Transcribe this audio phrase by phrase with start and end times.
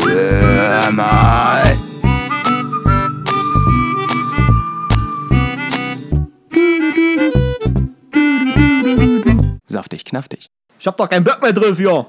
[0.00, 1.62] Hör mal.
[9.66, 10.50] Saftig, knaftig.
[10.78, 12.06] Ich hab doch keinen Bock mehr drauf, ja.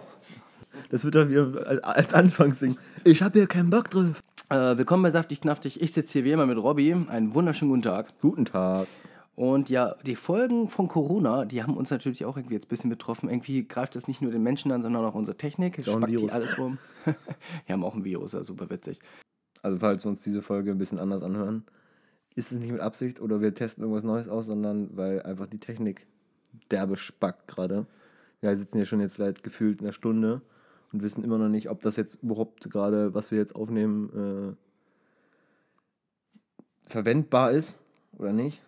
[0.90, 2.78] Das wird doch wieder als- als Anfangsding.
[3.04, 4.22] Ich hab hier keinen Bock drauf.
[4.50, 5.82] Äh, willkommen bei Saftig, knaftig.
[5.82, 6.94] Ich sitze hier wie immer mit Robby.
[7.10, 8.08] Einen wunderschönen guten Tag.
[8.22, 8.88] Guten Tag.
[9.36, 12.90] Und ja, die Folgen von Corona, die haben uns natürlich auch irgendwie jetzt ein bisschen
[12.92, 13.30] betroffen.
[13.30, 15.80] Irgendwie greift das nicht nur den Menschen an, sondern auch unsere Technik.
[15.80, 16.78] Ein spackt hier alles rum.
[17.06, 19.00] wir haben auch ein Virus, ja, super witzig.
[19.64, 21.64] Also falls wir uns diese Folge ein bisschen anders anhören,
[22.36, 25.60] ist es nicht mit Absicht oder wir testen irgendwas Neues aus, sondern weil einfach die
[25.60, 26.06] Technik
[26.70, 27.88] derbe spackt gerade.
[28.42, 30.42] Wir sitzen hier schon jetzt seit gefühlt einer Stunde
[30.92, 34.56] und wissen immer noch nicht, ob das jetzt überhaupt gerade, was wir jetzt aufnehmen,
[36.86, 37.80] äh, verwendbar ist
[38.18, 38.62] oder nicht.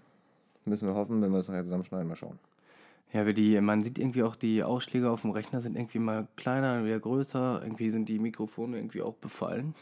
[0.66, 2.40] Müssen wir hoffen, wenn wir es nachher zusammenschneiden, mal schauen.
[3.14, 6.28] Ja, wie die, man sieht irgendwie auch, die Ausschläge auf dem Rechner sind irgendwie mal
[6.36, 7.62] kleiner, wieder größer.
[7.64, 9.76] Irgendwie sind die Mikrofone irgendwie auch befallen.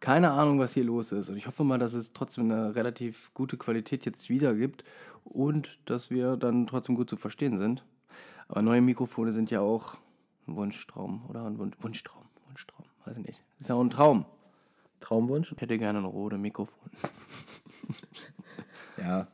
[0.00, 1.28] Keine Ahnung, was hier los ist.
[1.28, 4.84] Und ich hoffe mal, dass es trotzdem eine relativ gute Qualität jetzt wieder gibt
[5.24, 7.84] und dass wir dann trotzdem gut zu verstehen sind.
[8.46, 9.96] Aber neue Mikrofone sind ja auch
[10.46, 11.44] ein Wunschtraum, oder?
[11.44, 13.42] Ein Wun Wunschtraum, Wunschtraum, weiß ich nicht.
[13.58, 14.24] Ist ja auch ein Traum.
[15.00, 15.52] Traumwunsch?
[15.52, 16.90] Ich hätte gerne ein Rode Mikrofon.
[18.96, 19.28] Ja.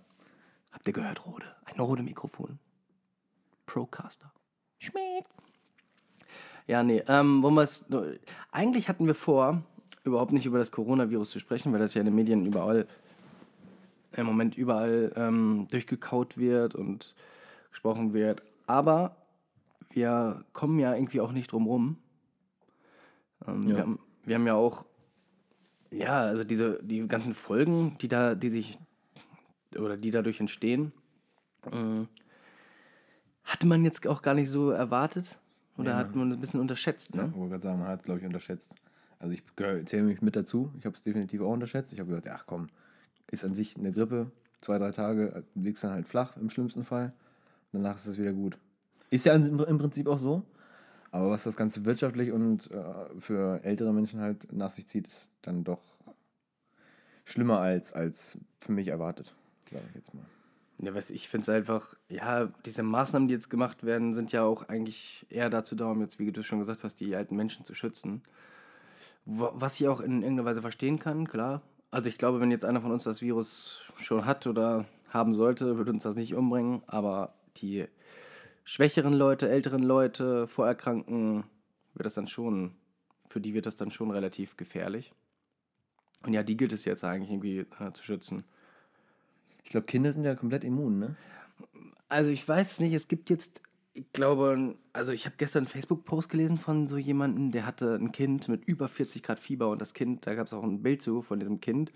[0.85, 1.47] Habt ihr gehört, Rode?
[1.65, 2.59] Ein Rode Mikrofon.
[3.65, 4.31] Procaster.
[4.79, 5.31] Schmeckt.
[6.67, 7.87] Ja, nee, ähm, wollen wir es.
[8.53, 9.63] Eigentlich hatten wir vor,
[10.03, 12.87] überhaupt nicht über das Coronavirus zu sprechen, weil das ja in den Medien überall,
[14.13, 17.15] im Moment überall ähm, durchgekaut wird und
[17.71, 18.43] gesprochen wird.
[18.67, 19.17] Aber
[19.89, 21.97] wir kommen ja irgendwie auch nicht drum rum.
[23.48, 23.69] Ähm, Ja.
[23.69, 24.85] wir, haben, wir haben ja auch,
[25.91, 28.79] ja, also diese, die ganzen Folgen, die da, die sich
[29.78, 30.92] oder die dadurch entstehen,
[31.70, 32.06] äh,
[33.44, 35.39] hatte man jetzt auch gar nicht so erwartet
[35.77, 37.28] oder Ja, hat man ein bisschen unterschätzt, Ja, ne?
[37.30, 38.70] ich wollte gerade sagen, man hat es, glaube ich, unterschätzt.
[39.19, 39.42] Also ich
[39.86, 40.70] zähle mich mit dazu.
[40.78, 41.92] Ich habe es definitiv auch unterschätzt.
[41.92, 42.69] Ich habe gesagt, ach komm,
[43.30, 44.30] ist an sich eine Grippe.
[44.61, 47.13] Zwei, drei Tage äh, liegst dann halt flach im schlimmsten Fall.
[47.73, 48.57] Danach ist es wieder gut.
[49.11, 50.42] Ist ja im im Prinzip auch so.
[51.11, 52.83] Aber was das Ganze wirtschaftlich und äh,
[53.20, 55.80] für ältere Menschen halt nach sich zieht, ist dann doch
[57.24, 59.34] schlimmer als, als für mich erwartet.
[59.74, 60.24] Sage ich jetzt mal.
[60.79, 64.42] Ja, was ich finde es einfach, ja, diese Maßnahmen, die jetzt gemacht werden, sind ja
[64.45, 67.64] auch eigentlich eher dazu da, um jetzt, wie du schon gesagt hast, die alten Menschen
[67.64, 68.23] zu schützen.
[69.24, 71.63] Wa- Was ich auch in irgendeiner Weise verstehen kann, klar.
[71.90, 75.77] Also ich glaube, wenn jetzt einer von uns das Virus schon hat oder haben sollte,
[75.77, 76.83] würde uns das nicht umbringen.
[76.89, 77.86] Aber die
[78.64, 81.45] schwächeren Leute, älteren Leute, Vorerkrankten,
[81.95, 82.74] wird das dann schon,
[83.29, 85.13] für die wird das dann schon relativ gefährlich.
[86.27, 88.45] Und ja, die gilt es jetzt eigentlich irgendwie äh, zu schützen.
[89.64, 91.17] Ich glaube, Kinder sind ja komplett immun, ne?
[92.08, 93.63] Also ich weiß nicht, es gibt jetzt,
[93.95, 98.13] ich glaube, also ich habe gestern einen Facebook-Post gelesen von so jemandem, der hatte ein
[98.13, 101.02] Kind mit über 40 Grad Fieber und das Kind, da gab es auch ein Bild
[101.02, 101.92] zu von diesem Kind,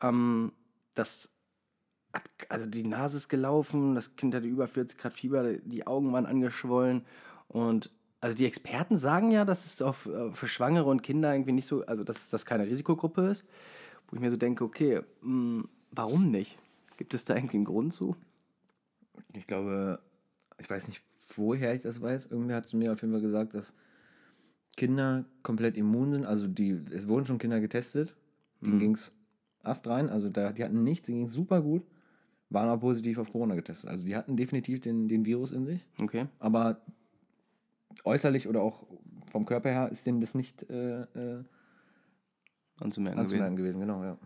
[0.00, 0.52] ähm,
[0.94, 1.30] das
[2.12, 6.12] hat, also die Nase ist gelaufen, das Kind hatte über 40 Grad Fieber, die Augen
[6.12, 7.04] waren angeschwollen
[7.48, 7.90] und
[8.20, 11.68] also die Experten sagen ja, dass es auf, äh, für Schwangere und Kinder irgendwie nicht
[11.68, 13.44] so, also dass das keine Risikogruppe ist,
[14.08, 16.58] wo ich mir so denke, okay, mh, warum nicht?
[16.96, 18.16] Gibt es da irgendwie einen Grund zu?
[19.32, 20.00] Ich glaube,
[20.58, 21.02] ich weiß nicht,
[21.36, 22.26] woher ich das weiß.
[22.26, 23.72] Irgendwer hat zu mir auf jeden Fall gesagt, dass
[24.76, 26.24] Kinder komplett immun sind.
[26.26, 28.14] Also die, es wurden schon Kinder getestet.
[28.60, 28.78] Denen Mhm.
[28.80, 29.12] ging es
[29.62, 30.08] astrein.
[30.08, 31.84] Also da, die hatten nichts, denen ging es super gut.
[32.50, 33.90] Waren aber positiv auf Corona getestet.
[33.90, 35.84] Also die hatten definitiv den, den Virus in sich.
[35.98, 36.26] Okay.
[36.38, 36.80] Aber
[38.04, 38.86] äußerlich oder auch
[39.30, 41.44] vom Körper her ist denen das nicht äh, äh,
[42.80, 43.80] anzumerken, anzumerken gewesen.
[43.80, 44.18] Genau, ja.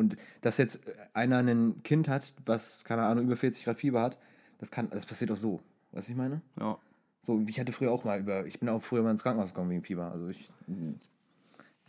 [0.00, 0.80] Und dass jetzt
[1.12, 4.18] einer ein Kind hat, was, keine Ahnung, über 40 Grad Fieber hat,
[4.58, 5.60] das kann, das passiert auch so.
[5.92, 6.40] Weißt du, ich meine?
[6.58, 6.78] Ja.
[7.22, 9.70] So, ich hatte früher auch mal über, ich bin auch früher mal ins Krankenhaus gekommen
[9.70, 10.10] wegen Fieber.
[10.10, 10.48] Also ich,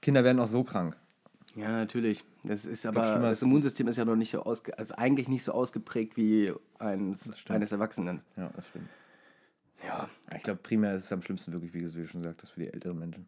[0.02, 0.98] Kinder werden auch so krank.
[1.56, 2.24] ja, natürlich.
[2.44, 5.28] Das ist glaub, aber, schlimmer das Immunsystem ist ja noch nicht so ausge, also eigentlich
[5.30, 8.22] nicht so ausgeprägt wie eines, eines Erwachsenen.
[8.36, 8.90] Ja, das stimmt.
[9.86, 12.74] Ja, Ich glaube, primär ist es am schlimmsten wirklich, wie du schon sagtest, für die
[12.74, 13.26] älteren Menschen.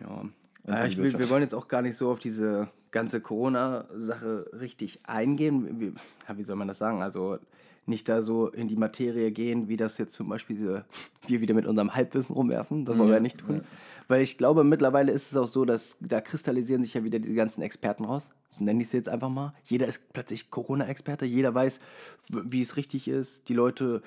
[0.00, 0.24] ja.
[0.66, 4.50] Ja für ich will, wir wollen jetzt auch gar nicht so auf diese ganze Corona-Sache
[4.60, 5.80] richtig eingehen.
[5.80, 5.92] Wie,
[6.36, 7.02] wie soll man das sagen?
[7.02, 7.38] Also
[7.84, 10.84] nicht da so in die Materie gehen, wie das jetzt zum Beispiel diese,
[11.28, 12.84] wir wieder mit unserem Halbwissen rumwerfen.
[12.84, 13.56] Das wollen wir Ja, ja nicht tun.
[13.56, 13.60] ja.
[14.08, 17.34] Weil ich glaube, mittlerweile ist es auch so, dass da kristallisieren sich ja wieder die
[17.34, 18.30] ganzen Experten raus.
[18.50, 19.52] So nenne ich es jetzt einfach mal.
[19.64, 21.80] Jeder ist plötzlich Corona-Experte, jeder weiß,
[22.28, 23.48] wie es richtig ist.
[23.48, 24.02] Die Leute,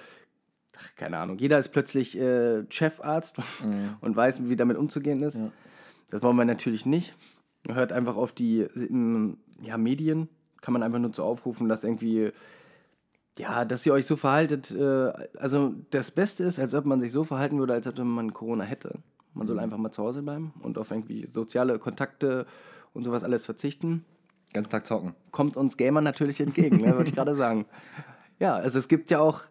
[0.77, 3.37] ach, keine Ahnung, jeder ist plötzlich äh, Chefarzt
[4.01, 5.35] und weiß, wie damit umzugehen ist.
[5.35, 5.51] Ja.
[6.09, 7.15] Das wollen wir natürlich nicht.
[7.67, 10.29] Hört einfach auf die ähm, ja, Medien.
[10.61, 12.31] Kann man einfach nur zu aufrufen, dass irgendwie,
[13.37, 14.71] ja, dass ihr euch so verhaltet.
[14.71, 18.33] Äh, also das Beste ist, als ob man sich so verhalten würde, als ob man
[18.33, 18.99] Corona hätte.
[19.33, 22.45] Man soll einfach mal zu Hause bleiben und auf irgendwie soziale Kontakte
[22.93, 24.05] und sowas alles verzichten.
[24.53, 25.13] Ganz Tag zocken.
[25.31, 27.65] Kommt uns Gamer natürlich entgegen, ne, würde ich gerade sagen.
[28.39, 29.41] Ja, also es gibt ja auch,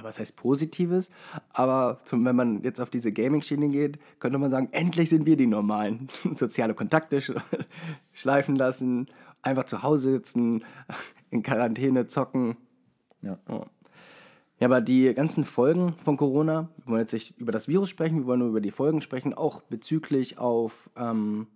[0.00, 1.10] ja, was heißt Positives,
[1.52, 5.36] aber zum, wenn man jetzt auf diese Gaming-Schiene geht, könnte man sagen, endlich sind wir
[5.36, 6.08] die Normalen.
[6.34, 7.32] Soziale Kontakte sch
[8.12, 9.08] schleifen lassen,
[9.42, 10.64] einfach zu Hause sitzen,
[11.30, 12.56] in Quarantäne zocken.
[13.22, 13.38] Ja.
[13.48, 13.66] Ja.
[14.58, 18.18] Ja, aber die ganzen Folgen von Corona, wir wollen jetzt nicht über das Virus sprechen,
[18.18, 21.46] wir wollen nur über die Folgen sprechen, auch bezüglich auf ähm,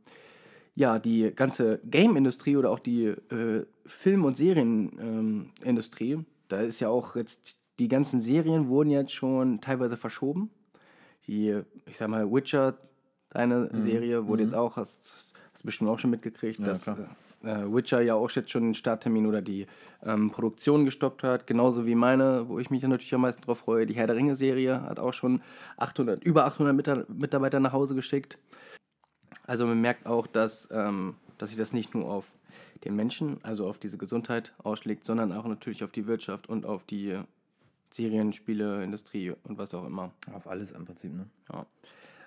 [0.74, 6.20] ja, die ganze Game-Industrie oder auch die äh, Film- und Serienindustrie.
[6.48, 10.50] da ist ja auch jetzt, die ganzen Serien wurden jetzt schon teilweise verschoben.
[11.26, 12.74] Die, ich sag mal, Witcher,
[13.30, 16.98] deine Serie, wurde jetzt auch, hast, hast du bestimmt auch schon mitgekriegt, Ja, dass klar.
[17.42, 19.66] äh, Witcher ja auch jetzt schon den Starttermin oder die
[20.04, 23.86] ähm, Produktion gestoppt hat, genauso wie meine, wo ich mich natürlich am meisten drauf freue.
[23.86, 25.42] Die Herr der Ringe-Serie hat auch schon
[25.78, 28.38] 800, über 800 Mita- Mitarbeiter nach Hause geschickt.
[29.46, 32.30] Also man merkt auch, dass, ähm, dass sich das nicht nur auf
[32.84, 36.84] den Menschen, also auf diese Gesundheit ausschlägt, sondern auch natürlich auf die Wirtschaft und auf
[36.84, 37.18] die
[37.94, 40.12] Serien, Spiele, Industrie und was auch immer.
[40.32, 41.26] Auf alles im Prinzip, ne?
[41.52, 41.64] Ja.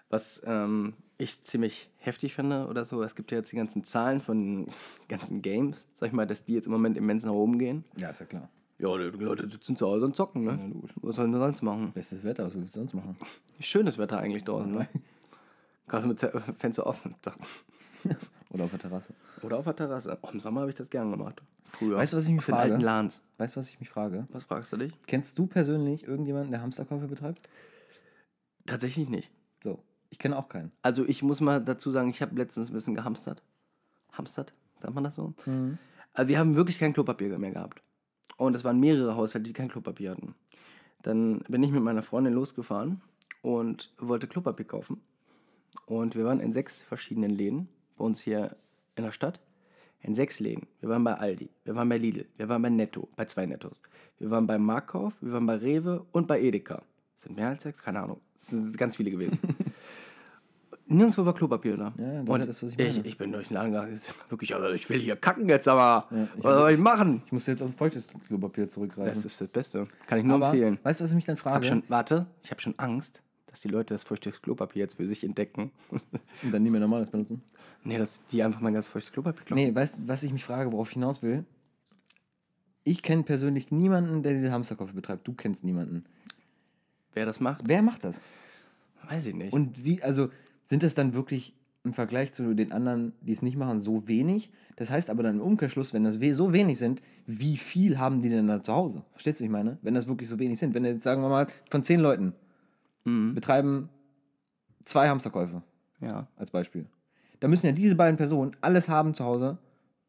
[0.09, 4.21] Was ähm, ich ziemlich heftig finde oder so, es gibt ja jetzt die ganzen Zahlen
[4.21, 4.67] von
[5.09, 7.83] ganzen Games, sag ich mal, dass die jetzt im Moment immens nach oben gehen.
[7.97, 8.49] Ja, ist ja klar.
[8.79, 10.51] Ja, die Leute sitzen zu Hause und zocken, ne?
[10.51, 10.91] Ja, logisch.
[11.01, 11.91] Was sollen sie sonst machen?
[11.91, 13.17] Bestes Wetter, was willst du sonst machen?
[13.59, 14.87] Schönes Wetter eigentlich draußen, ne?
[15.87, 17.45] Kannst du mit Fenster offen zocken.
[18.51, 19.13] Oder auf der Terrasse.
[19.41, 20.17] Oder auf der Terrasse.
[20.21, 21.41] Oh, Im Sommer habe ich das gern gemacht.
[21.73, 21.97] Früher.
[21.97, 22.71] Weißt du, was ich mich Auf den frage?
[22.73, 23.21] alten Lans.
[23.37, 24.27] Weißt du, was ich mich frage?
[24.31, 24.93] Was fragst du dich?
[25.05, 27.47] Kennst du persönlich irgendjemanden, der Hamsterkäufe betreibt?
[28.65, 29.31] Tatsächlich nicht.
[29.63, 29.79] So.
[30.09, 30.71] Ich kenne auch keinen.
[30.81, 33.41] Also ich muss mal dazu sagen, ich habe letztens ein bisschen gehamstert.
[34.13, 34.53] Hamstert?
[34.79, 35.33] Sagt man das so?
[36.13, 37.81] Also wir haben wirklich kein Klopapier mehr gehabt.
[38.37, 40.35] Und es waren mehrere Haushalte, die kein Klopapier hatten.
[41.03, 43.01] Dann bin ich mit meiner Freundin losgefahren
[43.41, 45.01] und wollte Klopapier kaufen.
[45.85, 47.67] Und wir waren in sechs verschiedenen Läden
[47.97, 48.55] bei uns hier
[48.95, 49.39] in der Stadt.
[50.01, 50.67] In sechs Läden.
[50.79, 53.81] Wir waren bei Aldi, wir waren bei Lidl, wir waren bei Netto, bei zwei Nettos.
[54.19, 56.81] Wir waren bei Marktkauf, wir waren bei Rewe und bei Edeka.
[57.17, 57.81] Sind mehr als sechs?
[57.81, 58.21] Keine Ahnung.
[58.35, 59.39] Es sind ganz viele gewesen.
[60.89, 61.93] Nirgendwo war Klopapier da.
[61.97, 63.07] Ja, das und ist das, was ich ich, meine.
[63.07, 63.99] ich bin durch den Laden gegangen.
[64.29, 66.07] Wirklich, aber ich will hier kacken jetzt aber.
[66.11, 67.21] Ja, ich was soll ich machen?
[67.25, 69.13] Ich musste jetzt auf feuchtes Klopapier zurückgreifen.
[69.13, 69.83] Das ist das Beste.
[70.05, 70.79] Kann ich nur Aber, empfehlen.
[70.83, 71.65] weißt du, was ich mich dann Hab frage?
[71.65, 73.21] schon, warte, ich habe schon Angst,
[73.57, 75.71] dass die Leute das feuchtes Klopapier jetzt für sich entdecken.
[76.43, 77.41] Und dann nie mehr normales benutzen?
[77.83, 79.65] nee, dass die einfach mal ganz feuchtes Klopapier kloppen.
[79.65, 81.43] Nee, weißt du, was ich mich frage, worauf ich hinaus will?
[82.83, 85.27] Ich kenne persönlich niemanden, der diese Hamsterkäufe betreibt.
[85.27, 86.05] Du kennst niemanden.
[87.13, 88.21] Wer das macht, Wer macht das?
[89.09, 89.53] weiß ich nicht.
[89.53, 90.29] Und wie, also
[90.65, 94.51] sind das dann wirklich im Vergleich zu den anderen, die es nicht machen, so wenig?
[94.75, 98.29] Das heißt aber dann im Umkehrschluss, wenn das so wenig sind, wie viel haben die
[98.29, 99.03] denn da zu Hause?
[99.13, 99.77] Verstehst du, was ich meine?
[99.81, 100.75] Wenn das wirklich so wenig sind.
[100.75, 102.33] Wenn jetzt, sagen wir mal, von zehn Leuten
[103.07, 103.33] mhm.
[103.33, 103.89] betreiben
[104.85, 105.63] zwei Hamsterkäufe
[106.01, 106.27] Ja.
[106.35, 106.85] als Beispiel.
[107.39, 109.57] Da müssen ja diese beiden Personen alles haben zu Hause,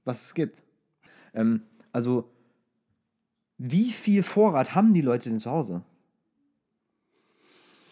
[0.04, 0.62] was es gibt.
[1.34, 1.62] Ähm,
[1.92, 2.30] also,
[3.58, 5.82] wie viel Vorrat haben die Leute denn zu Hause?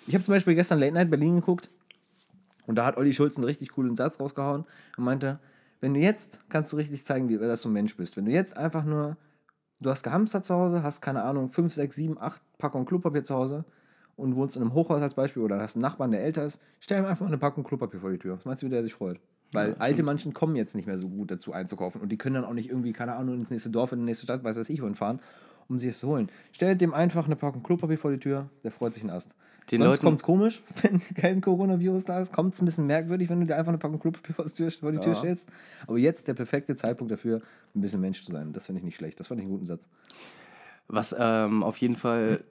[0.06, 1.68] Ich habe zum Beispiel gestern Late Night Berlin geguckt
[2.66, 4.64] und da hat Olli Schulz einen richtig coolen Satz rausgehauen
[4.96, 5.40] und meinte,
[5.80, 8.16] wenn du jetzt, kannst du richtig zeigen, wie, dass du ein Mensch bist.
[8.16, 9.16] Wenn du jetzt einfach nur,
[9.80, 13.34] du hast gehamstert zu Hause, hast keine Ahnung, 5, 6, 7, 8 Packungen Klopapier zu
[13.34, 13.64] Hause
[14.16, 16.98] und wohnst in einem Hochhaus als Beispiel oder hast einen Nachbarn, der älter ist, stell
[16.98, 18.36] ihm einfach eine Packung Klopapier vor die Tür.
[18.36, 19.20] Was meinst du, wie der sich freut?
[19.52, 22.44] Weil alte Menschen kommen jetzt nicht mehr so gut dazu einzukaufen und die können dann
[22.44, 24.82] auch nicht irgendwie, keine Ahnung, ins nächste Dorf, in die nächste Stadt, weiß was ich
[24.82, 25.20] wohin fahren,
[25.68, 26.28] um sich es zu holen.
[26.52, 29.30] Stellt dem einfach eine Packung Klopapier vor die Tür, der freut sich einen Ast.
[29.70, 33.28] Den Sonst kommt es komisch, wenn kein Coronavirus da ist, kommt es ein bisschen merkwürdig,
[33.28, 35.18] wenn du dir einfach eine Packung Klopapier vor die Tür, vor die Tür Ja.
[35.18, 35.48] stellst.
[35.86, 37.40] Aber jetzt der perfekte Zeitpunkt dafür,
[37.74, 38.52] ein bisschen Mensch zu sein.
[38.52, 39.18] Das finde ich nicht schlecht.
[39.20, 39.88] Das fand ich einen guten Satz.
[40.88, 42.44] Was ähm, auf jeden Fall,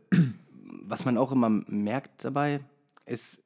[0.65, 2.61] was man auch immer merkt dabei,
[3.05, 3.43] ist,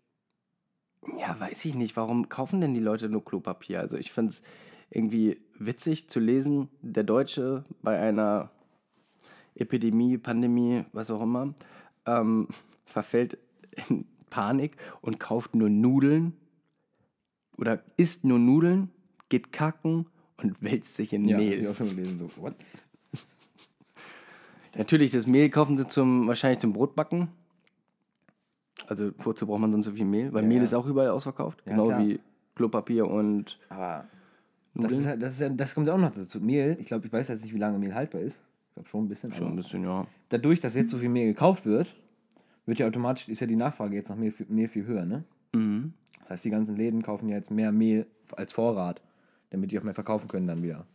[1.18, 3.80] ja, weiß ich nicht, warum kaufen denn die Leute nur Klopapier?
[3.80, 4.42] Also ich finde es
[4.90, 8.52] irgendwie witzig zu lesen, der Deutsche bei einer
[9.56, 11.54] Epidemie, Pandemie, was auch immer,
[12.06, 12.48] ähm,
[12.86, 13.38] verfällt
[13.90, 16.34] in Panik und kauft nur Nudeln
[17.58, 18.90] oder isst nur Nudeln,
[19.28, 20.06] geht kacken
[20.38, 21.62] und wälzt sich in Ja, Mehl.
[21.62, 22.18] ich auch schon gelesen.
[22.18, 22.56] So, what?
[24.78, 27.30] Natürlich, das Mehl kaufen sie zum, wahrscheinlich zum Brotbacken.
[28.88, 30.32] Also wozu braucht man sonst so viel Mehl?
[30.34, 31.62] Weil Ja, Mehl ist auch überall ausverkauft.
[31.66, 32.00] Ja, genau klar.
[32.08, 32.20] wie
[32.56, 34.06] Klopapier und Aber
[34.74, 36.40] das, ist halt, das, ist ja, das kommt ja auch noch dazu.
[36.40, 38.40] Mehl, ich glaube, ich weiß jetzt nicht, wie lange Mehl haltbar ist.
[38.70, 39.34] Ich glaube schon ein bisschen.
[39.34, 40.08] schon ein bisschen, ja.
[40.30, 41.94] dadurch, dass jetzt so viel Mehl gekauft wird,
[42.66, 45.24] wird ja automatisch, ist ja die Nachfrage jetzt nach Mehl, viel- Mehl viel höher, ne?
[45.54, 45.94] Mhm.
[46.22, 49.02] Das heißt, die ganzen Läden kaufen ja jetzt mehr Mehl als Vorrat,
[49.50, 50.86] damit die auch mehr verkaufen können dann wieder.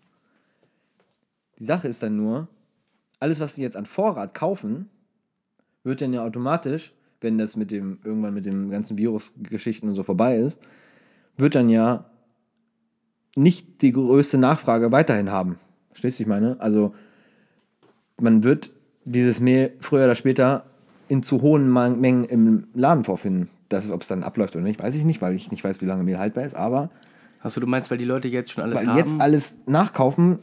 [1.58, 2.48] Die Sache ist dann nur,
[3.24, 4.90] alles, was die jetzt an Vorrat kaufen,
[5.82, 10.02] wird dann ja automatisch, wenn das mit dem, irgendwann mit dem ganzen Virusgeschichten und so
[10.02, 10.60] vorbei ist,
[11.38, 12.04] wird dann ja
[13.34, 15.58] nicht die größte Nachfrage weiterhin haben.
[15.88, 16.60] Verstehst du, ich meine?
[16.60, 16.94] Also,
[18.20, 18.72] man wird
[19.06, 20.66] dieses Mehl früher oder später
[21.08, 23.48] in zu hohen Mengen im Laden vorfinden.
[23.90, 26.04] Ob es dann abläuft oder nicht, weiß ich nicht, weil ich nicht weiß, wie lange
[26.04, 26.54] Mehl haltbar ist.
[26.54, 26.90] Aber
[27.40, 28.98] Achso, du meinst, weil die Leute jetzt schon alles weil haben?
[28.98, 30.40] jetzt alles nachkaufen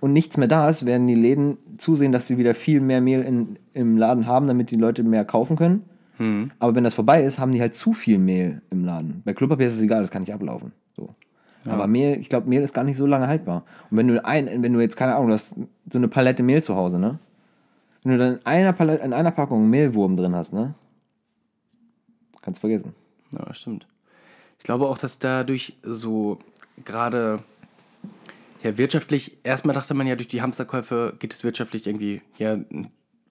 [0.00, 3.22] und nichts mehr da ist, werden die Läden zusehen, dass sie wieder viel mehr Mehl
[3.22, 5.84] in, im Laden haben, damit die Leute mehr kaufen können.
[6.18, 6.50] Hm.
[6.58, 9.22] Aber wenn das vorbei ist, haben die halt zu viel Mehl im Laden.
[9.24, 10.72] Bei Klopapier ist es egal, das kann nicht ablaufen.
[10.96, 11.14] So.
[11.66, 13.64] Aber Mehl, ich glaube, Mehl ist gar nicht so lange haltbar.
[13.90, 15.56] Und wenn du ein, wenn du jetzt, keine Ahnung, du hast
[15.90, 17.18] so eine Palette Mehl zu Hause, ne?
[18.02, 20.74] Wenn du dann in einer, Palette, in einer Packung Mehlwurm drin hast, ne?
[22.40, 22.94] Kannst vergessen.
[23.32, 23.86] Ja, stimmt.
[24.58, 26.38] Ich glaube auch, dass dadurch so
[26.84, 27.40] gerade
[28.62, 32.58] ja wirtschaftlich, erstmal dachte man ja, durch die Hamsterkäufe geht es wirtschaftlich irgendwie, ja,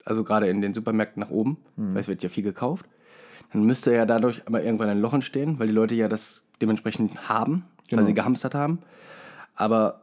[0.04, 1.94] also gerade in den Supermärkten nach oben, Mhm.
[1.94, 2.86] weil es wird ja viel gekauft.
[3.52, 7.28] Dann müsste ja dadurch aber irgendwann ein Loch entstehen, weil die Leute ja das dementsprechend
[7.28, 8.00] haben, Genau.
[8.00, 8.80] weil sie gehamstert haben.
[9.54, 10.02] Aber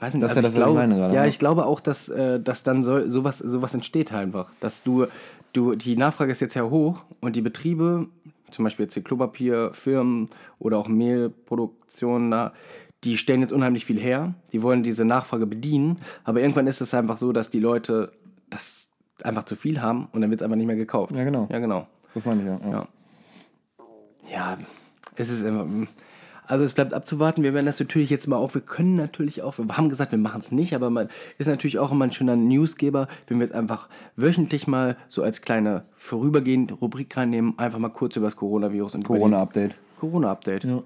[0.00, 1.28] weiß nicht, Das ist also ja das, ich was ich glaube, meine gerade, ja, ne?
[1.28, 4.50] ich glaube auch, dass, äh, dass dann so, sowas, sowas entsteht halt einfach.
[4.60, 5.06] Dass du,
[5.52, 8.06] du, die Nachfrage ist jetzt ja hoch und die Betriebe,
[8.50, 12.52] zum Beispiel jetzt die Klopapierfirmen oder auch Mehlproduktionen da,
[13.04, 14.34] die stellen jetzt unheimlich viel her.
[14.52, 18.12] Die wollen diese Nachfrage bedienen, aber irgendwann ist es einfach so, dass die Leute
[18.50, 18.88] das
[19.22, 21.12] einfach zu viel haben und dann wird es einfach nicht mehr gekauft.
[21.12, 21.48] Ja, genau.
[21.50, 21.86] Ja, genau.
[22.14, 22.70] Das meine ich ja.
[22.70, 22.70] ja.
[22.70, 22.88] Ja.
[24.30, 24.58] Ja,
[25.16, 25.66] es ist immer.
[26.46, 27.44] Also es bleibt abzuwarten.
[27.44, 30.18] Wir werden das natürlich jetzt mal auch, wir können natürlich auch, wir haben gesagt, wir
[30.18, 33.54] machen es nicht, aber man ist natürlich auch immer ein schöner Newsgeber, wenn wir jetzt
[33.54, 38.96] einfach wöchentlich mal so als kleine vorübergehende Rubrik reinnehmen, einfach mal kurz über das Coronavirus
[38.96, 39.76] und Corona-Update.
[40.00, 40.64] Corona-Update.
[40.64, 40.82] Ja.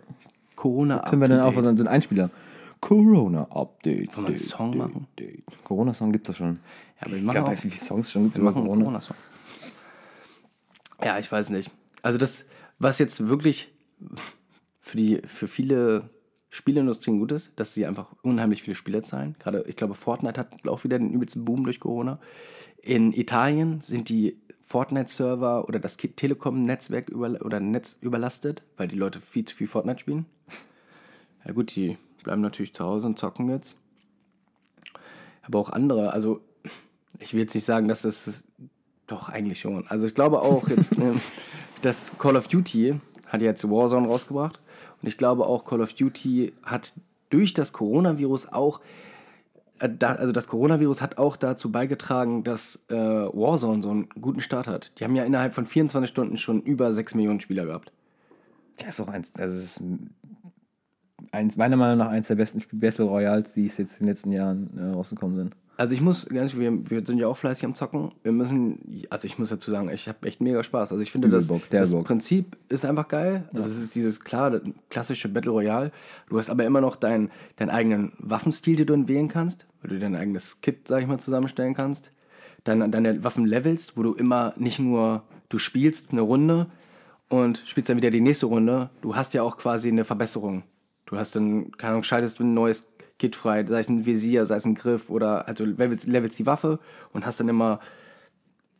[0.57, 1.11] Corona-Update.
[1.11, 2.31] Können wir dann auch so einen Einspieler?
[2.81, 4.17] Corona-Update.
[4.17, 5.07] Wollen wir einen Song machen?
[5.65, 6.61] Corona-Song gibt es schon.
[7.01, 8.83] Ja, aber ich glaube, wie viele Songs schon gibt Wir machen Corona?
[8.83, 9.17] Corona-Song.
[11.03, 11.71] Ja, ich weiß nicht.
[12.03, 12.45] Also das,
[12.79, 13.73] was jetzt wirklich
[14.81, 16.11] für die, für viele
[16.51, 19.35] Spieleindustrien gut ist, dass sie einfach unheimlich viele Spieler zahlen.
[19.39, 22.21] Gerade, ich glaube, Fortnite hat auch wieder den übelsten Boom durch Corona.
[22.81, 29.45] In Italien sind die Fortnite-Server oder das Telekom-Netzwerk oder Netz überlastet, weil die Leute viel
[29.45, 30.27] zu viel Fortnite spielen.
[31.45, 33.77] Ja gut, die bleiben natürlich zu Hause und zocken jetzt.
[35.43, 36.41] Aber auch andere, also
[37.19, 38.45] ich will jetzt nicht sagen, dass das
[39.07, 39.87] doch eigentlich schon.
[39.89, 41.21] Also ich glaube auch jetzt, ähm,
[41.83, 44.59] dass Call of Duty hat jetzt Warzone rausgebracht
[45.03, 46.95] und ich glaube auch Call of Duty hat
[47.29, 48.81] durch das Coronavirus auch
[49.89, 54.67] da, also das Coronavirus hat auch dazu beigetragen, dass äh, Warzone so einen guten Start
[54.67, 54.93] hat.
[54.99, 57.93] Die haben ja innerhalb von 24 Stunden schon über 6 Millionen Spieler gehabt.
[58.81, 59.83] Ja, ist auch eins, also es ist
[61.33, 64.33] eins, meiner Meinung nach eins der besten Battle Royals, die es jetzt in den letzten
[64.33, 65.57] Jahren äh, rausgekommen sind.
[65.77, 68.13] Also ich muss, ganz, wir, wir sind ja auch fleißig am Zocken.
[68.23, 70.93] Wir müssen, also ich muss dazu sagen, ich habe echt mega Spaß.
[70.93, 72.05] Also ich finde, das, Bock, der das Bock.
[72.05, 73.49] Prinzip ist einfach geil.
[73.53, 75.91] Also es ist dieses, klar, klassische Battle Royale.
[76.29, 79.91] Du hast aber immer noch deinen deinen eigenen Waffenstil, den du dann wählen kannst, weil
[79.91, 82.11] du dein eigenes Kit, sag ich mal, zusammenstellen kannst.
[82.63, 86.69] Dann deine Waffen levelst, wo du immer nicht nur, du spielst eine Runde
[87.29, 88.91] und spielst dann wieder die nächste Runde.
[89.03, 90.63] Du hast ja auch quasi eine Verbesserung.
[91.07, 92.87] Du hast dann, keine Ahnung, schaltest du ein neues
[93.19, 96.47] Kit frei, sei es ein Visier, sei es ein Griff oder also levelst, levelst die
[96.47, 96.79] Waffe
[97.13, 97.81] und hast dann immer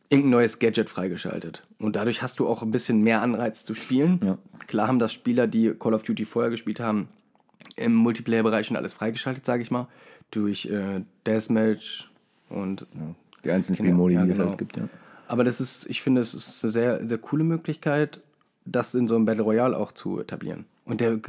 [0.09, 1.63] irgendein neues Gadget freigeschaltet.
[1.79, 4.19] Und dadurch hast du auch ein bisschen mehr Anreiz zu spielen.
[4.23, 4.37] Ja.
[4.67, 7.07] Klar haben das Spieler, die Call of Duty vorher gespielt haben,
[7.75, 9.87] im Multiplayer-Bereich schon alles freigeschaltet, sage ich mal.
[10.31, 12.09] Durch äh, Deathmatch
[12.49, 12.85] und
[13.43, 14.49] Die einzelnen Spielmodi, ja, die es genau.
[14.49, 14.87] halt gibt, ja.
[15.27, 18.21] aber das ist, ich finde, es ist eine sehr, sehr coole Möglichkeit,
[18.65, 20.65] das in so einem Battle Royale auch zu etablieren.
[20.85, 21.19] Und der,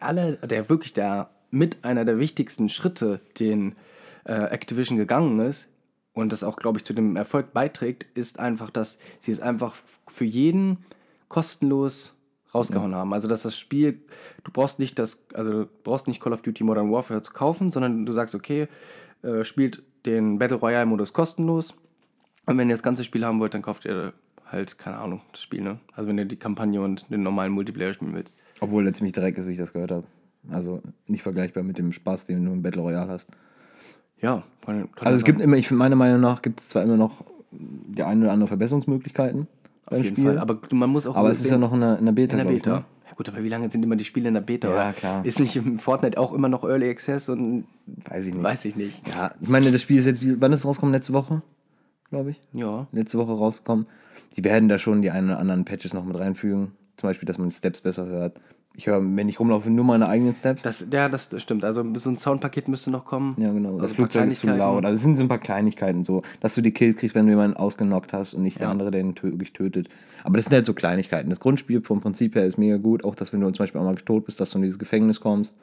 [0.00, 3.76] alle, der wirklich der mit einer der wichtigsten Schritte, den
[4.24, 5.68] äh, Activision gegangen ist
[6.12, 9.76] und das auch, glaube ich, zu dem Erfolg beiträgt, ist einfach, dass sie es einfach
[10.08, 10.78] für jeden
[11.28, 12.14] kostenlos
[12.54, 13.12] rausgehauen haben.
[13.12, 14.00] Also dass das Spiel,
[14.44, 17.72] du brauchst nicht das, also du brauchst nicht Call of Duty Modern Warfare zu kaufen,
[17.72, 18.68] sondern du sagst, okay,
[19.22, 21.74] äh, spielt den Battle Royale Modus kostenlos.
[22.46, 24.12] Und wenn ihr das ganze Spiel haben wollt, dann kauft ihr
[24.44, 25.80] halt, keine Ahnung, das Spiel, ne?
[25.94, 28.34] Also wenn ihr die Kampagne und den normalen Multiplayer spielen willst.
[28.60, 30.06] Obwohl der ziemlich direkt ist, wie ich das gehört habe.
[30.50, 33.28] Also nicht vergleichbar mit dem Spaß, den du im Battle Royale hast.
[34.20, 36.82] Ja, kann, kann Also es gibt immer, ich finde meiner Meinung nach gibt es zwar
[36.82, 39.46] immer noch die eine oder andere Verbesserungsmöglichkeiten
[39.86, 40.38] beim auf jeden Spiel, Fall.
[40.38, 42.32] Aber man muss auch aber es ist ja noch in der, in der Beta.
[42.38, 42.70] in der Beta.
[42.78, 42.84] ne?
[43.08, 44.68] Ja gut, aber wie lange sind immer die Spiele in der Beta?
[44.68, 44.92] Ja, oder?
[44.92, 45.24] klar.
[45.24, 47.64] Ist nicht im Fortnite auch immer noch Early Access und
[48.08, 48.42] Weiß ich nicht.
[48.42, 49.06] weiß ich nicht.
[49.08, 50.92] Ja, ich meine, das Spiel ist jetzt, wie, wann ist es rausgekommen?
[50.94, 51.42] Letzte Woche,
[52.10, 52.40] glaube ich.
[52.52, 52.86] Ja.
[52.92, 53.86] Letzte Woche rausgekommen.
[54.36, 56.72] Die werden da schon die einen oder anderen Patches noch mit reinfügen.
[56.96, 58.40] Zum Beispiel, dass man Steps besser hört.
[58.76, 60.62] Ich höre, wenn ich rumlaufe, nur meine eigenen Steps.
[60.62, 61.64] Das, ja, das stimmt.
[61.64, 63.36] Also so ein Soundpaket müsste noch kommen.
[63.38, 63.74] Ja, genau.
[63.74, 64.84] Also Das Flugzeug ist zu laut.
[64.84, 67.30] Also es sind so ein paar Kleinigkeiten so, dass du die Kills kriegst, wenn du
[67.30, 68.70] jemanden ausgenockt hast und nicht der Ja.
[68.72, 69.88] andere, der ihn wirklich tötet.
[70.24, 71.30] Aber das sind halt so Kleinigkeiten.
[71.30, 73.04] Das Grundspiel vom Prinzip her ist mega gut.
[73.04, 75.56] Auch, dass wenn du zum Beispiel einmal tot bist, dass du in dieses Gefängnis kommst.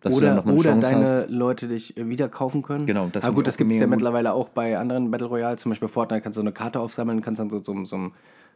[0.00, 1.30] Dass du dann Oder, noch eine oder Chance deine hast.
[1.30, 2.86] Leute dich äh, wieder kaufen können.
[2.86, 3.92] Genau, das Aber gut, das gibt es ja gut.
[3.96, 5.56] mittlerweile auch bei anderen Battle Royale.
[5.58, 8.10] Zum Beispiel Fortnite kannst du so eine Karte aufsammeln, kannst dann so, so, so,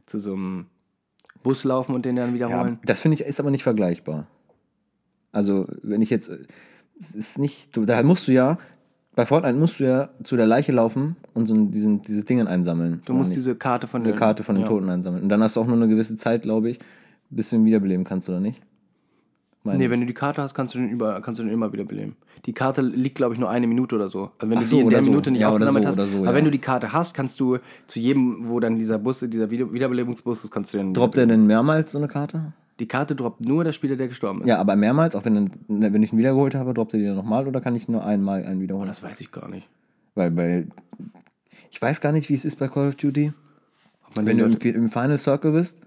[0.06, 0.66] zu so einem
[1.42, 2.78] Bus laufen und den dann Ja, wiederholen.
[2.84, 4.26] das finde ich ist aber nicht vergleichbar.
[5.32, 6.30] Also, wenn ich jetzt.
[6.98, 7.74] Es ist nicht.
[7.76, 8.58] Du, da musst du ja.
[9.14, 13.02] Bei Fortnite musst du ja zu der Leiche laufen und so diesen, diese Dingen einsammeln.
[13.04, 13.36] du musst nicht?
[13.36, 14.68] diese Karte von diese den, Karte von den ja.
[14.68, 15.24] Toten einsammeln.
[15.24, 16.78] Und dann hast du auch nur eine gewisse Zeit, glaube ich,
[17.28, 18.62] bis du ihn wiederbeleben kannst, oder nicht?
[19.64, 19.90] Meine Nee, ich.
[19.90, 22.16] wenn du die Karte hast, kannst du den, über, kannst du den immer wieder beleben.
[22.46, 24.32] Die Karte liegt, glaube ich, nur eine Minute oder so.
[24.38, 25.04] Also wenn Ach du so, die in der so.
[25.10, 26.10] Minute nicht Ja, oder aufgesammelt so, hast.
[26.10, 26.34] so, aber ja.
[26.34, 29.72] wenn du die Karte hast, kannst du zu jedem, wo dann dieser Bus, dieser Wieder
[29.72, 30.92] Wiederbelebungsbus ist, kannst du den.
[30.94, 32.52] Droppt er denn mehrmals so eine Karte?
[32.80, 34.48] Die Karte droppt nur der Spieler, der gestorben ist.
[34.48, 37.14] Ja, aber mehrmals, auch wenn, dann- wenn ich ihn wiedergeholt habe, droppt er die dann
[37.16, 38.88] nochmal oder kann ich nur einmal einen Oh, wiederholen?
[38.88, 39.68] das weiß ich gar nicht.
[40.16, 40.66] Weil bei.
[41.70, 43.32] Ich weiß gar nicht, wie es ist bei Call of Duty.
[44.14, 45.78] Wenn du im, im Final Circle bist,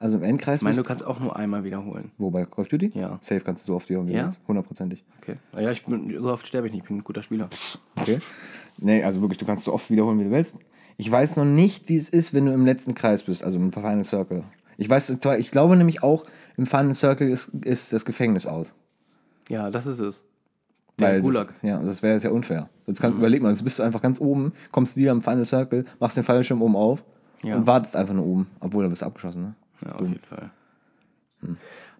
[0.00, 2.10] also im Endkreis ich meine, du kannst auch nur einmal wiederholen.
[2.18, 2.92] Wo bei Call of Duty?
[2.94, 3.18] Ja.
[3.22, 4.32] Safe kannst du so oft wiederholen, wie du Ja?
[4.46, 5.04] Hundertprozentig.
[5.20, 5.36] Okay.
[5.56, 7.48] Ja, ich bin, so oft sterbe ich nicht, ich bin ein guter Spieler.
[8.00, 8.20] Okay.
[8.78, 10.56] Nee, also wirklich, du kannst so oft wiederholen, wie du willst.
[10.96, 13.72] Ich weiß noch nicht, wie es ist, wenn du im letzten Kreis bist, also im
[13.72, 14.44] Final Circle.
[14.76, 16.24] Ich weiß zwar, ich glaube nämlich auch,
[16.56, 18.72] im Final Circle ist, ist das Gefängnis aus.
[19.48, 20.24] Ja, das ist es.
[20.98, 21.48] Der Weil Gulag.
[21.48, 22.68] Das, ja, das wäre jetzt ja unfair.
[22.86, 25.84] Jetzt kann, überleg mal, jetzt bist du einfach ganz oben, kommst wieder im Final Circle,
[26.00, 27.04] machst den Fallschirm oben auf
[27.44, 27.56] Ja.
[27.56, 29.42] und wartest einfach nur oben, obwohl du bist abgeschossen.
[29.42, 29.54] Ne?
[29.84, 30.50] Ja, auf jeden Fall.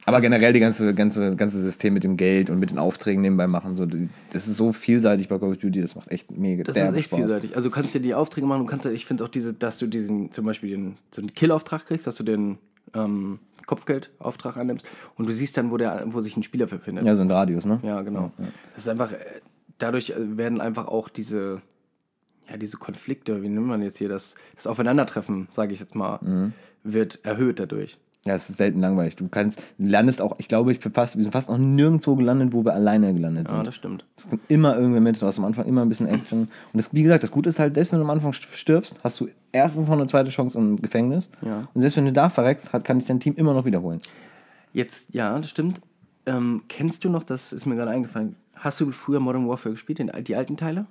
[0.05, 3.47] Aber generell die ganze, ganze, ganze System mit dem Geld und mit den Aufträgen nebenbei
[3.47, 6.75] machen, so, das ist so vielseitig bei Call of Duty, das macht echt mega Das
[6.75, 7.19] derbe ist echt Spaß.
[7.19, 7.57] vielseitig.
[7.57, 9.79] Also du kannst dir die Aufträge machen, du kannst ja, ich finde auch diese, dass
[9.79, 12.59] du diesen, zum Beispiel den, so einen Kill-Auftrag kriegst, dass du den
[12.95, 17.05] ähm, Kopfgeldauftrag annimmst und du siehst dann, wo der, wo sich ein Spieler befindet.
[17.05, 17.79] Ja, so ein Radius, ne?
[17.83, 18.33] Ja, genau.
[18.75, 19.19] Das ist einfach, äh,
[19.77, 21.61] dadurch äh, werden einfach auch diese,
[22.49, 26.19] ja, diese Konflikte, wie nennt man jetzt hier, das, das Aufeinandertreffen, sage ich jetzt mal,
[26.23, 26.53] Mhm.
[26.85, 27.99] Wird erhöht dadurch.
[28.27, 29.17] Ja, es ist selten langweilig.
[29.17, 32.53] Du kannst, landest auch, ich glaube, ich bin fast, wir sind fast noch nirgendwo gelandet,
[32.53, 33.67] wo wir alleine gelandet Ja, sind.
[33.67, 34.05] das stimmt.
[34.17, 36.41] Es kommt immer irgendwer mit, du hast am Anfang immer ein bisschen Action.
[36.41, 39.21] Und das, wie gesagt, das Gute ist halt, selbst wenn du am Anfang stirbst, hast
[39.21, 41.31] du erstens noch eine zweite Chance im Gefängnis.
[41.43, 41.63] Ja.
[41.73, 44.01] Und selbst wenn du da verreckst, hat, kann dich dein Team immer noch wiederholen.
[44.75, 45.81] Jetzt, ja, das stimmt.
[46.27, 50.01] Ähm, kennst du noch, das ist mir gerade eingefallen, hast du früher Modern Warfare gespielt,
[50.27, 50.87] die alten Teile?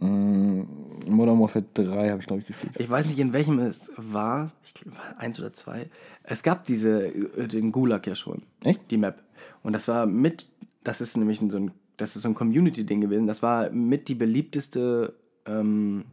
[0.00, 0.62] Mm,
[1.08, 2.74] Modern Warfare 3 habe ich, glaube ich, gespielt.
[2.78, 4.52] Ich weiß nicht, in welchem es war.
[4.64, 5.90] Ich glaube, war eins oder zwei.
[6.22, 8.42] Es gab diese, äh, den Gulag ja schon.
[8.64, 8.90] Echt?
[8.90, 9.22] Die Map.
[9.62, 10.46] Und das war mit,
[10.84, 13.26] das ist nämlich so ein, das ist so ein Community-Ding gewesen.
[13.26, 15.14] Das war mit die beliebteste
[15.46, 16.04] ähm,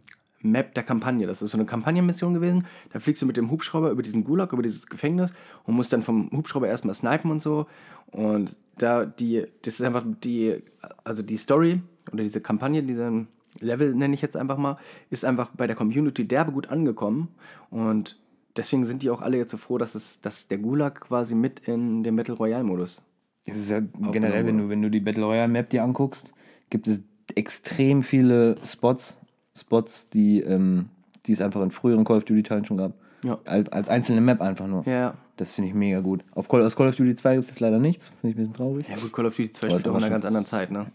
[0.41, 1.28] Map der Kampagne.
[1.28, 2.65] Das ist so eine Kampagnenmission gewesen.
[2.91, 5.34] Da fliegst du mit dem Hubschrauber über diesen Gulag, über dieses Gefängnis
[5.65, 7.67] und musst dann vom Hubschrauber erstmal snipen und so.
[8.08, 10.62] Und da die, das ist einfach die,
[11.04, 13.26] also die Story oder diese Kampagne, diese
[13.60, 14.78] Level nenne ich jetzt einfach mal,
[15.10, 17.30] ist einfach bei der Community derbe gut angekommen.
[17.70, 18.18] Und
[18.58, 21.62] deswegen sind die auch alle jetzt so froh, dass es, dass der Gulag quasi mit
[21.62, 23.02] in den Battle Royale-Modus.
[23.46, 26.34] Es ist ja generell, wenn du, wenn du die Battle Royale Map dir anguckst,
[26.70, 27.02] gibt es
[27.36, 29.18] extrem viele Spots,
[29.56, 30.89] Spots, die, ähm,
[31.26, 32.94] die es einfach in früheren Call of Duty Teilen schon gab.
[33.24, 33.39] Ja.
[33.46, 34.84] Als, als einzelne Map einfach nur.
[34.88, 36.24] Ja, Das finde ich mega gut.
[36.32, 38.10] Auf Call, aus Call of Duty 2 gibt es jetzt leider nichts.
[38.22, 38.88] Finde ich ein bisschen traurig.
[38.89, 40.88] Ja gut, Call of Duty 2 Aber spielt auch in einer ganz anderen Zeit, ne?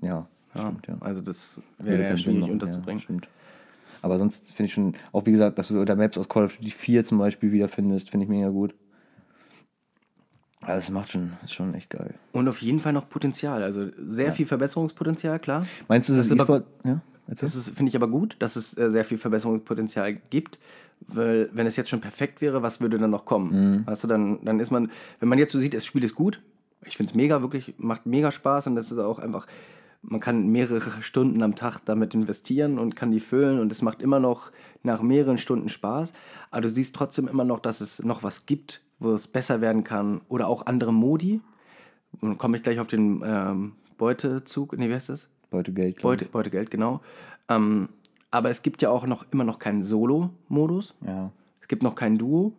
[0.00, 0.26] Ja,
[0.60, 0.96] stimmt, ja.
[1.00, 2.98] Also das wäre ja schwierig machen, unterzubringen.
[2.98, 3.28] Ja, stimmt.
[4.02, 6.56] Aber sonst finde ich schon, auch wie gesagt, dass du unter Maps aus Call of
[6.56, 8.74] Duty 4 zum Beispiel wiederfindest, finde ich mega gut.
[10.60, 12.14] Also es macht schon, ist schon echt geil.
[12.32, 13.62] Und auf jeden Fall noch Potenzial.
[13.62, 15.66] Also sehr viel Verbesserungspotenzial, klar.
[15.88, 16.64] Meinst du, das, Das ist aber-?
[16.84, 17.00] Ja.
[17.26, 20.58] Das ist, finde ich aber gut, dass es äh, sehr viel Verbesserungspotenzial gibt.
[21.06, 23.86] Weil, wenn es jetzt schon perfekt wäre, was würde dann noch kommen?
[23.86, 24.90] Weißt du, dann, dann ist man,
[25.20, 26.40] wenn man jetzt so sieht, das Spiel ist gut,
[26.86, 29.46] ich finde es mega, wirklich, macht mega Spaß und das ist auch einfach,
[30.06, 34.02] man kann mehrere Stunden am Tag damit investieren und kann die füllen und es macht
[34.02, 36.12] immer noch nach mehreren Stunden Spaß.
[36.50, 39.84] Aber du siehst trotzdem immer noch, dass es noch was gibt, wo es besser werden
[39.84, 41.40] kann oder auch andere Modi.
[42.20, 45.28] Und dann komme ich gleich auf den ähm, Beutezug, nee, wie heißt das?
[45.50, 45.96] Beute Geld.
[45.96, 47.00] glaub Beute, Beutegeld, genau.
[47.48, 47.88] Ähm,
[48.30, 50.94] aber es gibt ja auch noch immer noch keinen Solo-Modus.
[51.06, 51.30] Ja.
[51.60, 52.52] Es gibt noch kein Duo.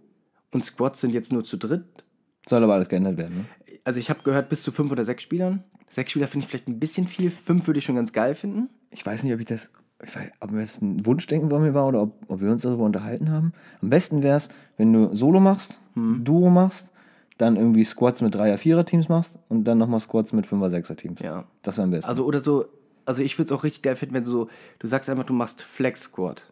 [0.52, 2.06] Und Squads sind jetzt nur zu dritt.
[2.48, 3.46] Soll aber alles geändert werden, ne?
[3.84, 5.64] Also ich habe gehört, bis zu fünf oder sechs Spielern.
[5.90, 7.32] Sechs Spieler finde ich vielleicht ein bisschen viel.
[7.32, 8.70] Fünf würde ich schon ganz geil finden.
[8.92, 9.70] Ich weiß nicht, ob ich das,
[10.04, 12.84] ich weiß, ob das ein Wunschdenken von mir war oder ob, ob wir uns darüber
[12.84, 13.54] unterhalten haben.
[13.82, 16.90] Am besten wäre es, wenn du Solo machst, Duo machst,
[17.38, 20.96] dann irgendwie Squads mit 3er, 4er Teams machst und dann nochmal Squads mit 5er, 6er
[20.96, 21.20] Teams.
[21.20, 21.46] Ja.
[21.62, 22.10] Das wäre am besten.
[22.10, 22.66] Also oder so,
[23.06, 25.34] also ich würde es auch richtig geil finden, wenn du so, du sagst einfach, du
[25.34, 26.52] machst Flex Squad.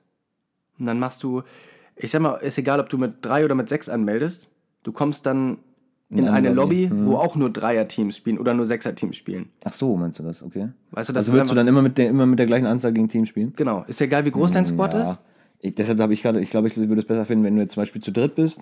[0.80, 1.44] Und dann machst du,
[1.96, 4.50] ich sag mal, ist egal, ob du mit drei oder mit sechs anmeldest.
[4.84, 5.60] Du kommst dann
[6.14, 9.50] in, In eine Lobby, Lobby, wo auch nur Dreier-Teams spielen oder nur Sechser-Teams spielen.
[9.64, 10.42] Ach so, meinst du das?
[10.42, 10.70] Okay.
[10.92, 12.94] Weißt du, das also würdest du dann immer mit, der, immer mit der gleichen Anzahl
[12.94, 13.54] gegen Teams spielen?
[13.56, 13.84] Genau.
[13.88, 15.18] Ist ja egal, wie groß dein Squad ist.
[15.60, 17.74] Ich, deshalb habe ich gerade, ich glaube, ich würde es besser finden, wenn du jetzt
[17.74, 18.62] zum Beispiel zu dritt bist,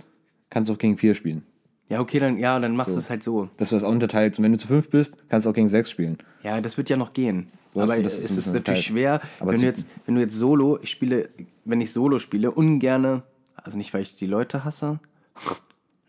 [0.50, 1.44] kannst du auch gegen vier spielen.
[1.90, 3.50] Ja, okay, dann, ja, dann machst du es halt so.
[3.58, 4.40] Dass du das auch unterteilst.
[4.40, 6.20] Und wenn du zu fünf bist, kannst du auch gegen sechs spielen.
[6.44, 7.48] Ja, das wird ja noch gehen.
[7.74, 10.16] Weißt aber du, das es ist ein ist natürlich schwer, Aber wenn du, jetzt, wenn
[10.16, 11.30] du jetzt Solo, ich spiele,
[11.66, 13.24] wenn ich Solo spiele, ungerne,
[13.56, 15.00] also nicht, weil ich die Leute hasse,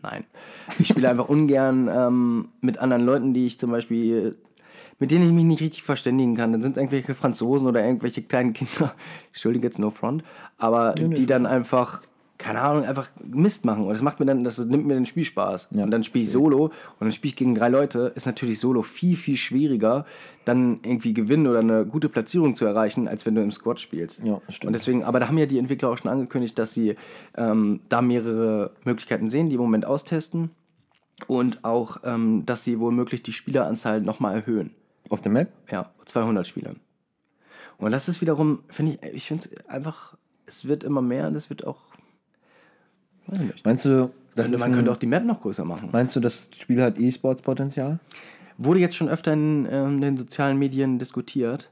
[0.02, 0.24] nein,
[0.78, 4.36] ich spiele einfach ungern ähm, mit anderen Leuten, die ich zum Beispiel,
[4.98, 6.52] mit denen ich mich nicht richtig verständigen kann.
[6.52, 8.94] Dann sind es irgendwelche Franzosen oder irgendwelche kleinen Kinder,
[9.28, 10.24] entschuldige jetzt no front,
[10.58, 12.02] aber die dann einfach,
[12.42, 13.84] keine Ahnung, einfach Mist machen.
[13.84, 15.68] Und das macht mir dann, das nimmt mir den Spielspaß.
[15.70, 15.84] Ja.
[15.84, 18.12] Und dann spiele ich Solo und dann spiele ich gegen drei Leute.
[18.16, 20.04] Ist natürlich Solo viel, viel schwieriger,
[20.44, 24.20] dann irgendwie gewinnen oder eine gute Platzierung zu erreichen, als wenn du im Squad spielst.
[24.24, 24.68] Ja, stimmt.
[24.68, 26.96] Und deswegen, aber da haben ja die Entwickler auch schon angekündigt, dass sie
[27.36, 30.50] ähm, da mehrere Möglichkeiten sehen, die im Moment austesten.
[31.28, 34.70] Und auch, ähm, dass sie womöglich die Spieleranzahl nochmal erhöhen.
[35.08, 35.52] Auf der Map?
[35.70, 36.74] Ja, 200 Spieler.
[37.78, 41.36] Und das ist wiederum, finde ich, ich finde es einfach, es wird immer mehr und
[41.36, 41.91] es wird auch.
[43.64, 45.90] Meinst du, das Könnte, man ein, könnte auch die Map noch größer machen.
[45.92, 47.98] meinst du, das Spiel hat E-Sports-Potenzial?
[48.56, 51.70] Wurde jetzt schon öfter in ähm, den sozialen Medien diskutiert.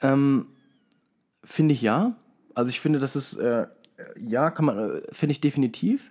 [0.00, 0.46] Ähm,
[1.44, 2.16] finde ich ja.
[2.54, 3.66] Also ich finde, das ist, äh,
[4.18, 6.10] ja, kann man, äh, finde ich definitiv.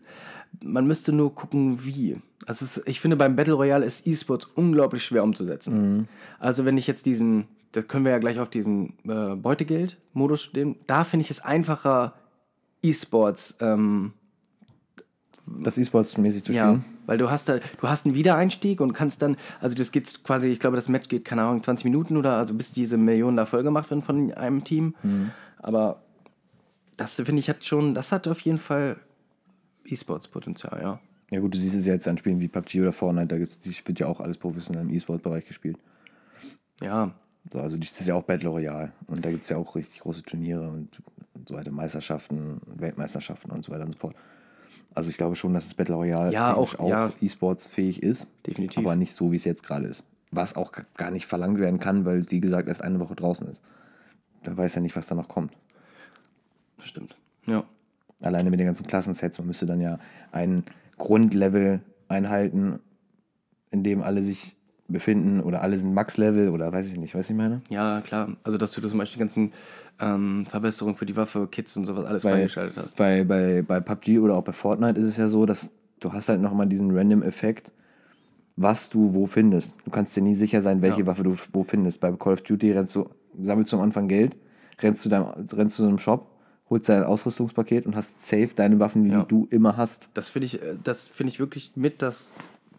[0.64, 2.18] Man müsste nur gucken, wie.
[2.46, 6.08] Also ist, ich finde, beim Battle Royale ist E-Sports unglaublich schwer umzusetzen.
[6.40, 10.76] Also wenn ich jetzt diesen, das können wir ja gleich auf diesen äh, Beutegeld-Modus stehen,
[10.86, 12.14] da finde ich es einfacher,
[12.84, 14.14] E-Sports ähm,
[15.46, 16.86] Das E-Sports-mäßig zu ja, spielen?
[17.06, 20.48] weil du hast da, du hast einen Wiedereinstieg und kannst dann, also das geht quasi,
[20.48, 23.46] ich glaube, das Match geht, keine Ahnung, 20 Minuten oder also bis diese Millionen da
[23.46, 24.96] voll gemacht werden von einem Team.
[25.04, 25.32] Mhm.
[25.58, 26.02] Aber
[26.98, 28.98] das finde ich hat schon, das hat auf jeden Fall
[29.86, 31.00] E-Sports-Potenzial, ja.
[31.32, 33.60] Ja gut, du siehst es ja jetzt an Spielen wie PUBG oder Fortnite, da gibt's,
[33.60, 35.78] die wird ja auch alles professionell im E-Sport-Bereich gespielt.
[36.82, 37.12] Ja,
[37.52, 40.02] So, also das ist ja auch Battle Royale und da gibt es ja auch richtig
[40.02, 41.02] große Turniere und,
[41.34, 44.16] und so weiter, Meisterschaften, Weltmeisterschaften und so weiter und so fort.
[44.96, 47.12] Also ich glaube schon, dass das Battle Royale Ja, technisch auch- ja.
[47.22, 48.78] E-Sports fähig ist, Definitiv.
[48.80, 50.04] aber nicht so, wie es jetzt gerade ist.
[50.32, 53.62] Was auch gar nicht verlangt werden kann, weil wie gesagt erst eine Woche draußen ist.
[54.44, 55.54] Da weiß ja nicht, was da noch kommt.
[56.78, 57.16] das stimmt.
[57.46, 57.64] Ja.
[58.22, 60.00] Alleine mit den ganzen Klassensets, man müsste dann ja
[60.32, 60.64] ein
[60.98, 62.80] Grundlevel einhalten,
[63.72, 64.56] in dem alle sich
[64.94, 67.62] befinden oder alle sind Max-Level oder weiß ich nicht, weiß ich meine?
[67.70, 68.30] Ja, klar.
[68.44, 69.52] Also, dass du zum Beispiel die ganzen
[70.00, 72.96] ähm, Verbesserungen für die Waffe, Kits und sowas alles Bei, freigeschaltet hast.
[72.96, 76.30] bei, bei, bei PUBG oder auch bei Fortnite ist es ja so, dass du hast
[76.30, 77.72] halt nochmal diesen Random-Effekt,
[78.56, 79.76] was du wo findest.
[79.86, 81.08] Du kannst dir nie sicher sein, welche Ja.
[81.08, 82.00] Waffe du wo findest.
[82.00, 83.10] Bei Call of Duty rennst du,
[83.42, 84.36] sammelst du am Anfang Geld,
[84.82, 86.28] rennst du, deinem, rennst zu einem Shop,
[86.70, 89.24] holst dein Ausrüstungspaket und hast safe deine Waffen, die Ja.
[89.24, 90.10] du immer hast.
[90.14, 92.30] Das finde ich, äh, das finde ich wirklich mit das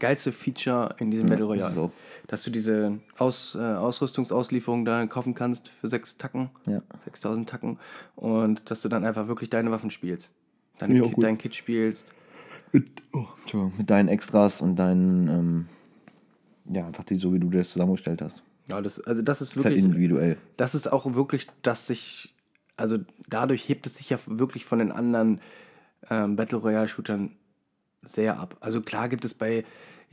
[0.07, 1.75] geilste Feature in diesem Battle Royale.
[1.75, 1.93] so.
[2.27, 6.83] Dass du diese Aus, äh, Ausrüstungsauslieferung da kaufen kannst für sechs Tacken, Ja.
[7.05, 7.79] 6000 Tacken
[8.17, 10.31] und dass du dann einfach wirklich deine Waffen spielst.
[10.79, 12.05] Deine, auch Kit, dein Kit spielst.
[12.73, 13.27] Mit, oh,
[13.79, 15.67] mit deinen Extras und deinen, ähm,
[16.75, 18.43] ja, einfach die, so wie du das zusammengestellt hast.
[18.69, 20.37] Ja, das, also das ist Das ist halt wirklich, individuell.
[20.57, 22.35] das ist auch wirklich, dass sich,
[22.77, 25.41] also dadurch hebt es sich ja wirklich von den anderen
[26.11, 27.31] ähm, Battle Royale Shootern
[28.03, 28.57] sehr ab.
[28.61, 29.65] Also klar gibt es bei,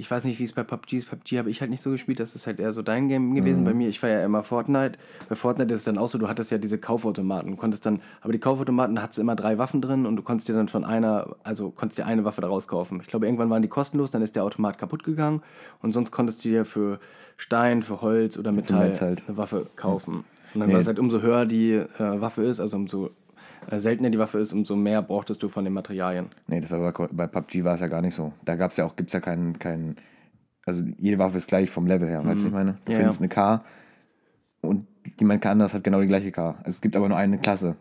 [0.01, 1.09] ich weiß nicht, wie es bei PUBG ist.
[1.09, 3.63] PUBG habe ich halt nicht so gespielt, das ist halt eher so dein Game gewesen.
[3.63, 4.97] Bei mir, ich war ja immer Fortnite.
[5.29, 7.51] Bei Fortnite ist es dann auch so, du hattest ja diese Kaufautomaten.
[7.51, 10.53] Du konntest dann, aber die Kaufautomaten, hattest immer drei Waffen drin und du konntest dir
[10.53, 12.99] dann von einer, also konntest dir eine Waffe daraus kaufen.
[13.01, 15.43] Ich glaube, irgendwann waren die kostenlos, dann ist der Automat kaputt gegangen
[15.83, 16.99] und sonst konntest du dir für
[17.37, 19.21] Stein, für Holz oder Metall halt.
[19.27, 20.23] eine Waffe kaufen.
[20.53, 20.73] Und dann Nee.
[20.73, 23.11] war es halt, umso höher die äh, Waffe ist, also umso
[23.77, 26.27] seltener die Waffe ist, umso mehr brauchtest du von den Materialien.
[26.47, 28.33] Nee, das war bei, bei PUBG war es ja gar nicht so.
[28.45, 29.95] Da gab es ja auch, gibt es ja keinen, keinen,
[30.65, 32.77] also jede Waffe ist gleich vom Level her, weißt du, was ich meine?
[32.85, 33.23] Du Ja, findest ja.
[33.23, 33.63] eine K
[34.61, 34.87] und
[35.19, 36.55] jemand anders hat genau die gleiche K.
[36.63, 37.75] Es gibt aber nur eine Klasse.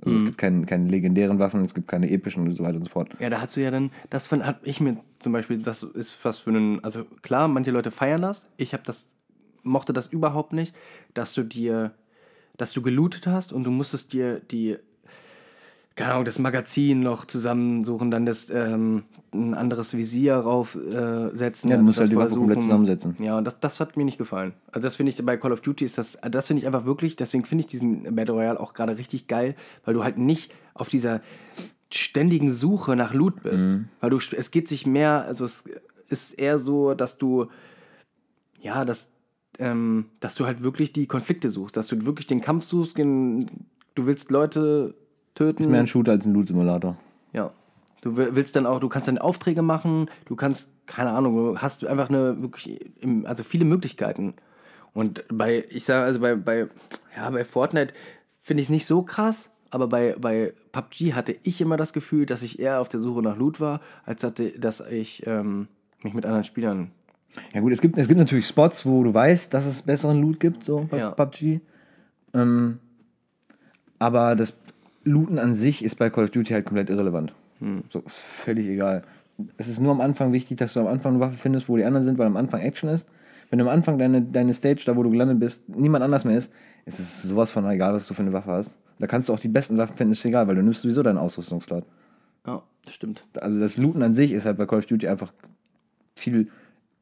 [0.00, 0.16] Also Mhm.
[0.16, 2.90] es gibt keinen, keine legendären Waffen, es gibt keine epischen und so weiter und so
[2.90, 3.08] fort.
[3.18, 6.22] Ja, da hast du ja dann, das von, hab ich mir zum Beispiel, das ist
[6.24, 8.46] was für einen, also klar, manche Leute feiern das.
[8.58, 9.06] Ich habe das,
[9.62, 10.74] mochte das überhaupt nicht,
[11.14, 11.92] dass du dir,
[12.58, 14.76] dass du gelootet hast und du musstest dir die,
[15.96, 21.70] keine Ahnung, das Magazin noch zusammensuchen, dann das, ähm, ein anderes Visier raufsetzen.
[21.70, 23.16] Äh, Ja, du musst halt die Waffe komplett zusammensetzen.
[23.18, 24.52] Ja, und das, das hat mir nicht gefallen.
[24.70, 27.16] Also das finde ich bei Call of Duty ist das, das finde ich einfach wirklich,
[27.16, 29.56] deswegen finde ich diesen Battle Royale auch gerade richtig geil,
[29.86, 31.22] weil du halt nicht auf dieser
[31.90, 33.66] ständigen Suche nach Loot bist.
[33.66, 33.88] Mhm.
[34.00, 35.64] Weil du, es geht sich mehr, also es
[36.08, 37.46] ist eher so, dass du,
[38.60, 39.10] ja, dass,
[39.58, 43.46] ähm, dass du halt wirklich die Konflikte suchst, dass du wirklich den Kampf suchst, du
[43.94, 44.94] willst Leute
[45.36, 45.62] töten.
[45.62, 46.96] Ist mehr ein Shooter als ein Loot-Simulator.
[47.32, 47.52] Ja.
[48.02, 51.58] Du wi- willst dann auch, du kannst dann Aufträge machen, du kannst, keine Ahnung, du
[51.58, 52.80] hast einfach eine wirklich,
[53.24, 54.34] also viele Möglichkeiten.
[54.92, 56.68] Und bei, ich sage, also bei, bei,
[57.16, 57.94] ja, bei Fortnite
[58.42, 62.26] finde ich es nicht so krass, aber bei, bei PUBG hatte ich immer das Gefühl,
[62.26, 65.68] dass ich eher auf der Suche nach Loot war, als hatte, dass ich ähm,
[66.02, 66.92] mich mit anderen Spielern.
[67.52, 70.38] Ja gut, es gibt, es gibt natürlich Spots, wo du weißt, dass es besseren Loot
[70.40, 71.10] gibt, so bei Ja.
[71.10, 71.60] PUBG.
[72.32, 72.78] Ähm,
[73.98, 74.56] aber das
[75.06, 77.32] Looten an sich ist bei Call of Duty halt komplett irrelevant.
[77.90, 79.02] So, ist völlig egal.
[79.56, 81.84] Es ist nur am Anfang wichtig, dass du am Anfang eine Waffe findest, wo die
[81.84, 83.06] anderen sind, weil am Anfang Action ist.
[83.48, 86.36] Wenn du am Anfang deine, deine Stage, da wo du gelandet bist, niemand anders mehr
[86.36, 86.52] ist,
[86.84, 88.76] ist es sowas von egal, was du für eine Waffe hast.
[88.98, 91.18] Da kannst du auch die besten Waffen finden, ist egal, weil du nimmst sowieso deinen
[91.18, 91.84] Ausrüstungslot.
[92.46, 93.24] Ja, stimmt.
[93.40, 95.32] Also das Looten an sich ist halt bei Call of Duty einfach
[96.16, 96.50] viel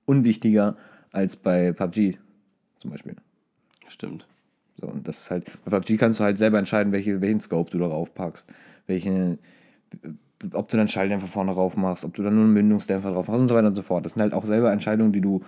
[0.05, 0.77] unwichtiger
[1.12, 2.19] als bei PUBG
[2.79, 3.17] zum Beispiel.
[3.88, 4.27] Stimmt.
[4.81, 7.71] So, und das ist halt, bei PUBG kannst du halt selber entscheiden, welche, welchen Scope
[7.71, 8.53] du darauf packst,
[8.87, 9.39] welche,
[10.53, 13.41] ob du dann Schalldämpfer vorne drauf machst, ob du dann nur einen Mündungsdämpfer drauf machst
[13.41, 14.05] und so weiter und so fort.
[14.05, 15.43] Das sind halt auch selber Entscheidungen, die du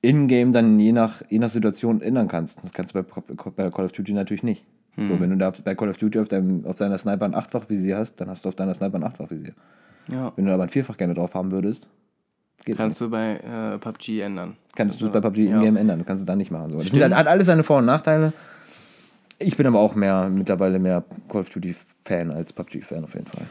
[0.00, 2.62] in-game dann je nach, je nach Situation ändern kannst.
[2.64, 4.64] Das kannst du bei, bei Call of Duty natürlich nicht.
[4.98, 7.98] So, wenn du da bei Call of Duty auf, deinem, auf deiner Sniper ein Achtfach-Visier
[7.98, 9.52] hast, dann hast du auf deiner Sniper ein Achtfach-Visier.
[10.10, 10.32] Ja.
[10.36, 11.86] Wenn du aber ein Vierfach gerne drauf haben würdest,
[12.66, 14.56] geht Kannst du bei äh, PUBG ändern.
[14.74, 15.56] Kannst du es bei PUBG Ja.
[15.56, 16.70] in-game ändern, das kannst du da nicht machen.
[16.70, 16.78] So.
[16.82, 18.34] Das halt, hat alles seine Vor- und Nachteile.
[19.38, 23.46] Ich bin aber auch mehr, mittlerweile mehr Call of Duty-Fan als PUBG-Fan auf jeden Fall.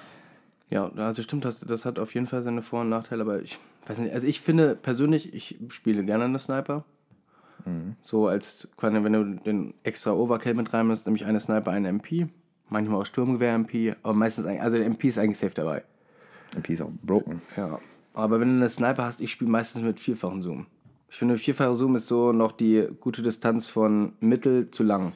[0.70, 3.58] Ja, also stimmt, das, das hat auf jeden Fall seine Vor- und Nachteile, aber ich
[3.88, 6.84] weiß nicht, also ich finde persönlich, ich spiele gerne eine Sniper.
[8.02, 12.28] So als, wenn du den extra Overkill mit reinnimmst, nämlich eine Sniper, eine MP,
[12.70, 15.84] manchmal auch Sturmgewehr-MP, aber meistens, also der MP ist eigentlich safe dabei.
[16.56, 17.42] MP ist auch broken.
[17.58, 17.80] Ja.
[18.16, 20.66] Aber wenn du eine Sniper hast, ich spiele meistens mit vierfachen Zoom.
[21.10, 25.12] Ich finde, vierfacher Zoom ist so noch die gute Distanz von mittel zu lang.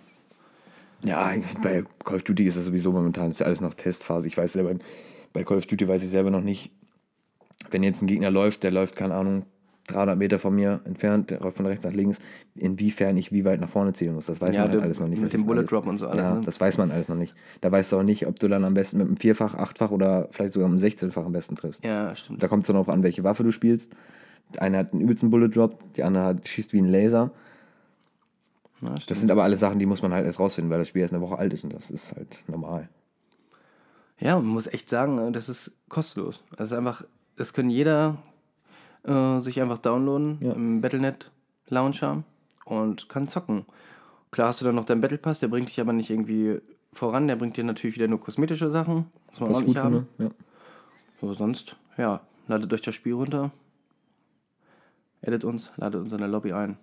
[1.04, 1.34] Ja,
[1.64, 4.28] bei Call of Duty ist das sowieso momentan, ist ja alles noch Testphase.
[4.28, 4.76] Ich weiß selber,
[5.32, 6.72] bei Call of Duty weiß ich selber noch nicht,
[7.72, 9.46] wenn jetzt ein Gegner läuft, der läuft, keine Ahnung,
[9.92, 12.20] 300 Meter von mir entfernt, der läuft von rechts nach links,
[12.56, 14.26] inwiefern ich wie weit nach vorne zielen muss.
[14.26, 15.22] Das weiß Ja, man halt alles noch nicht.
[15.22, 16.42] mit Das dem Bullet alles, Drop und so alles, Ja, ne?
[16.44, 17.36] das weiß man alles noch nicht.
[17.62, 20.28] Da weißt du auch nicht, ob du dann am besten mit einem Vierfach, Achtfach oder
[20.32, 21.84] vielleicht sogar einem 16-fach am besten triffst.
[21.84, 22.42] Ja, stimmt.
[22.42, 23.94] Da kommt es dann auch an, welche Waffe du spielst.
[24.58, 27.32] Eine hat einen übelsten Bullet Drop, die andere hat, schießt wie ein Laser.
[28.82, 31.02] Ja, Das sind aber alle Sachen, die muss man halt erst rausfinden, weil das Spiel
[31.02, 32.88] erst eine Woche alt ist und das ist halt normal.
[34.20, 36.42] Ja, man muss echt sagen, äh, das ist kostenlos.
[36.58, 37.04] Das ist einfach,
[37.38, 38.18] das können jeder
[39.04, 40.54] äh, sich einfach downloaden Ja.
[40.54, 41.32] im Battlenet
[41.68, 42.24] Launcher
[42.66, 43.66] und kann zocken.
[44.32, 46.60] Klar hast du dann noch deinen Battle Pass, der bringt dich aber nicht irgendwie
[46.94, 50.08] voran, der bringt dir natürlich wieder nur kosmetische Sachen, muss man auch nicht gut haben.
[50.18, 50.30] Ja.
[51.22, 53.52] So, sonst, ja, ladet euch das Spiel runter,
[55.22, 56.78] edit uns, ladet uns in der Lobby ein.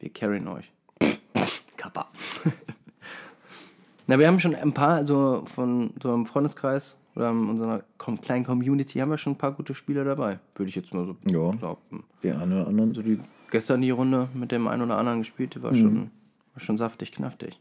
[0.00, 0.70] Wir carryen euch.
[1.76, 2.08] Kappa.
[4.06, 7.82] Na, wir haben schon ein paar, also von so einem Freundeskreis oder in unserer
[8.22, 11.16] kleinen Community haben wir schon ein paar gute Spieler dabei, würde ich jetzt mal so
[11.30, 11.56] Ja.
[11.58, 12.04] sagen.
[12.22, 12.90] Die einen oder anderen.
[12.90, 13.18] Also die
[13.50, 16.10] gestern die Runde mit dem einen oder anderen gespielt, die war, schon,
[16.54, 17.58] war schon saftig, knaftig.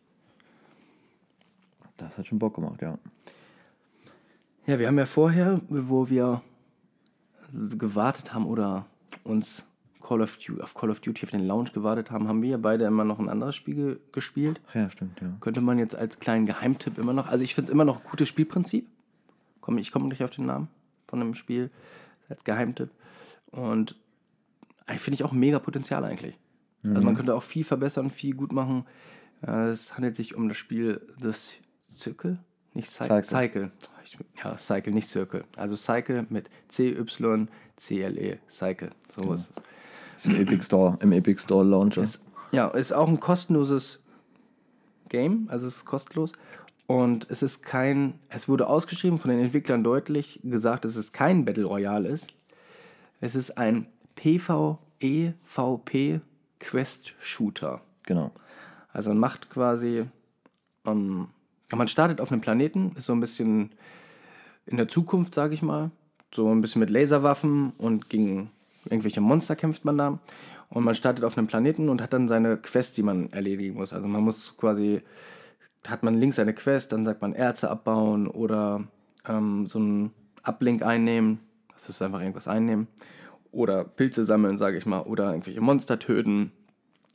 [1.98, 2.98] Das hat schon Bock gemacht, ja.
[4.67, 6.41] Ja, wir haben ja vorher, wo wir
[7.78, 8.86] gewartet haben oder
[9.24, 9.63] uns
[10.02, 12.58] Call of Duty, auf Call of Duty auf den Launch gewartet haben, haben wir ja
[12.58, 14.62] beide immer noch ein anderes Spiel ge gespielt.
[14.70, 15.28] Ach ja, stimmt, ja.
[15.39, 18.10] Könnte man jetzt als kleinen Geheimtipp immer noch, also ich finde es immer noch ein
[18.12, 18.86] gutes Spielprinzip.
[19.68, 20.70] Komm, ich komme gleich auf den Namen
[21.10, 21.72] von dem Spiel
[22.30, 22.90] als Geheimtipp.
[23.52, 23.98] Und
[24.98, 26.40] finde ich auch mega Potenzial eigentlich.
[26.86, 28.86] Also man könnte auch viel verbessern, viel gut machen.
[29.42, 31.32] Es handelt sich um das Spiel The
[31.94, 32.40] Circle,
[32.76, 33.24] nicht Cy Cycle.
[33.26, 33.72] Cycle.
[34.42, 35.44] Ja, Cycle, nicht Circle.
[35.58, 38.92] Also Cycle mit C-Y-C-L-E, Cycle.
[39.10, 39.50] So ist
[40.16, 40.26] es.
[40.26, 42.04] Ist im Epic Store, im Epic Store Launcher.
[42.04, 44.02] Ist, ja, ist auch ein kostenloses
[45.10, 46.32] Game, also es ist kostenlos.
[46.88, 51.43] Und es ist kein, es wurde ausgeschrieben von den Entwicklern deutlich gesagt, dass es kein
[51.43, 52.34] Battle Royale ist.
[53.19, 56.21] Es ist ein PvE-VP
[56.60, 57.82] Quest Shooter.
[58.04, 58.32] genau.
[58.93, 60.06] Also man macht quasi,
[60.86, 61.28] ähm,
[61.71, 63.71] man startet auf einem Planeten, ist so ein bisschen
[64.65, 65.91] in der Zukunft, sage ich mal.
[66.34, 68.50] So ein bisschen mit Laserwaffen und gegen
[68.86, 70.19] irgendwelche Monster kämpft man da.
[70.69, 73.93] Und man startet auf einem Planeten und hat dann seine Quest, die man erledigen muss.
[73.93, 75.02] Also man muss quasi,
[75.86, 78.84] hat man links eine Quest, dann sagt man Erze abbauen oder
[79.28, 80.12] ähm, so einen
[80.44, 81.40] Uplink einnehmen.
[81.74, 82.88] Das ist einfach irgendwas einnehmen.
[83.52, 85.02] Oder Pilze sammeln, sage ich mal.
[85.02, 86.52] Oder irgendwelche Monster töten.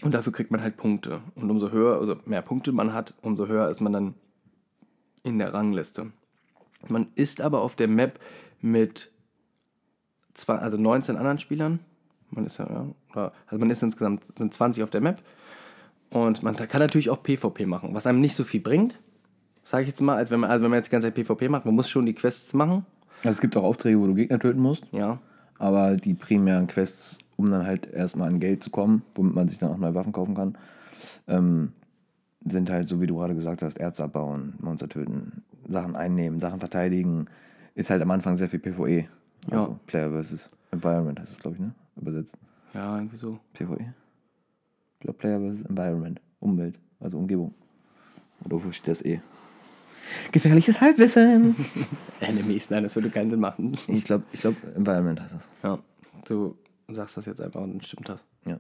[0.03, 1.21] Und dafür kriegt man halt Punkte.
[1.35, 4.15] Und umso höher, also mehr Punkte man hat, umso höher ist man dann
[5.23, 6.11] in der Rangliste.
[6.89, 8.19] Man ist aber auf der Map
[8.61, 9.13] mit
[10.35, 11.81] zwei, also 19 anderen Spielern.
[12.31, 15.23] Man ist ja, also man ist insgesamt sind 20 auf der Map.
[16.13, 19.01] Und man kann natürlich auch PvP machen, was einem nicht so viel bringt.
[19.65, 21.49] Sage ich jetzt mal, als wenn man, also wenn man jetzt die ganze Zeit PvP
[21.49, 22.85] macht, man muss schon die Quests machen.
[23.21, 25.19] Also es gibt auch Aufträge, wo du Gegner töten musst, Ja.
[25.59, 29.59] aber die primären Quests, um dann halt erstmal an Geld zu kommen, womit man sich
[29.59, 30.59] dann auch neue Waffen kaufen kann,
[31.29, 31.73] ähm,
[32.45, 36.59] sind halt, so wie du gerade gesagt hast, Erz abbauen, Monster töten, Sachen einnehmen, Sachen
[36.59, 37.27] verteidigen.
[37.77, 39.07] Ist halt am Anfang sehr viel PvE.
[39.51, 39.77] Also Ja.
[39.87, 41.73] Player versus Environment heißt es, glaube ich, ne?
[41.97, 42.37] Übersetzt.
[42.75, 43.39] Ja, irgendwie so.
[43.55, 43.95] PvE.
[45.03, 46.21] Glaube Player versus Environment.
[46.39, 47.55] Umwelt, also Umgebung.
[48.45, 49.21] Oder wofür steht das eh?
[50.31, 51.57] Gefährliches Halbwissen!
[52.21, 53.77] Enemies, nein, das würde keinen Sinn machen.
[53.89, 55.49] ich glaube, ich glaub, Environment heißt das.
[55.63, 55.79] Ja,
[56.25, 56.57] du
[56.89, 58.25] sagst das jetzt einfach und dann stimmt das.
[58.45, 58.59] Ja.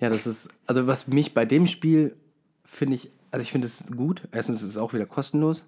[0.00, 2.16] Ja, das ist, also was mich bei dem Spiel
[2.64, 4.22] finde ich, also ich finde es gut.
[4.32, 5.64] Erstens ist es auch wieder kostenlos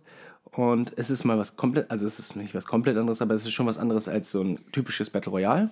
[0.50, 3.44] und es ist mal was komplett, also es ist nicht was komplett anderes, aber es
[3.44, 5.70] ist schon was anderes als so ein typisches Battle Royale.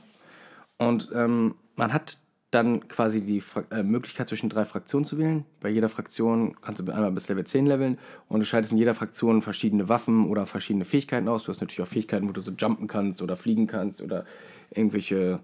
[0.79, 2.19] Und ähm, man hat
[2.55, 5.45] dann quasi die Fra äh, Möglichkeit zwischen drei Fraktionen zu wählen.
[5.61, 8.95] Bei jeder Fraktion kannst du einmal bis Level 10 leveln und du schaltest in jeder
[8.95, 11.45] Fraktion verschiedene Waffen oder verschiedene Fähigkeiten aus.
[11.45, 14.25] Du hast natürlich auch Fähigkeiten, wo du so jumpen kannst oder fliegen kannst oder
[14.71, 15.41] irgendwelche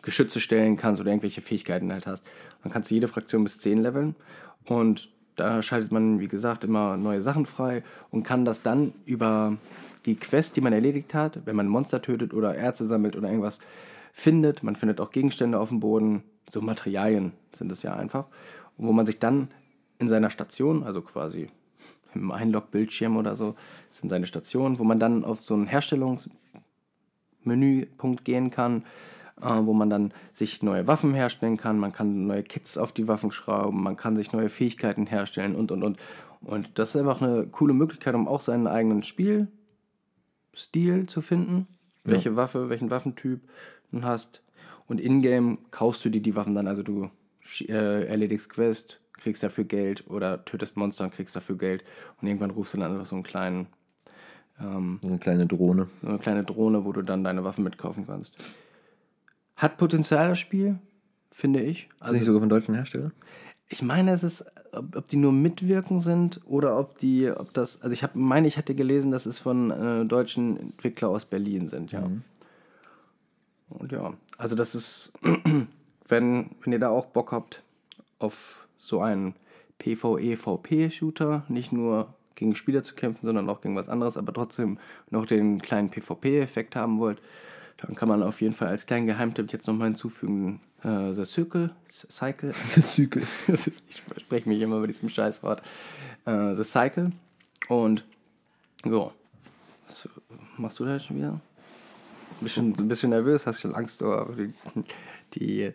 [0.00, 2.24] Geschütze stellen kannst oder irgendwelche Fähigkeiten halt hast.
[2.62, 4.16] Dann kannst du jede Fraktion bis 10 leveln
[4.64, 9.56] und da schaltet man, wie gesagt, immer neue Sachen frei und kann das dann über
[10.06, 13.60] die Quest, die man erledigt hat, wenn man Monster tötet oder Erze sammelt oder irgendwas
[14.12, 18.26] findet, man findet auch Gegenstände auf dem Boden, so Materialien sind es ja einfach,
[18.76, 19.48] wo man sich dann
[19.98, 21.48] in seiner Station, also quasi
[22.14, 23.54] im Einlog-Bildschirm oder so,
[23.90, 28.84] sind seine Stationen, wo man dann auf so einen Herstellungsmenüpunkt gehen kann,
[29.40, 33.08] äh, wo man dann sich neue Waffen herstellen kann, man kann neue Kits auf die
[33.08, 35.98] Waffen schrauben, man kann sich neue Fähigkeiten herstellen und und und.
[36.42, 41.66] Und das ist einfach eine coole Möglichkeit, um auch seinen eigenen Spielstil zu finden,
[42.04, 42.12] Ja.
[42.12, 43.40] welche Waffe, welchen Waffentyp
[44.00, 44.42] hast.
[44.88, 47.10] Und in-game kaufst du dir die Waffen dann, also du
[47.60, 51.84] äh, erledigst Quest, kriegst dafür Geld oder tötest Monster und kriegst dafür Geld.
[52.20, 53.66] Und irgendwann rufst du dann einfach so einen kleinen
[54.60, 55.88] ähm, eine kleine Drohne.
[56.02, 58.34] so eine kleine Drohne, wo du dann deine Waffen mitkaufen kannst.
[59.56, 60.78] Hat Potenzial das Spiel,
[61.30, 61.84] finde ich.
[61.84, 63.12] Ist Also, nicht sogar von deutschen Herstellern?
[63.72, 67.80] ich meine, es ist, ob, ob die nur mitwirken sind oder ob die, ob das,
[67.80, 71.68] also ich habe, meine, ich hätte gelesen, dass es von äh, deutschen Entwickler aus Berlin
[71.68, 72.02] sind, ja.
[73.78, 75.12] Und ja, also das ist,
[76.08, 77.62] wenn, wenn ihr da auch Bock habt
[78.18, 79.34] auf so einen
[79.78, 84.78] PvE-VP-Shooter, nicht nur gegen Spieler zu kämpfen, sondern auch gegen was anderes, aber trotzdem
[85.10, 87.20] noch den kleinen PvP-Effekt haben wollt,
[87.78, 91.70] dann kann man auf jeden Fall als kleinen Geheimtipp jetzt nochmal hinzufügen, äh, The Circle,
[91.88, 93.22] Cycle, Das ist Zykel.
[93.48, 95.62] ich spreche mich immer mit diesem Scheißwort.
[96.24, 97.12] Äh, The Cycle.
[97.68, 98.04] Und
[98.84, 99.10] ja,
[99.86, 100.08] was
[100.56, 101.40] machst du da jetzt schon wieder?
[102.42, 104.52] Bisschen, ein bisschen nervös, hast schon Angst, oder die,
[105.34, 105.72] die,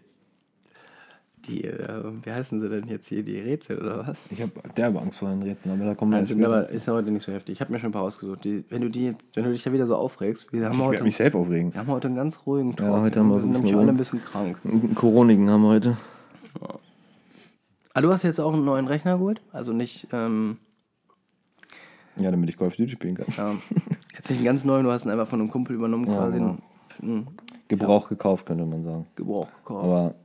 [1.47, 4.31] die äh, wie heißen sie denn jetzt hier, die Rätsel oder was?
[4.31, 6.87] Ich habe derbe Angst vor den Rätseln, aber da kommen wir Nein, sind aber ist
[6.87, 7.53] ja heute nicht so heftig.
[7.53, 8.43] Ich habe mir schon ein paar ausgesucht.
[8.43, 10.91] Die, wenn du die, wenn du dich ja wieder so aufregst, wir haben Ich heute,
[10.91, 11.73] werde mich selbst aufregen.
[11.73, 12.87] wir haben heute einen ganz ruhigen Talk.
[12.89, 14.57] Ja, heute haben wir wir sind ein bisschen nämlich alle ein bisschen krank.
[14.95, 15.97] Koronigen haben wir heute.
[17.93, 19.41] Ah, du hast jetzt auch einen neuen Rechner geholt?
[19.51, 20.57] Also nicht, ähm,
[22.19, 23.27] Ja, damit ich Call of Duty spielen kann.
[23.37, 23.55] Ja.
[24.15, 26.37] Jetzt nicht einen ganz neuen, du hast ihn einfach von einem Kumpel übernommen, Ja, quasi
[26.39, 26.57] genau.
[27.01, 27.27] einen
[27.67, 29.05] Gebrauch gekauft, könnte man sagen.
[29.15, 29.83] Gebrauch gekauft.
[29.85, 30.15] Aber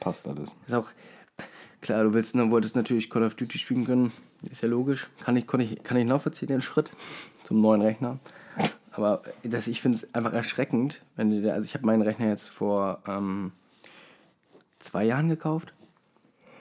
[0.00, 0.48] passt alles.
[0.66, 0.90] Ist auch
[1.80, 4.12] klar, du willst, ne, wolltest natürlich Call of Duty spielen können,
[4.50, 5.08] ist ja logisch.
[5.20, 6.90] Kann ich, kann ich, kann ich nachvollziehen, den Schritt
[7.44, 8.18] zum neuen Rechner.
[8.90, 12.28] Aber das, ich finde es einfach erschreckend, wenn du der, also ich habe meinen Rechner
[12.28, 13.52] jetzt vor ähm,
[14.80, 15.72] zwei Jahren gekauft.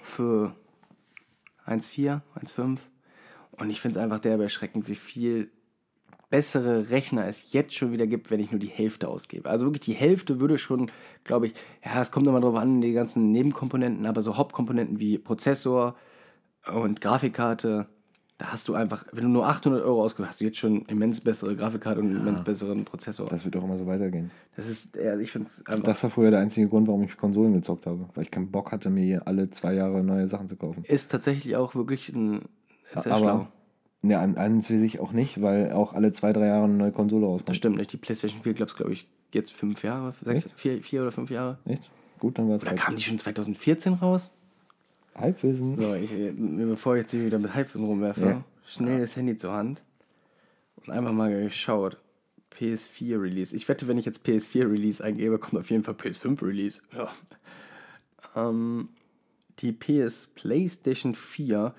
[0.02, 0.54] Für
[1.68, 2.78] 1,4, 1,5.
[3.52, 5.52] Und ich finde es einfach derbe erschreckend, wie viel
[6.32, 9.50] bessere Rechner es jetzt schon wieder gibt, wenn ich nur die Hälfte ausgebe.
[9.50, 10.90] Also wirklich die Hälfte würde schon,
[11.26, 11.54] glaube ich,
[11.86, 15.96] ja, es kommt immer drauf an, die ganzen Nebenkomponenten, aber so Hauptkomponenten wie Prozessor
[16.74, 17.88] und Grafikkarte,
[18.38, 21.22] da hast du einfach, wenn du nur 800 Euro ausgibst, hast du jetzt schon immens
[21.22, 23.28] bessere Grafikkarte und einen immens besseren Prozessor.
[23.28, 24.32] Das wird auch immer so weitergehen.
[24.56, 27.18] Das ist, ja, ich finde es einfach, Das war früher der einzige Grund, warum ich
[27.18, 28.10] Konsolen gezockt habe.
[28.16, 30.84] Weil ich keinen Bock hatte, mir alle zwei Jahre neue Sachen zu kaufen.
[30.86, 32.46] ist tatsächlich auch wirklich ein,
[33.00, 33.48] sehr Aber schlau.
[34.04, 36.92] ja, an, an für sich auch nicht, weil auch alle zwei, drei Jahre eine neue
[36.92, 37.56] Konsole Das rauskommt.
[37.58, 37.94] stimmt nicht.
[37.94, 41.58] Die PlayStation 4, glaubst glaube ich, jetzt fünf Jahre, sechs, vier, vier oder fünf Jahre.
[41.66, 41.90] Echt?
[42.20, 44.30] Gut, dann war es Oder kam die schon 2014 raus?
[45.16, 45.78] Halbwissen.
[45.78, 48.44] So, ich, äh, bevor ich jetzt hier wieder mit Halbwissen rumwerfe, Ja.
[48.68, 49.84] schnell das Handy zur Hand
[50.78, 51.98] und einfach mal geschaut.
[52.58, 53.56] PS4 Release.
[53.56, 56.80] Ich wette, wenn ich jetzt PS4 Release eingebe, kommt auf jeden Fall PS5 Release.
[56.94, 57.10] Ja.
[58.36, 58.90] Ähm,
[59.60, 61.74] die PS PlayStation 4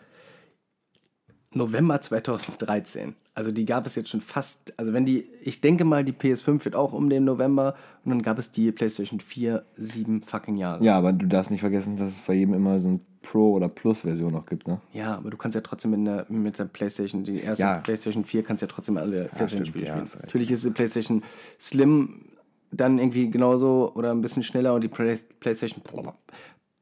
[1.54, 3.14] November 2013.
[3.34, 6.64] Also die gab es jetzt schon fast, also wenn die, ich denke mal, die PS5
[6.66, 7.74] wird auch um den November
[8.04, 10.84] und dann gab es die PlayStation 4 sieben fucking Jahre.
[10.84, 13.68] Ja, aber du darfst nicht vergessen, dass es bei jedem immer so ein Pro- oder
[13.68, 14.80] Plus-Version noch gibt, ne?
[14.92, 17.78] Ja, aber du kannst ja trotzdem mit der, mit der PlayStation, die erste Ja.
[17.78, 20.02] PlayStation 4, kannst ja trotzdem alle PlayStation-Spiele ja, spielen.
[20.04, 20.24] hast recht.
[20.26, 21.22] Natürlich ist die PlayStation
[21.58, 22.26] Slim
[22.72, 25.82] dann irgendwie genauso oder ein bisschen schneller und die Play PlayStation,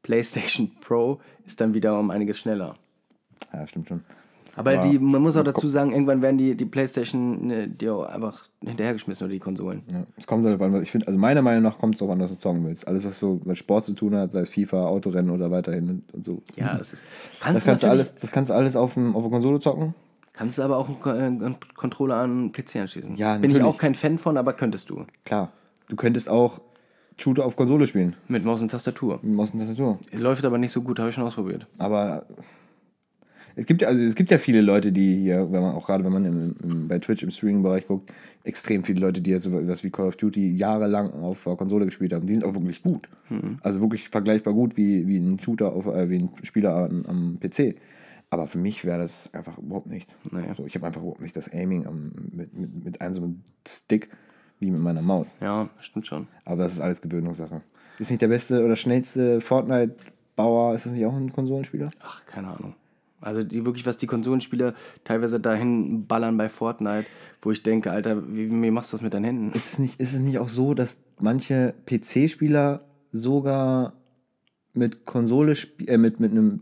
[0.03, 2.73] PlayStation Pro ist dann wieder um einiges schneller.
[3.53, 4.01] Ja, stimmt schon.
[4.55, 4.81] Aber Ja.
[4.81, 8.47] die, man muss auch dazu sagen, irgendwann werden die, die PlayStation ne, die auch einfach
[8.61, 9.83] hinterhergeschmissen oder die Konsolen.
[9.91, 12.19] Ja, es kommt halt an, ich finde, also meiner Meinung nach kommt es darauf an,
[12.21, 12.87] was du zocken willst.
[12.87, 16.25] Alles, was so mit Sport zu tun hat, sei es FIFA, Autorennen oder weiterhin und,
[16.25, 16.41] so.
[16.55, 17.01] Ja, das ist.
[17.01, 19.59] Das Kannst, kannst, du natürlich- alles, das kannst du alles auf, dem, auf der Konsole
[19.59, 19.93] zocken.
[20.33, 23.15] Kannst du aber auch einen, äh, einen Controller an einen PC anschließen.
[23.15, 23.73] Ja, Bin ich natürlich.
[23.73, 25.05] auch kein Fan von, aber könntest du.
[25.25, 25.51] Klar.
[25.89, 26.61] Du könntest auch
[27.17, 28.15] Shooter auf Konsole spielen.
[28.27, 29.19] Mit Maus und Tastatur.
[29.21, 29.99] Mit Maus und Tastatur.
[30.13, 31.67] Läuft aber nicht so gut, habe ich schon ausprobiert.
[31.77, 32.25] Aber
[33.55, 36.03] es gibt ja, also es gibt ja viele Leute, die hier, wenn man auch gerade
[36.03, 38.11] wenn man im, im, bei Twitch im Streaming-Bereich guckt,
[38.43, 41.85] extrem viele Leute, die jetzt so was wie Call of Duty jahrelang auf der Konsole
[41.85, 42.25] gespielt haben.
[42.25, 43.07] Die sind auch wirklich gut.
[43.61, 47.39] Also wirklich vergleichbar gut wie, wie ein Shooter auf, äh, wie ein Spieler am, am
[47.39, 47.75] PC.
[48.29, 50.17] Aber für mich wäre das einfach überhaupt nichts.
[50.31, 50.47] Nee.
[50.47, 53.43] Also ich habe einfach überhaupt nicht das Aiming am, mit, mit, mit einem so einem
[53.67, 54.09] Stick
[54.59, 55.35] wie mit meiner Maus.
[55.41, 56.27] Ja, stimmt schon.
[56.45, 57.61] Aber das ist alles Gewöhnungssache.
[57.99, 61.91] Ist nicht der beste oder schnellste Fortnite-Bauer, ist das nicht auch ein Konsolenspieler?
[61.99, 62.75] Ach, keine Ahnung.
[63.21, 67.05] Also die wirklich, was die Konsolenspieler teilweise dahin ballern bei Fortnite,
[67.41, 69.51] wo ich denke, Alter, wie, wie machst du das mit deinen Händen?
[69.53, 73.93] Ist es, nicht, ist es nicht auch so, dass manche PC-Spieler sogar
[74.73, 75.55] mit Konsole
[75.85, 76.61] äh, mit, mit einem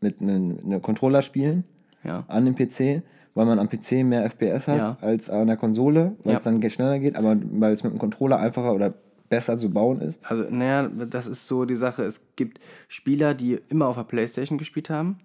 [0.00, 1.64] mit einem, einem Controller spielen
[2.04, 2.24] Ja.
[2.28, 3.02] an dem PC,
[3.34, 4.96] weil man am PC mehr FPS hat Ja.
[5.02, 6.38] als an der Konsole, weil Ja.
[6.38, 8.94] es dann schneller geht, aber weil es mit dem Controller einfacher oder
[9.28, 10.18] besser zu bauen ist.
[10.24, 12.02] Also, naja, das ist so die Sache.
[12.02, 15.18] Es gibt Spieler, die immer auf der Playstation gespielt haben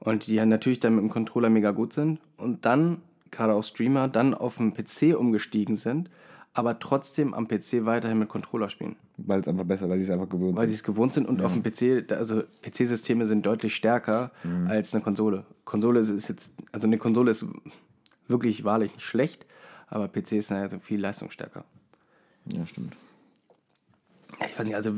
[0.00, 3.62] und die ja natürlich dann mit dem Controller mega gut sind und dann, gerade auch
[3.64, 6.10] Streamer, dann auf den PC umgestiegen sind,
[6.52, 8.96] aber trotzdem am PC weiterhin mit Controller spielen.
[9.18, 10.76] Weil es einfach besser, weil die es einfach gewöhnt Weil sind.
[10.76, 14.32] sie es gewohnt sind und auf dem PC, also PC-Systeme sind deutlich stärker
[14.66, 15.44] als eine Konsole.
[15.64, 17.46] Konsole ist, jetzt, also eine Konsole ist
[18.26, 19.46] wirklich wahrlich nicht schlecht,
[19.88, 21.64] aber PC ist halt viel leistungsstärker.
[22.46, 22.96] Ja, stimmt.
[24.40, 24.94] Ja, Ich weiß nicht, also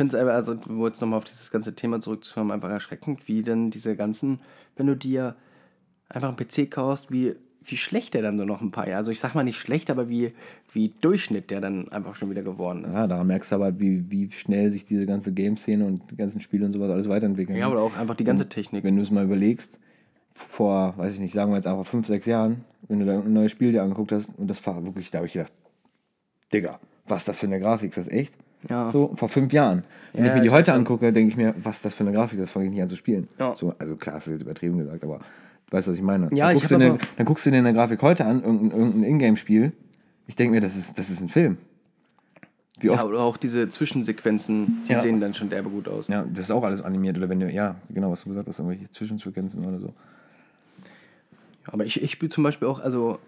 [0.00, 3.42] finde es einfach, also wo jetzt nochmal auf dieses ganze Thema zurückzukommen, einfach erschreckend, wie
[3.42, 4.40] denn diese ganzen,
[4.76, 5.36] wenn du dir
[6.08, 9.10] einfach einen PC kaufst, wie, wie schlecht der dann so noch ein paar Jahre, also
[9.10, 10.32] ich sag mal nicht schlecht, aber wie,
[10.72, 12.94] wie Durchschnitt der dann einfach schon wieder geworden ist.
[12.94, 16.40] Ja, daran merkst du aber, wie, wie schnell sich diese ganze Game-Szene und die ganzen
[16.40, 17.58] Spiele und sowas alles weiterentwickeln.
[17.58, 18.82] Ja, oder auch einfach die ganze Technik.
[18.84, 19.78] Wenn du es mal überlegst,
[20.32, 23.34] vor, weiß ich nicht, sagen wir jetzt einfach fünf, sechs Jahren, wenn du da ein
[23.34, 25.52] neues Spiel dir angeguckt hast, und das war wirklich, da habe ich gedacht,
[26.54, 27.90] Digga, was ist das für eine Grafik?
[27.90, 28.32] Ist das echt?
[28.68, 28.90] Ja.
[28.90, 29.84] So, vor fünf Jahren.
[30.12, 32.04] Wenn Ja, ich mir die ich heute angucke, denke ich mir, was ist das für
[32.04, 32.38] eine Grafik?
[32.38, 33.28] Das fange ich nicht an zu spielen.
[33.38, 33.54] Ja.
[33.56, 36.28] So, also klar, das ist jetzt übertrieben gesagt, aber du weißt, was ich meine.
[36.32, 38.24] Ja, dann, ich guckst hab du dir, aber- dann guckst du dir eine Grafik heute
[38.26, 39.72] an, irgendein, irgendein Ingame-Spiel.
[40.26, 41.56] Ich denke mir, das ist, das ist ein Film.
[42.78, 45.00] Wie Ja, oft oder auch diese Zwischensequenzen, die Ja.
[45.00, 46.08] sehen dann schon derbe gut aus.
[46.08, 47.16] Ja, das ist auch alles animiert.
[47.18, 49.92] Oder wenn du, ja, genau, was du gesagt hast, irgendwelche Zwischenfrequenzen oder so.
[51.66, 53.18] Aber ich, ich spiele zum Beispiel auch, also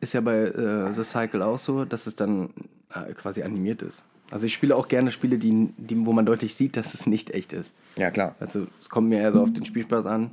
[0.00, 2.50] ist ja bei äh, The Cycle auch so, dass es dann
[2.94, 4.02] äh, quasi animiert ist.
[4.30, 7.30] Also ich spiele auch gerne Spiele, die, die, wo man deutlich sieht, dass es nicht
[7.30, 7.72] echt ist.
[7.96, 8.34] Ja, klar.
[8.40, 10.30] Also es kommt mir eher so auf den Spielspaß an,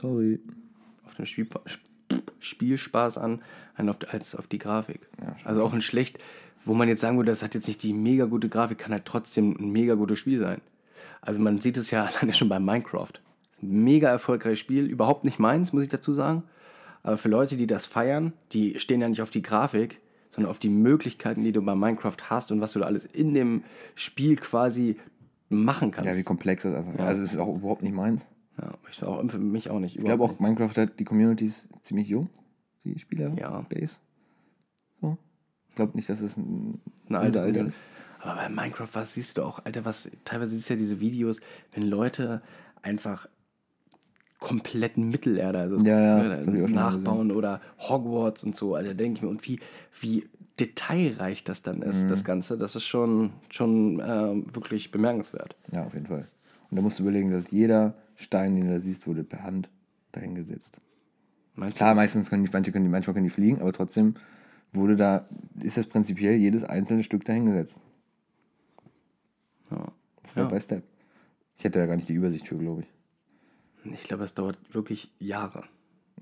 [0.00, 0.38] Sorry.
[1.06, 1.86] auf den Spielpa Sp-
[2.40, 3.40] Spielspaß an,
[4.10, 5.00] als auf die Grafik.
[5.20, 6.18] Ja, also auch ein schlecht,
[6.64, 9.04] wo man jetzt sagen würde, das hat jetzt nicht die mega gute Grafik, kann halt
[9.06, 10.60] trotzdem ein mega gutes Spiel sein.
[11.20, 13.12] Also man sieht es ja alleine schon bei Minecraft.
[13.62, 16.44] Ein mega erfolgreiches Spiel, überhaupt nicht meins, muss ich dazu sagen.
[17.02, 20.00] Aber für Leute, die das feiern, die stehen ja nicht auf die Grafik,
[20.38, 23.34] sondern auf die Möglichkeiten, die du bei Minecraft hast und was du da alles in
[23.34, 23.64] dem
[23.94, 24.96] Spiel quasi
[25.48, 26.06] machen kannst.
[26.06, 27.00] Ja, wie komplex das einfach ist.
[27.00, 27.06] Ja.
[27.06, 28.26] Also, es ist auch überhaupt nicht meins.
[28.60, 29.96] Ja, ich auch, für mich auch nicht.
[29.96, 32.28] Ich glaube auch, Minecraft hat die Community ist ziemlich jung,
[32.84, 33.32] die Spieler.
[33.38, 33.60] Ja.
[33.68, 33.96] Base.
[35.00, 35.16] So.
[35.70, 37.78] Ich glaube nicht, dass es ein, Eine alte Alter ist.
[38.20, 41.40] Aber bei Minecraft, was siehst du auch, Alter, was teilweise siehst du ja diese Videos,
[41.72, 42.42] wenn Leute
[42.82, 43.28] einfach
[44.38, 46.16] kompletten Mittelerde, also Ja, ja,
[46.46, 49.58] mal nachbauen oder Hogwarts und so, Alter, denke ich mir, und wie,
[50.00, 50.28] wie
[50.60, 52.08] detailreich das dann ist, Mhm.
[52.08, 55.56] das Ganze, das ist schon, schon ähm, wirklich bemerkenswert.
[55.72, 56.28] Ja, auf jeden Fall.
[56.70, 59.68] Und da musst du überlegen, dass jeder Stein, den du da siehst, wurde per Hand
[60.12, 60.80] dahingesetzt.
[61.54, 64.14] Meinst Klar, meistens können die, manche können die, manchmal können die fliegen, aber trotzdem
[64.72, 65.26] wurde da,
[65.62, 67.80] ist das prinzipiell jedes einzelne Stück dahingesetzt.
[69.70, 69.76] du?
[69.76, 69.92] Ja.
[70.30, 70.48] Step Ja.
[70.56, 70.82] by Step.
[71.56, 72.86] Ich hätte da gar nicht die Übersicht für, glaube ich.
[73.94, 75.64] Ich glaube, das dauert wirklich Jahre.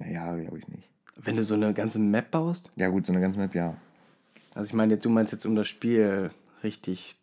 [0.00, 0.88] Ja, Jahre glaube ich nicht.
[1.16, 3.74] Wenn du so eine ganze Map baust, Ja, gut, so eine ganze Map, ja.
[4.54, 6.30] Also ich meine, du meinst jetzt um das Spiel
[6.62, 7.16] richtig,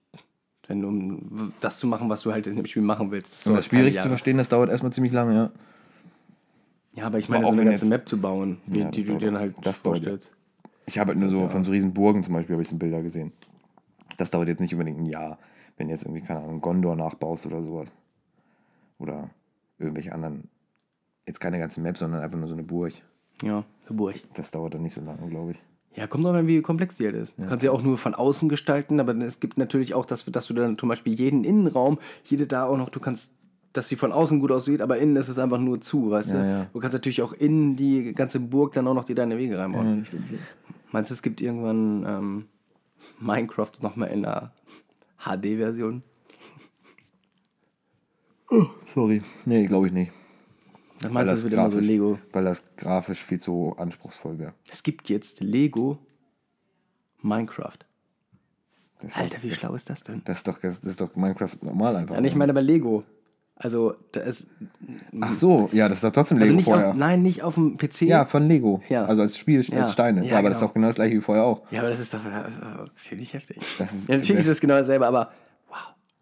[0.68, 3.46] wenn du, um das zu machen, was du halt in dem Spiel machen willst.
[3.46, 4.10] Um dauert das Spiel richtig zu Jahre.
[4.10, 5.52] verstehen, das dauert erstmal ziemlich lange, ja.
[6.96, 9.04] Ja, aber ich meine, Aber so eine ganze jetzt- Map zu bauen, wie, Ja, die
[9.04, 10.32] das du dir dann halt das dauert- vorstellst.
[10.86, 13.02] Ich habe halt nur so von so riesen Burgen zum Beispiel, habe ich so Bilder
[13.02, 13.32] gesehen.
[14.18, 15.40] Das dauert jetzt nicht unbedingt ein Jahr,
[15.78, 17.90] wenn du jetzt irgendwie, keine Ahnung, Gondor nachbaust oder sowas.
[19.00, 19.30] Oder
[19.80, 20.50] irgendwelche anderen,
[21.26, 22.94] jetzt keine ganze Map, sondern einfach nur so eine Burg.
[23.42, 24.16] Ja, eine Burg.
[24.36, 25.58] Das dauert dann nicht so lange, glaube ich.
[25.96, 27.34] Ja, kommt drauf an, wie komplex die halt ist.
[27.38, 30.48] Du kannst sie auch nur von außen gestalten, aber es gibt natürlich auch, dass, dass
[30.48, 33.32] du dann zum Beispiel jeden Innenraum, jede da auch noch, du kannst,
[33.74, 36.38] dass sie von außen gut aussieht, aber innen ist es einfach nur zu, weißt du?
[36.38, 36.68] Ja, ja.
[36.74, 40.00] Du kannst natürlich auch in die ganze Burg dann auch noch die deine Wege reinbauen.
[40.00, 40.26] das stimmt.
[40.92, 42.46] Meinst du, es gibt irgendwann ähm,
[43.20, 44.52] Minecraft nochmal in einer
[45.20, 46.04] HD-Version?
[48.94, 49.22] Sorry.
[49.46, 50.12] Nee, glaube ich nicht.
[51.02, 52.20] Das meinst du, das es wird immer so Lego?
[52.32, 54.54] Weil das grafisch viel zu anspruchsvoll wäre.
[54.70, 55.98] Es gibt jetzt Lego
[57.22, 57.78] Minecraft.
[59.02, 60.22] Das Alter, wie schlau ist das denn?
[60.26, 62.16] Das ist doch, das ist doch Minecraft normal einfach.
[62.16, 63.04] Ja, ich meine aber Lego.
[63.56, 64.50] Also, da ist.
[65.22, 66.90] Ach so, ja, das ist doch trotzdem Lego Also vorher.
[66.92, 68.04] auf, nein, nicht auf dem PC.
[68.04, 68.82] ja, von Lego.
[68.90, 69.06] Ja.
[69.06, 69.84] Also als Spiel, Ja.
[69.84, 70.26] als Steine.
[70.26, 70.68] Ja, Ja, aber das ist genau.
[70.70, 71.62] doch genau das gleiche wie vorher auch.
[71.72, 72.44] Ja, aber das ist doch äh,
[72.96, 73.58] finde ich heftig.
[73.78, 75.32] Das ist- ja, natürlich ist das genau dasselbe, aber.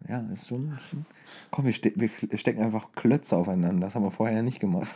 [0.08, 0.76] Ja, ist schon.
[0.90, 1.06] schon
[1.50, 3.86] komm, wir, ste wir stecken einfach Klötze aufeinander.
[3.86, 4.90] Das haben wir vorher ja nicht gemacht.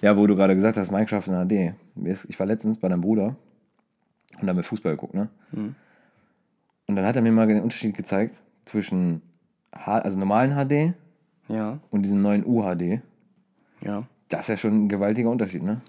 [0.00, 2.24] Ja, wo du gerade gesagt hast, Minecraft in HD.
[2.28, 3.36] Ich war letztens bei deinem Bruder
[4.40, 5.28] und haben wir Fußball geguckt, ne?
[5.50, 5.74] Mhm.
[6.86, 9.22] Und dann hat er mir mal den Unterschied gezeigt zwischen
[9.74, 10.94] H also normalen HD
[11.48, 13.00] Ja, und diesem neuen UHD.
[13.80, 14.04] ja.
[14.28, 15.82] Das ist ja schon ein gewaltiger Unterschied, ne?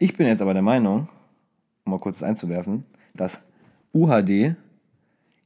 [0.00, 1.08] Ich bin jetzt aber der Meinung,
[1.84, 2.84] um mal kurz das einzuwerfen,
[3.14, 3.40] dass
[3.94, 4.56] UHD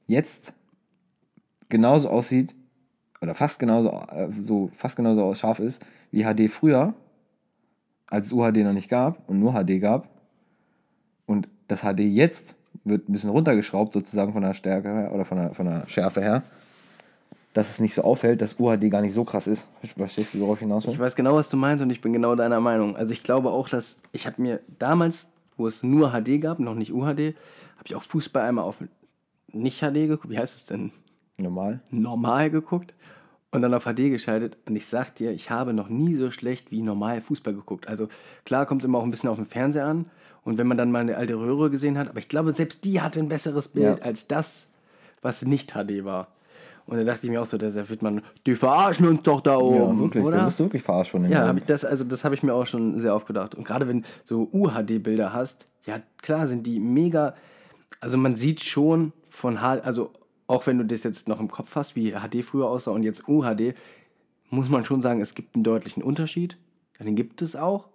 [0.06, 0.54] jetzt
[1.72, 2.54] genauso aussieht
[3.22, 6.94] oder fast genauso äh, so fast genauso scharf ist wie HD früher,
[8.06, 10.08] als es UHD noch nicht gab und nur HD gab.
[11.26, 12.54] Und das HD jetzt
[12.84, 16.20] wird ein bisschen runtergeschraubt sozusagen von der Stärke her oder von der, von der Schärfe
[16.20, 16.42] her,
[17.54, 19.64] dass es nicht so auffällt, dass UHD gar nicht so krass ist.
[19.96, 20.92] Verstehst du, worauf ich hinaus will?
[20.92, 22.96] Ich weiß genau, was du meinst und ich bin genau deiner Meinung.
[22.96, 26.74] Also ich glaube auch, dass ich habe mir damals, wo es nur HD gab, noch
[26.74, 27.34] nicht UHD,
[27.78, 28.76] habe ich auch Fußball einmal auf
[29.48, 30.28] nicht HD geguckt.
[30.28, 30.92] Wie heißt es denn?
[31.42, 31.80] Normal.
[31.90, 32.94] normal geguckt
[33.50, 34.56] und dann auf HD geschaltet.
[34.66, 37.86] Und ich sag dir, ich habe noch nie so schlecht wie normal Fußball geguckt.
[37.88, 38.08] Also
[38.44, 40.06] klar kommt es immer auch ein bisschen auf den Fernseher an.
[40.44, 43.00] Und wenn man dann mal eine alte Röhre gesehen hat, aber ich glaube, selbst die
[43.00, 44.04] hatte ein besseres Bild Ja.
[44.04, 44.66] als das,
[45.20, 46.28] was nicht HD war.
[46.84, 49.40] Und da dachte ich mir auch so, da da wird man, die verarschen uns doch
[49.40, 50.24] da oben, ja, wirklich.
[50.24, 50.38] oder?
[50.40, 51.30] Du bist wirklich verarscht von.
[51.30, 53.54] Ja, ich das, also das habe ich mir auch schon sehr oft gedacht.
[53.54, 57.34] Und gerade wenn so UHD-Bilder hast, ja klar sind die mega,
[58.00, 60.10] also man sieht schon von also
[60.46, 63.28] auch wenn du das jetzt noch im Kopf hast, wie HD früher aussah und jetzt
[63.28, 63.74] UHD,
[64.50, 66.56] muss man schon sagen, es gibt einen deutlichen Unterschied.
[66.98, 67.88] Den gibt es auch.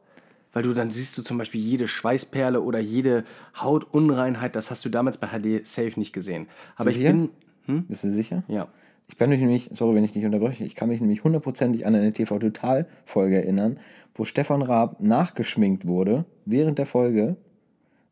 [0.54, 3.26] Weil du dann siehst du zum Beispiel jede Schweißperle oder jede
[3.56, 6.48] Hautunreinheit, das hast du damals bei HD safe nicht gesehen.
[6.76, 7.12] Aber ich Sicher?
[7.12, 7.30] bin,
[7.66, 7.86] hm?
[7.88, 8.44] Bist du sicher?
[8.48, 8.68] ja,
[9.08, 11.96] Ich kann mich nämlich, sorry, wenn ich dich unterbreche, ich kann mich nämlich hundertprozentig an
[11.96, 13.80] eine TV-Total-Folge erinnern,
[14.16, 17.36] wo Stefan Raab nachgeschminkt wurde während der Folge,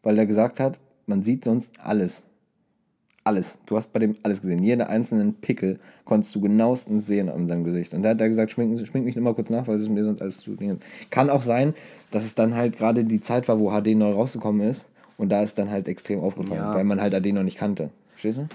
[0.03, 0.77] weil er gesagt hat,
[1.07, 2.23] man sieht sonst alles.
[3.25, 3.57] Alles.
[3.65, 4.61] Du hast bei dem alles gesehen.
[4.63, 7.93] Jeden einzelnen Pickel konntest du genauestens sehen an seinem Gesicht.
[7.93, 10.21] Und da hat er gesagt, schmink, schmink mich immer kurz nach, weil es mir sonst
[10.21, 10.79] alles zu dingen.
[11.09, 11.73] Kann auch sein,
[12.11, 14.87] dass es dann halt gerade die Zeit war, wo HD neu rausgekommen ist.
[15.17, 16.75] Und da ist dann halt extrem aufgefallen, Ja.
[16.75, 17.89] weil man halt HD noch nicht kannte.
[18.11, 18.47] Verstehst du?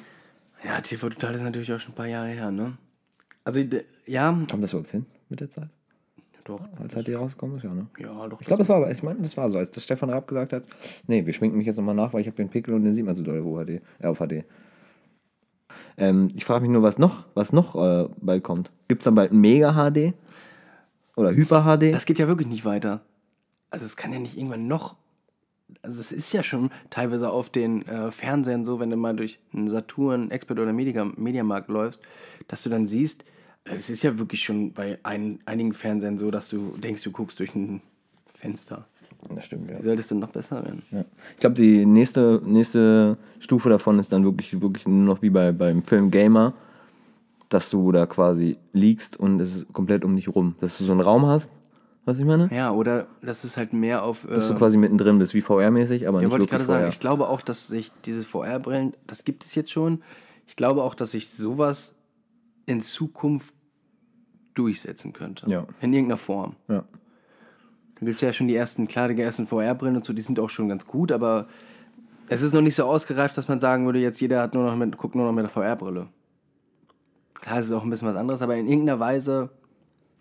[0.64, 2.74] ja, TV Total ist natürlich auch schon ein paar Jahre her, ne?
[3.42, 3.60] Also,
[4.06, 5.68] ja, Kommt das überhaupt hin mit der Zeit?
[6.50, 6.60] Doch.
[6.78, 7.86] Als halt die rausgekommen ist, ja, ne?
[7.98, 8.40] Ja, doch.
[8.40, 10.52] Ich glaube, das war, aber- ich meine, das war so, als das Stefan Raab gesagt
[10.52, 10.64] hat,
[11.06, 13.04] nee, wir schminken mich jetzt nochmal nach, weil ich habe den Pickel und den sieht
[13.06, 14.44] man so doll auf UHD, äh, auf HD.
[15.96, 18.70] Ähm, ich frage mich nur, was noch, was noch äh, bald kommt.
[18.88, 20.14] Gibt es dann bald ein Mega HD?
[21.16, 21.92] Oder Hyper HD?
[21.94, 23.02] Das geht ja wirklich nicht weiter.
[23.70, 24.96] Also es kann ja nicht irgendwann noch.
[25.82, 29.38] Also es ist ja schon teilweise auf den äh, Fernsehern so, wenn du mal durch
[29.52, 32.02] einen Saturn, Expert oder Media, Mediamarkt läufst,
[32.48, 33.24] dass du dann siehst,
[33.64, 37.38] das ist ja wirklich schon bei ein, einigen Fernsehern so, dass du denkst, du guckst
[37.38, 37.82] durch ein
[38.34, 38.86] Fenster.
[39.34, 39.78] das stimmt, ja.
[39.78, 40.82] Wie soll das denn noch besser werden?
[40.90, 41.04] ja.
[41.34, 45.52] Ich glaube, die nächste, nächste Stufe davon ist dann wirklich, wirklich nur noch wie bei,
[45.52, 46.54] beim Film Gamer,
[47.48, 50.54] dass du da quasi liegst und es ist komplett um dich rum.
[50.60, 51.50] Dass du so einen Raum hast,
[52.04, 52.48] was ich meine?
[52.54, 54.26] Ja, oder das ist halt mehr auf.
[54.26, 56.88] Dass du äh, quasi mittendrin bist, wie VR-mäßig, aber Ja, nicht wollte ich gerade sagen,
[56.88, 60.02] ich glaube auch, dass sich diese VR-Brillen, das gibt es jetzt schon.
[60.46, 61.94] Ich glaube auch, dass sich sowas
[62.70, 63.52] in Zukunft
[64.54, 65.50] durchsetzen könnte.
[65.50, 65.66] Ja.
[65.80, 66.54] In irgendeiner Form.
[66.68, 66.84] Ja.
[67.96, 70.50] Du willst ja schon die ersten, klar, die ersten VR-Brillen und so, die sind auch
[70.50, 71.48] schon ganz gut, aber
[72.28, 74.76] es ist noch nicht so ausgereift, dass man sagen würde, jetzt jeder hat nur noch
[74.76, 76.06] mit, guckt nur noch mit der VR-Brille.
[77.34, 79.50] Klar, es ist auch ein bisschen was anderes, aber in irgendeiner Weise,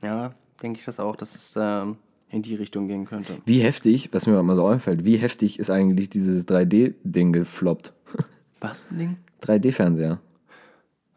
[0.01, 1.97] ja, denke ich das auch, dass es ähm,
[2.29, 3.37] in die Richtung gehen könnte.
[3.45, 7.93] Wie heftig, was mir mal so auffällt, wie heftig ist eigentlich dieses 3D-Ding gefloppt?
[8.59, 9.17] Was, ein Ding?
[9.43, 10.19] 3D-Fernseher.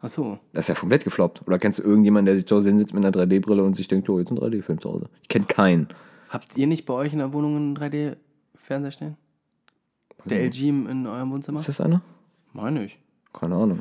[0.05, 0.37] Ach so.
[0.51, 1.47] Das ist ja komplett gefloppt.
[1.47, 4.09] Oder kennst du irgendjemanden, der sich zu Hause hinsetzt mit einer 3D-Brille und sich denkt,
[4.09, 5.05] oh, jetzt ein 3D-Film zu Hause?
[5.21, 5.87] Ich kenne keinen.
[6.29, 9.17] Habt ihr nicht bei euch in der Wohnung einen 3D-Fernseher stehen?
[10.25, 11.59] Der LG in eurem Wohnzimmer?
[11.61, 12.01] Ist das einer?
[12.51, 12.97] Meine ich.
[13.33, 13.79] Keine Ahnung.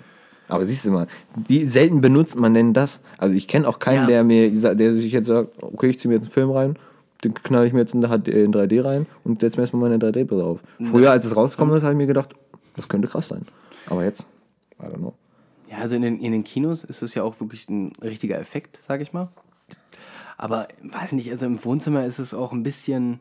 [0.49, 1.07] Aber siehst du mal,
[1.49, 3.01] wie selten benutzt man denn das?
[3.19, 4.07] Also ich kenne auch keinen, Ja.
[4.07, 6.77] der mir, der sich jetzt sagt, okay, ich ziehe mir jetzt einen Film rein,
[7.25, 10.61] den knall ich mir jetzt in 3D rein und setze mir erstmal meine 3D-Brille auf.
[10.83, 12.35] Früher, als es rausgekommen ist, habe ich mir gedacht,
[12.77, 13.47] das könnte krass sein.
[13.87, 14.27] Aber jetzt,
[14.81, 15.15] I don't know.
[15.73, 18.81] Ja, also in den, in den Kinos ist es ja auch wirklich ein richtiger Effekt,
[18.87, 19.31] sag ich mal.
[20.37, 23.21] Aber weiß nicht, also im Wohnzimmer ist es auch ein bisschen,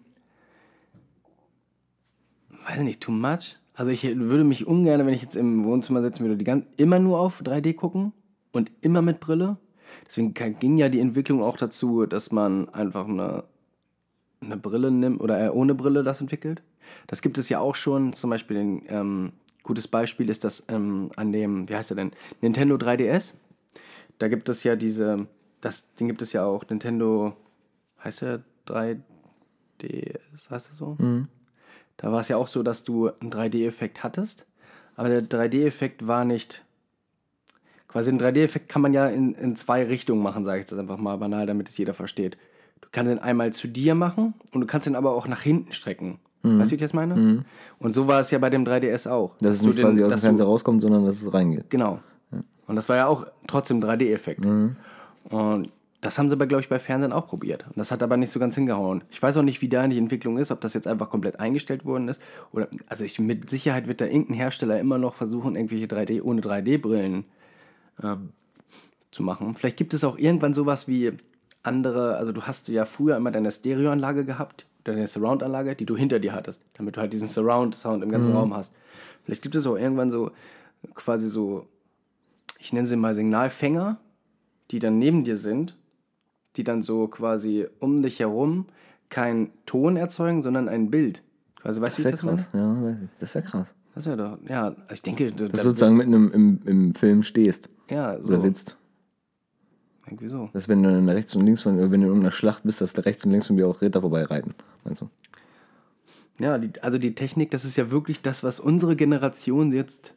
[2.68, 3.56] weiß nicht, too much.
[3.74, 7.00] Also ich würde mich ungern, wenn ich jetzt im Wohnzimmer sitzen würde, die ganz, immer
[7.00, 8.12] nur auf 3D gucken
[8.52, 9.56] und immer mit Brille.
[10.06, 13.46] Deswegen ging ja die Entwicklung auch dazu, dass man einfach eine,
[14.42, 16.64] eine Brille nimmt oder äh, ohne Brille das entwickelt.
[17.08, 18.12] Das gibt es ja auch schon.
[18.12, 19.32] Zum Beispiel ein ähm,
[19.64, 22.12] gutes Beispiel ist das ähm, an dem, wie heißt er denn?
[22.42, 23.34] Nintendo 3DS.
[24.20, 25.28] Da gibt es ja diese,
[25.62, 26.68] das Ding gibt es ja auch.
[26.70, 27.36] Nintendo,
[28.04, 29.02] heißt er 3DS,
[30.50, 30.96] heißt er so?
[31.98, 34.46] Da war es ja auch so, dass du einen 3D-Effekt hattest.
[34.96, 36.64] Aber der 3D-Effekt war nicht.
[37.88, 40.98] Quasi einen 3D-Effekt kann man ja in, in zwei Richtungen machen, sage ich jetzt einfach
[40.98, 42.38] mal banal, damit es jeder versteht.
[42.82, 45.72] Du kannst ihn einmal zu dir machen und du kannst ihn aber auch nach hinten
[45.74, 46.20] strecken.
[46.44, 47.44] Weißt du, wie ich das meine?
[47.80, 49.36] Und so war es ja bei dem 3DS auch.
[49.42, 51.70] Dass es du nicht den- quasi aus dem dass Fernseher rauskommt, sondern dass es reingeht.
[51.70, 52.00] Genau.
[52.68, 54.44] Und das war ja auch trotzdem 3D-Effekt.
[54.46, 57.66] Und das haben sie aber, glaube ich, bei Fernsehen auch probiert.
[57.68, 59.04] Und das hat aber nicht so ganz hingehauen.
[59.12, 61.86] Ich weiß auch nicht, wie da die Entwicklung ist, ob das jetzt einfach komplett eingestellt
[61.86, 62.20] worden ist.
[62.54, 66.42] Oder, also ich, mit Sicherheit wird da irgendein Hersteller immer noch versuchen, irgendwelche 3D ohne
[66.42, 67.26] 3D-Brillen
[68.04, 68.30] ähm,
[69.12, 69.54] zu machen.
[69.56, 71.12] Vielleicht gibt es auch irgendwann sowas wie
[71.62, 76.20] andere, also du hast ja früher immer deine Stereoanlage gehabt, deine Surround-Anlage, die du hinter
[76.20, 78.74] dir hattest, damit du halt diesen Surround-Sound im ganzen Raum hast.
[79.24, 80.32] Vielleicht gibt es auch irgendwann so
[80.96, 81.68] quasi so,
[82.60, 83.98] ich nenne sie mal Signalfänger,
[84.72, 85.78] die dann neben dir sind,
[86.56, 88.66] die dann so quasi um dich herum
[89.10, 91.22] kein Ton erzeugen, sondern ein Bild.
[91.58, 92.38] Quasi, weißt du, wie ich Das das meine?
[92.38, 92.50] krass.
[92.54, 93.10] Ja, weiß ich.
[93.20, 93.68] Das wäre krass.
[93.94, 97.24] Das wäre doch, ja, ich denke, da, Dass du sozusagen mitten im, im, im Film
[97.24, 98.78] stehst ja, oder so, sitzt.
[100.08, 100.50] irgendwie so.
[100.54, 102.94] Dass wenn du dann rechts und links von, wenn du in irgendeiner Schlacht bist, dass
[102.94, 104.56] da rechts und links von dir auch Ritter vorbeireiten.
[104.84, 105.10] Du?
[106.40, 110.16] Ja, die, also die Technik, das ist ja wirklich das, was unsere Generation jetzt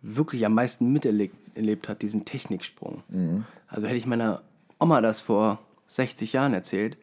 [0.00, 3.02] wirklich am meisten miterlebt erlebt hat, diesen Techniksprung.
[3.66, 4.42] Also hätte ich meiner
[4.78, 5.58] Oma das vor
[5.88, 6.96] 60 Jahren erzählt,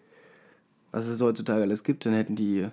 [0.92, 2.68] was es heutzutage alles gibt, dann hätten die,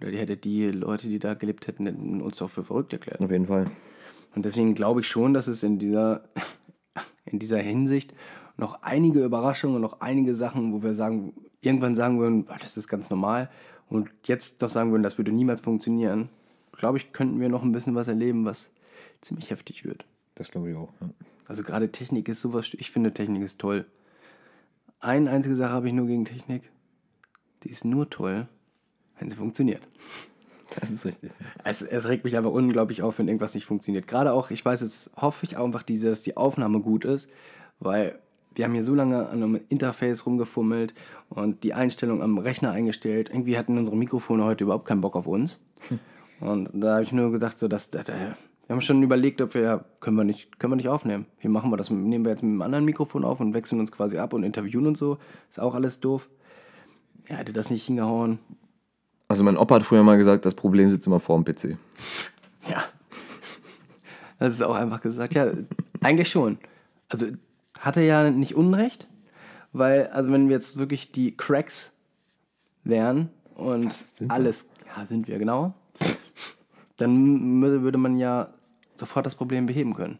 [0.00, 3.20] oder die hätte die Leute, die da gelebt hätten, hätten uns doch für verrückt erklärt.
[3.20, 3.70] Auf jeden Fall.
[4.34, 6.24] Und deswegen glaube ich schon, dass es in dieser,
[7.24, 8.12] in dieser Hinsicht
[8.56, 11.34] noch einige Überraschungen, noch einige Sachen, wo wir sagen,
[11.66, 13.50] irgendwann sagen würden, "Ah, das ist ganz normal.
[13.88, 16.28] Und jetzt noch sagen würden, das würde niemals funktionieren.
[16.72, 18.70] Glaube ich, könnten wir noch ein bisschen was erleben, was
[19.20, 20.04] ziemlich heftig wird.
[20.34, 20.92] Das glaube ich auch.
[21.00, 21.08] Ja.
[21.46, 23.86] Also gerade Technik ist sowas, ich finde Technik ist toll.
[25.00, 26.70] Eine einzige Sache habe ich nur gegen Technik.
[27.62, 28.48] Die ist nur toll,
[29.18, 29.86] wenn sie funktioniert.
[30.80, 31.30] Das ist richtig.
[31.64, 34.08] Es, es regt mich aber unglaublich auf, wenn irgendwas nicht funktioniert.
[34.08, 37.30] Gerade auch, ich weiß, jetzt hoffe ich auch einfach, diese, dass die Aufnahme gut ist,
[37.78, 38.18] weil
[38.56, 40.94] wir haben hier so lange an einem Interface rumgefummelt
[41.28, 43.28] und die Einstellung am Rechner eingestellt.
[43.30, 45.62] Irgendwie hatten unsere Mikrofone heute überhaupt keinen Bock auf uns.
[46.38, 48.36] Und da habe ich nur gesagt, so, dass, dass, wir
[48.68, 51.24] haben schon überlegt, ob wir, ja, können wir nicht, können wir nicht aufnehmen.
[51.40, 51.88] Wie machen wir das?
[51.88, 54.86] Nehmen wir jetzt mit einem anderen Mikrofon auf und wechseln uns quasi ab und interviewen
[54.86, 55.18] und so.
[55.48, 56.28] Ist auch alles doof.
[57.28, 58.38] Ja, hätte das nicht hingehauen.
[59.28, 61.78] Also mein Opa hat früher mal gesagt, das Problem sitzt immer vor dem PC.
[62.68, 62.84] Ja.
[64.38, 65.34] Das ist auch einfach gesagt.
[65.34, 65.50] Ja,
[66.02, 66.58] eigentlich schon.
[67.08, 67.26] Also
[67.86, 69.06] hat er ja nicht Unrecht,
[69.72, 71.92] weil, also wenn wir jetzt wirklich die Cracks
[72.82, 74.30] wären und wir?
[74.30, 75.72] alles, ja, sind wir, genau,
[76.96, 78.48] dann würde man ja
[78.96, 80.18] sofort das Problem beheben können.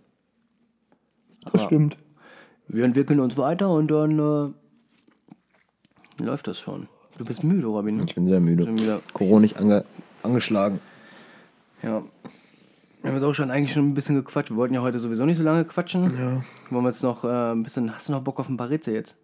[1.53, 1.97] Das stimmt.
[2.69, 4.53] Wir entwickeln uns weiter und dann äh,
[6.23, 6.89] läuft das schon.
[7.19, 8.03] Du bist müde, Robin.
[8.05, 9.01] Ich bin sehr müde.
[9.13, 9.85] Corona nicht ange
[10.23, 10.81] angeschlagen.
[11.83, 12.03] Ja.
[13.07, 14.51] Wir haben jetzt auch schon eigentlich schon ein bisschen gequatscht.
[14.51, 16.11] Wir wollten ja heute sowieso nicht so lange quatschen.
[16.19, 16.43] Ja.
[16.71, 17.95] Wollen wir jetzt noch äh, ein bisschen.
[17.95, 19.17] Hast du noch Bock auf ein paar Rätsel jetzt?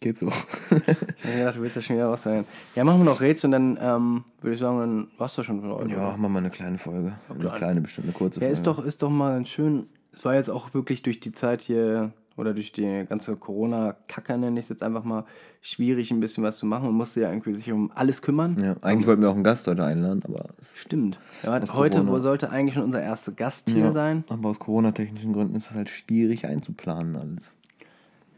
[0.00, 0.32] Geht so.
[0.70, 2.46] Ich hab gedacht, du willst ja schon wieder was sagen.
[2.74, 5.60] Ja, machen wir noch Rätsel und dann ähm, würde ich sagen, dann war's das schon
[5.60, 5.90] von heute.
[5.90, 7.12] ja, machen wir mal eine kleine Folge.
[7.28, 8.52] Eine kleine, bestimmt eine kurze Ja, Folge.
[8.54, 9.88] ist doch, ist doch mal ganz schön.
[10.14, 14.60] Es war jetzt auch wirklich durch die Zeit hier oder durch die ganze Corona-Kacke, nenne
[14.60, 15.24] ich es jetzt einfach mal,
[15.62, 16.84] schwierig, ein bisschen was zu machen.
[16.84, 18.56] Man musste ja irgendwie sich um alles kümmern.
[18.62, 21.18] Ja, eigentlich wollten wir auch einen Gast heute einladen, aber es Stimmt.
[21.42, 22.20] Ja, heute Corona.
[22.20, 24.24] sollte eigentlich schon unser erster Gast hier ja, sein.
[24.28, 27.56] Aber aus Corona-technischen Gründen ist es halt schwierig einzuplanen alles.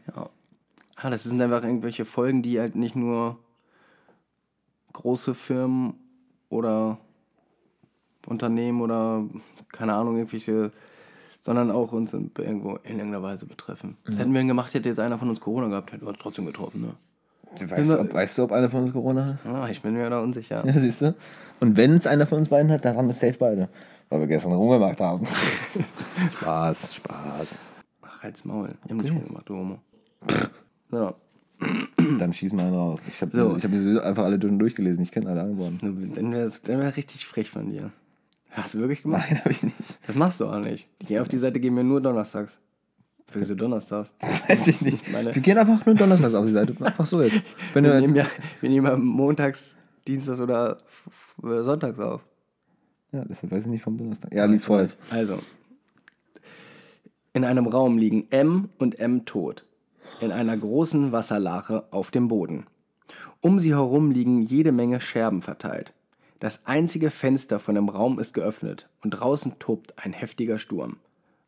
[0.07, 0.29] Ja.
[0.95, 3.37] Ah, das sind einfach irgendwelche Folgen, die halt nicht nur
[4.93, 5.93] große Firmen
[6.49, 6.97] oder
[8.25, 9.23] Unternehmen oder
[9.71, 10.71] keine Ahnung, irgendwelche,
[11.41, 13.97] sondern auch uns in, irgendwo in irgendeiner Weise betreffen.
[14.05, 16.19] Das hätten wir denn gemacht, hätte jetzt einer von uns Corona gehabt, hätten wir uns
[16.19, 16.93] trotzdem getroffen, ne?
[17.67, 19.37] Weißt du, ob, weißt du, ob einer von uns Corona hat?
[19.51, 20.63] Ah, ich bin mir da unsicher.
[20.67, 21.15] Ja, siehst du?
[21.59, 23.69] Und wenn es einer von uns beiden hat, dann haben wir safe beide.
[24.09, 25.25] Weil wir gestern rumgemacht haben.
[26.39, 27.59] Spaß, Spaß.
[28.03, 28.75] Ach, halt's Maul.
[28.85, 29.79] Ich hab nicht rumgemacht, du Homo.
[30.91, 31.13] So.
[32.19, 32.99] Dann schieß mal einen raus.
[33.07, 33.55] Ich habe So.
[33.57, 35.03] ich hab die sowieso einfach alle durch- durchgelesen.
[35.03, 35.77] Ich kenne alle Antworten.
[36.15, 37.91] Dann wäre dann wär richtig frech von dir.
[38.51, 39.25] Hast du wirklich gemacht?
[39.29, 39.75] Nein, habe ich nicht.
[40.07, 40.89] Das machst du auch nicht.
[40.99, 42.57] Ich gehe auf die Seite, gehen wir nur donnerstags.
[43.31, 44.11] Wieso donnerstags?
[44.47, 45.11] Weiß ich nicht.
[45.11, 46.73] Meine- wir gehen einfach nur donnerstags auf die Seite.
[46.83, 47.41] Einfach so jetzt.
[47.73, 48.25] Wenn Wir nehmen, ja,
[48.61, 49.75] wir nehmen ja montags,
[50.07, 51.09] dienstags oder f-
[51.63, 52.25] sonntags auf.
[53.11, 54.33] ja, deshalb weiß ich nicht vom Donnerstag.
[54.33, 54.97] Ja, lies vor jetzt.
[55.11, 55.37] Also.
[57.33, 59.65] In einem Raum liegen M und M tot.
[60.19, 62.65] In einer großen Wasserlache auf dem Boden.
[63.41, 65.93] Um sie herum liegen jede Menge Scherben verteilt.
[66.39, 70.97] Das einzige Fenster von dem Raum ist geöffnet und draußen tobt ein heftiger Sturm.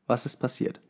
[0.08, 0.82] Was ist passiert?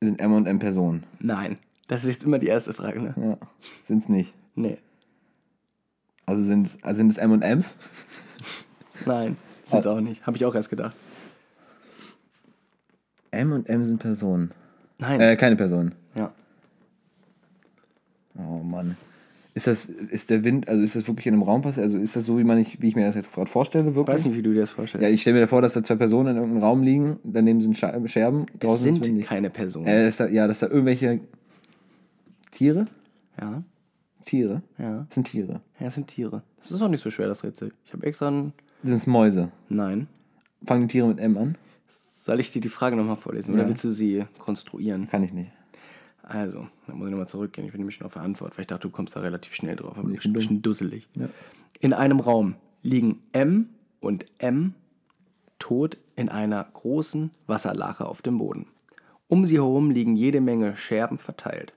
[0.00, 1.04] Sind M und M Personen.
[1.20, 1.58] Nein.
[1.86, 3.14] Das ist jetzt immer die erste Frage, ne?
[3.16, 3.38] Ja,
[3.84, 4.34] sind's nicht.
[4.54, 4.78] Nee.
[6.26, 7.74] Also sind, also sind es M und M's?
[9.06, 9.36] Nein.
[9.66, 10.26] Sind's auch nicht.
[10.26, 10.96] Habe ich auch erst gedacht.
[13.30, 14.52] M und M sind Personen.
[14.98, 15.20] Nein.
[15.20, 15.94] Äh, keine Personen.
[16.14, 16.32] ja.
[18.36, 18.96] Oh Mann.
[19.54, 21.84] Ist das, ist der Wind, also ist das wirklich in einem Raum passiert?
[21.84, 23.94] Also ist das so, wie, man ich, wie ich mir das jetzt gerade vorstelle, Ich
[23.94, 24.16] wirklich?
[24.16, 25.02] weiß nicht, wie du dir das vorstellst.
[25.06, 27.76] Ja, ich stelle mir vor, dass da zwei Personen in irgendeinem Raum liegen, daneben sind
[27.76, 29.26] Sche- Scherben, ist sind windig.
[29.26, 29.86] keine Personen.
[29.86, 31.20] Äh, dass da, ja, dass da irgendwelche
[32.50, 32.86] Tiere?
[33.40, 33.62] ja.
[34.24, 34.62] Tiere?
[34.78, 35.04] Ja.
[35.06, 35.60] Das sind Tiere.
[35.78, 36.42] Ja, es sind Tiere.
[36.58, 37.72] Das ist auch nicht so schwer, das Rätsel.
[37.84, 38.54] Ich habe extra ein.
[38.82, 39.50] Sind es Mäuse?
[39.68, 40.06] Nein.
[40.64, 41.56] Fangen die Tiere mit M an?
[41.88, 43.60] Soll ich dir die Frage nochmal vorlesen Ja.
[43.60, 45.08] oder willst du sie konstruieren?
[45.10, 45.50] Kann ich nicht.
[46.26, 47.66] Also, dann muss ich nochmal zurückgehen.
[47.66, 49.76] Ich bin nämlich schon auf der Antwort, weil ich dachte, du kommst da relativ schnell
[49.76, 49.98] drauf.
[49.98, 51.06] Aber Ich bin ein bisschen dusselig.
[51.14, 51.28] Ja.
[51.80, 53.68] In einem Raum liegen M
[54.00, 54.74] und M
[55.58, 58.66] tot in einer großen Wasserlache auf dem Boden.
[59.28, 61.74] Um sie herum liegen jede Menge Scherben verteilt.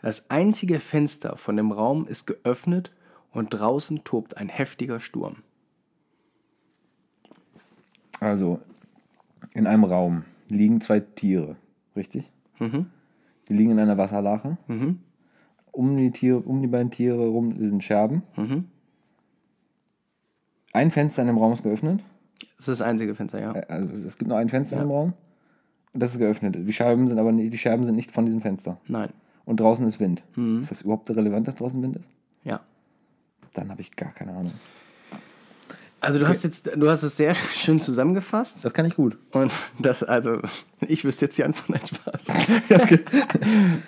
[0.00, 2.92] Das einzige Fenster von dem Raum ist geöffnet
[3.32, 5.36] und draußen tobt ein heftiger Sturm.
[8.20, 8.60] Also,
[9.54, 11.56] in einem Raum liegen zwei Tiere,
[11.96, 12.30] richtig?
[12.58, 12.86] Mhm.
[13.48, 14.56] Die liegen in einer Wasserlache.
[14.66, 15.00] Mhm.
[15.72, 18.22] Um die, Tiere, um die beiden Tiere rum sind Scherben.
[18.36, 18.64] Mhm.
[20.72, 22.02] Ein Fenster in dem Raum ist geöffnet.
[22.56, 23.54] Das ist das einzige Fenster, ja.
[23.54, 24.82] Äh, Also es gibt nur ein Fenster Ja.
[24.82, 25.12] im Raum.
[25.92, 26.56] Und das ist geöffnet.
[26.56, 28.78] Die Scheiben sind aber nicht, die Scherben sind nicht von diesem Fenster.
[28.86, 29.10] Nein.
[29.44, 30.22] Und draußen ist Wind.
[30.36, 30.60] Mhm.
[30.60, 32.08] Ist das überhaupt relevant, dass draußen Wind ist?
[32.44, 32.60] Ja.
[33.54, 34.52] Dann habe ich gar keine Ahnung.
[36.00, 39.18] Also du hast jetzt, du hast es sehr schön zusammengefasst Das kann ich gut.
[39.32, 40.38] und das, also
[40.86, 42.26] ich wüsste jetzt die Antwort nicht Spaß.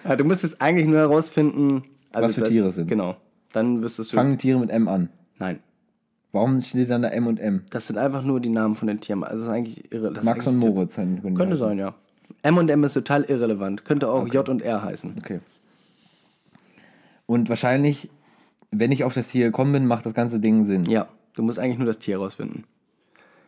[0.05, 2.89] ja, du müsstest eigentlich nur herausfinden, also Was für das- Tiere es sind.
[2.89, 3.17] Genau.
[3.53, 4.17] Dann wüsstest du.
[4.17, 5.09] Fangen Tiere mit M an.
[5.39, 5.59] Nein.
[6.33, 7.65] Warum steht dann da M und M?
[7.71, 9.25] Das sind einfach nur die Namen von den Tieren.
[9.25, 10.13] Also das ist eigentlich irre.
[10.13, 10.95] Das Max und Moritz.
[10.95, 11.57] können- Könnte heißen.
[11.59, 11.95] sein, ja.
[12.43, 13.85] M und M ist total irrelevant.
[13.85, 15.17] Könnte auch J und R heißen.
[15.19, 15.41] Okay.
[17.27, 18.09] Und wahrscheinlich,
[18.71, 20.85] wenn ich auf das Tier gekommen bin, macht das ganze Ding Sinn.
[20.85, 21.09] Ja.
[21.41, 22.65] Du musst eigentlich nur das Tier herausfinden.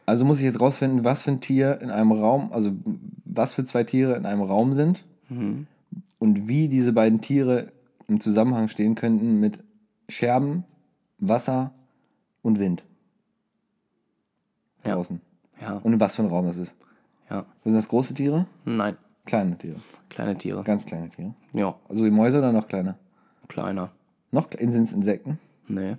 [0.07, 2.73] Also muss ich jetzt rausfinden, was für ein Tier in einem Raum, also
[3.27, 5.67] was für zwei Tiere in einem Raum sind Mhm.
[6.19, 7.71] und wie diese beiden Tiere
[8.09, 9.59] im Zusammenhang stehen könnten mit
[10.09, 10.65] Scherben,
[11.19, 11.73] Wasser
[12.41, 12.83] und Wind.
[14.87, 14.95] Ja.
[14.95, 15.21] Draußen.
[15.61, 15.75] Ja.
[15.83, 16.75] Und in was für ein Raum das ist.
[17.29, 17.45] Ja.
[17.63, 18.47] Sind das große Tiere?
[18.65, 18.97] Nein.
[19.27, 19.81] Kleine Tiere.
[20.09, 20.63] Kleine Tiere.
[20.65, 21.35] Ganz kleine Tiere.
[21.53, 21.75] Ja.
[21.91, 22.97] Also wie Mäuse oder noch kleiner?
[23.49, 23.91] Kleiner.
[24.31, 25.39] Noch sind es Insekten?
[25.69, 25.97] Nee.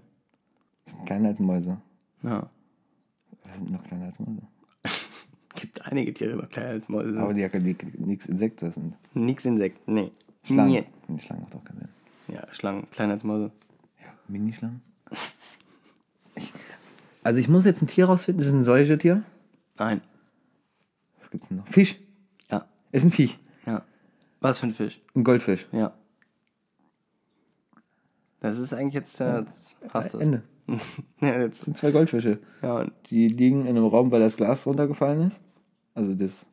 [0.85, 1.77] Sind kleiner als Mäuse.
[2.23, 2.49] Ja.
[3.43, 4.41] Was sind noch kleiner als Mäuse?
[5.55, 7.19] Gibt einige Tiere, die noch kleiner als Mäuse sind.
[7.19, 8.95] Aber die, die, die nichts Insekten sind.
[9.13, 10.11] Nix Insekten, nee.
[10.43, 10.71] Schlangen.
[10.71, 10.85] Nee.
[11.07, 11.89] Nee, Schlangen macht auch keinen Sinn.
[12.35, 13.51] Ja, Schlangen, kleiner als Mäuse.
[14.01, 14.81] Ja, Minischlangen.
[16.35, 16.51] Ich,
[17.23, 18.41] also ich muss jetzt ein Tier rausfinden.
[18.41, 19.23] Ist es ein Säugetier?
[19.77, 20.01] Nein.
[21.19, 21.67] Was gibt's denn noch?
[21.67, 21.99] Fisch.
[22.49, 22.65] Ja.
[22.91, 23.39] Ist ein Viech.
[23.65, 23.83] Ja.
[24.41, 24.99] Was für ein Fisch?
[25.15, 25.67] Ein Goldfisch.
[25.71, 25.93] Ja.
[28.41, 29.45] Das ist eigentlich jetzt, äh,
[29.93, 30.13] es.
[30.15, 30.43] Ende.
[31.21, 31.65] ja, Das jetzt.
[31.65, 32.39] sind zwei Goldfische.
[32.61, 35.41] Ja, Die liegen in einem Raum, weil das Glas runtergefallen ist.
[35.95, 36.45] Also das,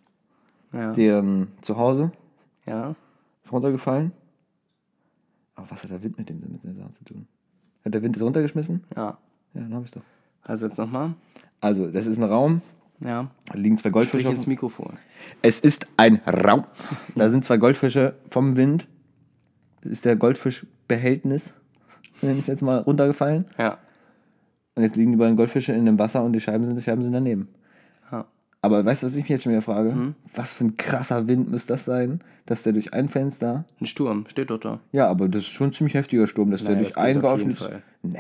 [0.73, 0.93] ja.
[0.93, 2.13] deren Zuhause
[2.67, 2.95] ja.
[3.43, 4.13] ist runtergefallen.
[5.55, 7.27] Aber was hat der Wind mit dem mit der Sache zu tun?
[7.85, 8.85] Hat der Wind es runtergeschmissen?
[8.97, 9.19] Ja.
[9.55, 10.03] Ja, dann hab ich doch.
[10.43, 11.15] Also jetzt nochmal.
[11.61, 12.63] Also, das ist ein Raum.
[13.01, 13.31] Ja.
[13.47, 14.29] Da liegen zwei Sprich Goldfische.
[14.29, 14.99] auf ins Mikrofon.
[15.43, 16.65] Es ist ein Raum.
[17.15, 18.89] Da sind zwei Goldfische vom Wind.
[19.83, 21.55] Das ist der Goldfischbehältnis,
[22.21, 23.47] nenne ich es jetzt mal, runtergefallen.
[23.59, 23.79] Ja.
[24.81, 27.03] Und jetzt liegen die beiden Goldfische in dem Wasser und die Scheiben sind, die Scheiben
[27.03, 27.49] sind daneben.
[28.11, 28.25] Ja.
[28.63, 30.15] Aber weißt du, was ich mich jetzt schon wieder frage?
[30.35, 33.65] Was für ein krasser Wind müsste das sein, dass der durch ein Fenster.
[33.81, 34.81] Ein Sturm, steht doch da.
[34.93, 37.15] Ja, aber das ist schon ein ziemlich heftiger Sturm, dass der Naja, durch das geht
[37.17, 37.59] ein geöffnetes.
[37.67, 37.83] Fall.
[38.03, 38.19] Nee.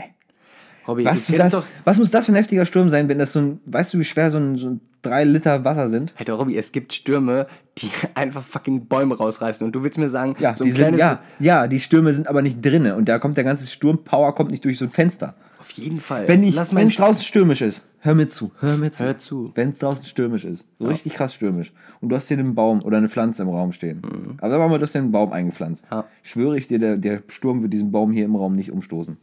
[0.87, 1.65] Robby, Was, das, doch.
[1.85, 3.61] was muss das für ein heftiger Sturm sein, wenn das so ein.
[3.67, 6.13] Weißt du, wie schwer so ein, so ein drei Liter Wasser sind.
[6.19, 7.47] Alter Robby, es gibt Stürme,
[7.79, 9.65] die einfach fucking Bäume rausreißen.
[9.65, 11.01] Und du willst mir sagen, Ja, so die ein sind, kleines.
[11.01, 14.51] ja, ja, die Stürme sind aber nicht drinne und da kommt der ganze Sturmpower kommt
[14.51, 15.35] nicht durch so ein Fenster.
[15.61, 16.27] Auf jeden Fall.
[16.27, 19.05] Wenn wenn es draußen stürmisch ist, hör mir zu, hör mir zu.
[19.05, 19.53] Hör zu.
[19.55, 22.83] Wenn es draußen stürmisch ist, so richtig krass stürmisch, und du hast hier einen Baum
[22.83, 24.03] oder eine Pflanze im Raum stehen,
[24.41, 25.97] aber sagen wir mal, du hast dir einen Baum eingepflanzt, Mhm.
[25.97, 26.05] Ja.
[26.23, 29.19] schwöre ich dir, der, der Sturm wird diesen Baum hier im Raum nicht umstoßen.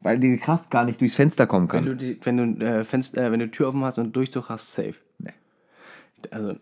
[0.00, 1.84] Weil die Kraft gar nicht durchs Fenster kommen Wenn kann.
[1.86, 4.72] du die, wenn du äh, Fenster, äh, wenn du Tür offen hast und Durchzug hast,
[4.72, 4.94] safe.
[5.18, 5.30] Nee.
[6.30, 6.54] Also,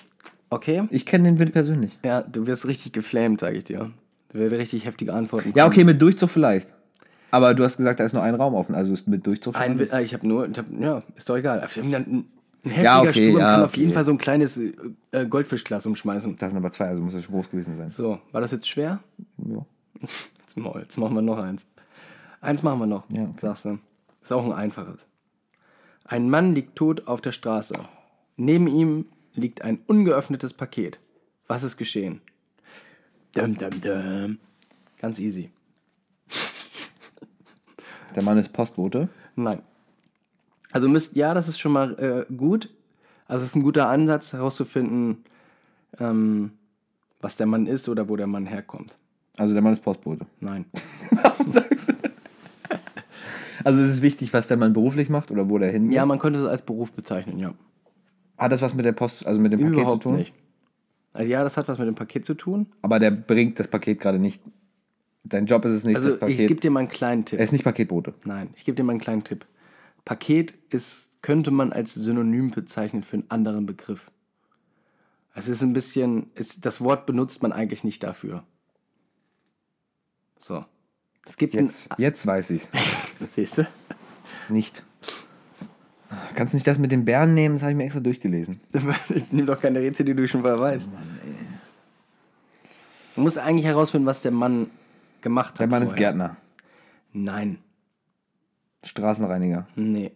[0.51, 0.83] okay.
[0.91, 1.99] Ich kenne den Wind persönlich.
[2.05, 3.91] Ja, du wirst richtig geflamed, sage ich dir.
[4.33, 5.53] Du wirst richtig heftige Antworten.
[5.55, 5.75] Ja, kommen.
[5.75, 6.69] okay, mit Durchzug vielleicht.
[7.35, 9.81] Aber du hast gesagt, da ist nur ein Raum offen, also ist mit Durchzug Ein,
[9.81, 11.67] äh, ich habe nur, ich hab, ja, ist doch egal.
[11.77, 12.25] Ein, ein
[12.63, 13.81] heftiger Ja, okay, Sturm ja, kann auf okay.
[13.81, 16.37] jeden Fall so ein kleines äh, Goldfischglas umschmeißen.
[16.37, 17.91] Das sind aber zwei, also muss es groß gewesen sein.
[17.91, 19.01] So, war das jetzt schwer?
[19.39, 19.67] Ja.
[20.57, 21.67] Jetzt, jetzt machen wir noch eins.
[22.41, 23.33] Eins machen wir noch, Ja, okay.
[23.43, 23.79] sagst du.
[24.23, 25.09] Ist auch ein einfaches.
[26.05, 27.75] Ein Mann liegt tot auf der Straße.
[28.37, 31.01] Neben ihm liegt ein ungeöffnetes Paket.
[31.49, 32.21] Was ist geschehen?
[33.35, 34.39] Dum, dum, dum.
[35.01, 35.51] Ganz easy.
[38.15, 39.09] Der Mann ist Postbote.
[39.37, 39.61] Nein.
[40.73, 42.71] Also müsst, ja, das ist schon mal äh, gut.
[43.27, 45.25] Also es ist ein guter Ansatz herauszufinden,
[45.99, 46.53] ähm,
[47.21, 48.95] was der Mann ist oder wo der Mann herkommt.
[49.37, 50.27] Also der Mann ist Postbote.
[50.41, 50.67] Nein.
[51.11, 51.95] Warum sagst du?
[53.65, 56.19] Also es ist wichtig, was der Mann beruflich macht oder wo der hin Ja, man
[56.19, 57.55] könnte es als Beruf bezeichnen, ja.
[58.37, 60.19] Hat das was mit der Post, also mit dem Paket Überhaupt zu tun?
[60.19, 60.35] nicht.
[61.13, 62.67] Also ja, das hat was mit dem Paket zu tun.
[62.83, 64.43] Aber der bringt das Paket gerade nicht.
[65.31, 67.39] Sein Job ist es nicht, Also ich gebe dir mal einen kleinen Tipp.
[67.39, 68.13] er ist nicht Paketbote.
[68.25, 69.47] Nein, ich gebe dir mal einen kleinen Tipp.
[70.05, 74.11] Paket ist, könnte man als Synonym bezeichnen für einen anderen Begriff.
[75.35, 78.45] Es ist ein bisschen, es, das Wort benutzt man eigentlich nicht dafür.
[80.41, 80.65] So.
[81.27, 82.69] Es gibt Jetzt, jetzt weiß ich's.
[82.73, 83.67] ein, siehst du?
[84.51, 84.85] Nicht.
[86.35, 87.55] Kannst du nicht das mit den Bären nehmen?
[87.55, 88.61] Das habe ich mir extra durchgelesen.
[89.15, 90.91] Ich nehme doch keine Rätsel, die du schon vorher weißt.
[93.15, 94.69] Du musst eigentlich herausfinden, was der Mann
[95.25, 95.61] gemacht hat.
[95.61, 96.11] Der Mann ist vorher.
[96.11, 96.37] Gärtner,
[97.13, 97.59] Nein,
[98.85, 100.13] Straßenreiniger, nee,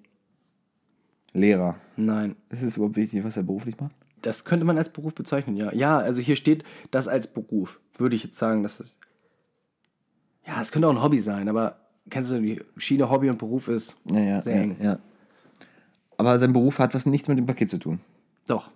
[1.32, 1.76] Lehrer.
[1.96, 2.36] nein.
[2.50, 3.92] Ist es überhaupt wichtig, was er beruflich macht?
[4.22, 5.72] Das könnte man als Beruf bezeichnen, ja.
[5.72, 7.80] Ja, also hier steht das als Beruf.
[7.96, 8.94] Würde ich jetzt sagen, dass es.
[10.46, 11.76] Ja, es könnte auch ein Hobby sein, aber
[12.10, 14.76] kennst du, die Schiene Hobby und Beruf ist Ja, ja, sehr ja, eng.
[14.80, 14.98] ja.
[16.16, 18.00] Aber sein Beruf hat was nichts mit dem Paket zu tun.
[18.48, 18.70] Doch.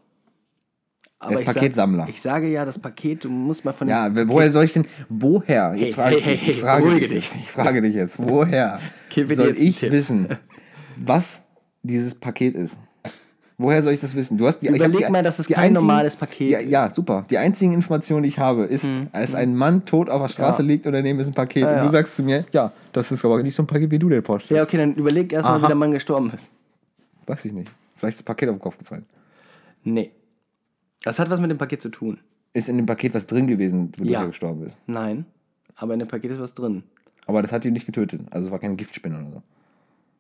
[1.31, 2.07] Ich sag- Paketsammler.
[2.09, 5.73] ich sage ja, das Paket, du musst mal von Ja, woher soll ich denn, woher?
[5.73, 7.33] Hey, Jetzt frage ich hey, dich, hey, ich frage dich, dich.
[7.39, 8.81] ich frage dich jetzt, woher
[9.35, 10.29] soll ich wissen,
[10.97, 11.43] was
[11.83, 12.77] dieses Paket ist?
[13.59, 14.39] Woher soll ich das wissen?
[14.39, 16.69] Du hast die, ich Überleg die, mal, dass es kein einzigen- normales Paket die.
[16.71, 17.25] Ja, super.
[17.31, 20.67] Die einzigen Informationen, die ich habe, ist, als ein Mann tot auf der Straße Ja.
[20.69, 21.63] liegt und daneben ist ein Paket.
[21.63, 23.99] Ja, und du sagst zu mir, ja, das ist aber nicht so ein Paket, wie
[24.01, 24.57] du dir vorstellst.
[24.57, 26.49] Ja, okay, dann überleg erstmal, wie der Mann gestorben ist.
[27.27, 27.71] Weiß ich nicht.
[27.97, 29.05] Vielleicht ist das Paket auf den Kopf gefallen.
[29.85, 30.11] Nee.
[31.05, 32.19] Das hat was mit dem Paket zu tun.
[32.55, 34.21] Ist in dem Paket was drin gewesen, wodurch Ja.
[34.23, 34.77] er gestorben ist.
[34.87, 35.25] Nein.
[35.77, 36.83] Aber in dem Paket ist was drin.
[37.27, 38.21] Aber das hat ihn nicht getötet.
[38.31, 39.43] Also es war keine Giftspinne oder so.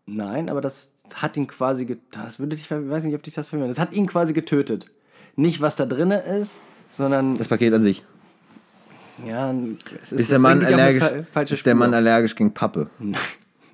[0.07, 2.09] Nein, aber das hat ihn quasi getötet.
[2.13, 3.71] Das würde ich weiß nicht, ob dich das verwirrt.
[3.71, 4.87] Das hat ihn quasi getötet.
[5.37, 6.59] Nicht, was da drin ist,
[6.93, 7.37] sondern.
[7.37, 8.05] Das Paket an sich.
[9.27, 9.53] ja,
[10.01, 11.51] es Ist, es der Mann allergisch?
[11.51, 12.89] ist der Mann allergisch gegen Pappe?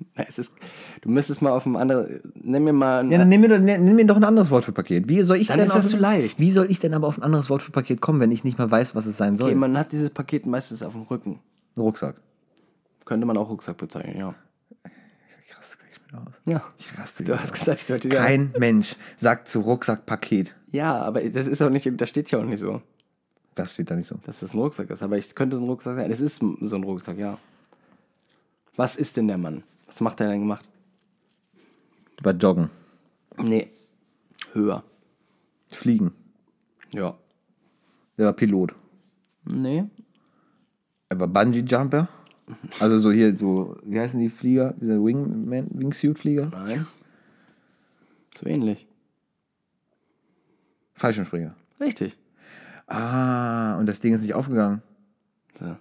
[0.15, 0.55] Es ist.
[1.01, 2.21] Du müsstest mal auf ein anderes.
[2.35, 2.99] Nimm mir mal.
[2.99, 5.07] ein- Ja, dann nimm mir, doch- nimm mir doch ein anderes Wort für Paket.
[5.09, 6.39] Wie soll ich Dann denn ist auf, das zu leicht.
[6.39, 8.57] Wie soll ich denn aber auf ein anderes Wort für Paket kommen, wenn ich nicht
[8.57, 9.49] mal weiß, was es sein soll?
[9.49, 11.39] okay, man hat dieses Paket meistens auf dem Rücken.
[11.75, 12.15] ein Rucksack.
[13.05, 14.35] Könnte man auch Rucksack bezeichnen, ja.
[15.47, 16.33] Ich raste gleich wieder aus.
[16.45, 16.63] Ja.
[16.77, 18.09] Ich raste Du hast gesagt, ich sollte.
[18.09, 20.53] Kein Mensch sagt zu Rucksack Paket.
[20.71, 21.89] Ja, aber das ist auch nicht.
[21.99, 22.81] Das steht ja auch nicht so,
[23.55, 24.15] Das steht da nicht so.
[24.25, 25.01] dass das ein Rucksack ist.
[25.01, 26.11] Aber ich könnte so ein Rucksack sein.
[26.11, 27.37] Es ist so ein Rucksack, ja.
[28.75, 29.63] Was ist denn der Mann?
[29.89, 30.65] Was macht er denn gemacht?
[32.21, 32.69] War Joggen.
[33.37, 33.71] Nee.
[34.53, 34.83] Höher.
[35.71, 36.13] Fliegen.
[36.93, 37.17] Ja.
[38.17, 38.75] Der war Pilot.
[39.45, 39.85] Nee.
[41.09, 42.07] Er war Bungee-Jumper.
[42.79, 44.75] Also so hier, so, wie heißen die Flieger?
[44.79, 46.51] Dieser Wingman, Wingsuit-Flieger?
[46.51, 46.85] Nein.
[48.39, 48.87] So ähnlich.
[50.93, 51.55] Fallschirmspringer.
[51.79, 52.15] Richtig.
[52.87, 54.83] Ah, und das Ding ist nicht aufgegangen.
[55.59, 55.77] So.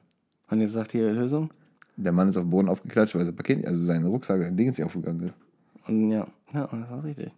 [0.50, 1.50] Und jetzt sagt hier Lösung.
[2.00, 4.68] Der Mann ist auf den Boden aufgeklatscht, weil sein Paket, also sein Rucksack, sein Ding
[4.68, 5.34] ist nicht aufgegangen ist.
[5.88, 7.32] Und ja, ja, das war richtig.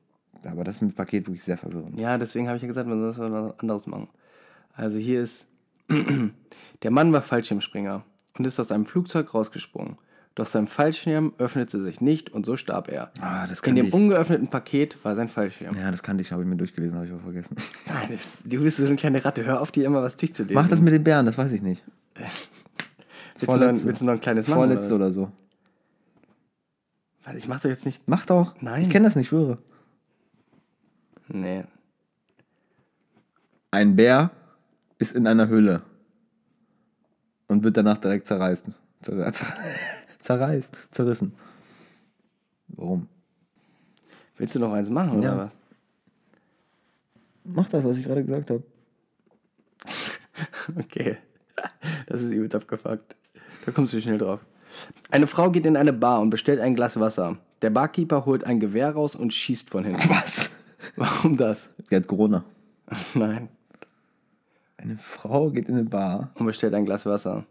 [0.45, 1.99] Aber das ist mit Paket wirklich sehr verwirrend.
[1.99, 4.09] Ja, deswegen habe ich ja gesagt, man soll was anderes machen.
[4.75, 5.47] Also hier ist,
[6.83, 8.03] der Mann war Fallschirmspringer
[8.39, 9.97] und ist aus einem Flugzeug rausgesprungen.
[10.35, 13.11] Doch sein Fallschirm öffnete sich nicht und so starb er.
[13.21, 13.93] Ah, das In dem ich.
[13.93, 15.75] ungeöffneten Paket war sein Fallschirm.
[15.77, 17.57] Ja, das kannte ich, habe ich mir durchgelesen, habe ich aber vergessen.
[17.87, 19.45] Nein, das, du bist so eine kleine Ratte.
[19.45, 20.55] Hör auf, dir immer was durchzulesen.
[20.55, 21.83] Mach das mit den Bären, das weiß ich nicht.
[23.43, 24.59] willst, du noch, willst du noch ein kleines machen?
[24.59, 25.07] Vorletzte oder?
[25.07, 25.33] oder so.
[27.37, 28.03] Ich mach doch jetzt nicht.
[28.07, 28.61] Mach doch.
[28.61, 28.83] Nein.
[28.83, 29.59] Ich kenne das nicht, schwöre.
[31.29, 31.65] Nee.
[33.71, 34.31] Ein Bär
[34.99, 35.83] ist in einer Höhle
[37.47, 38.75] und wird danach direkt zerreißen.
[39.03, 39.47] Zer zer
[40.21, 41.35] zerreißt, zerrissen.
[42.69, 43.09] Warum?
[44.37, 45.35] Willst du noch eins machen, Ja.
[45.35, 45.51] oder was?
[47.45, 48.63] Mach das, was ich gerade gesagt habe.
[50.77, 51.19] Okay.
[52.07, 53.15] Das ist übelst abgefuckt.
[53.67, 54.41] Da kommst du schnell drauf.
[55.11, 57.39] Eine Frau geht in eine Bar und bestellt ein Glas Wasser.
[57.63, 60.09] Der Barkeeper holt ein Gewehr raus und schießt von hinten.
[60.09, 60.51] Was?
[60.97, 61.73] Warum das?
[61.89, 62.45] Sie hat Corona.
[63.15, 63.49] Nein.
[64.77, 67.45] Eine Frau geht in eine Bar Und bestellt ein Glas Wasser.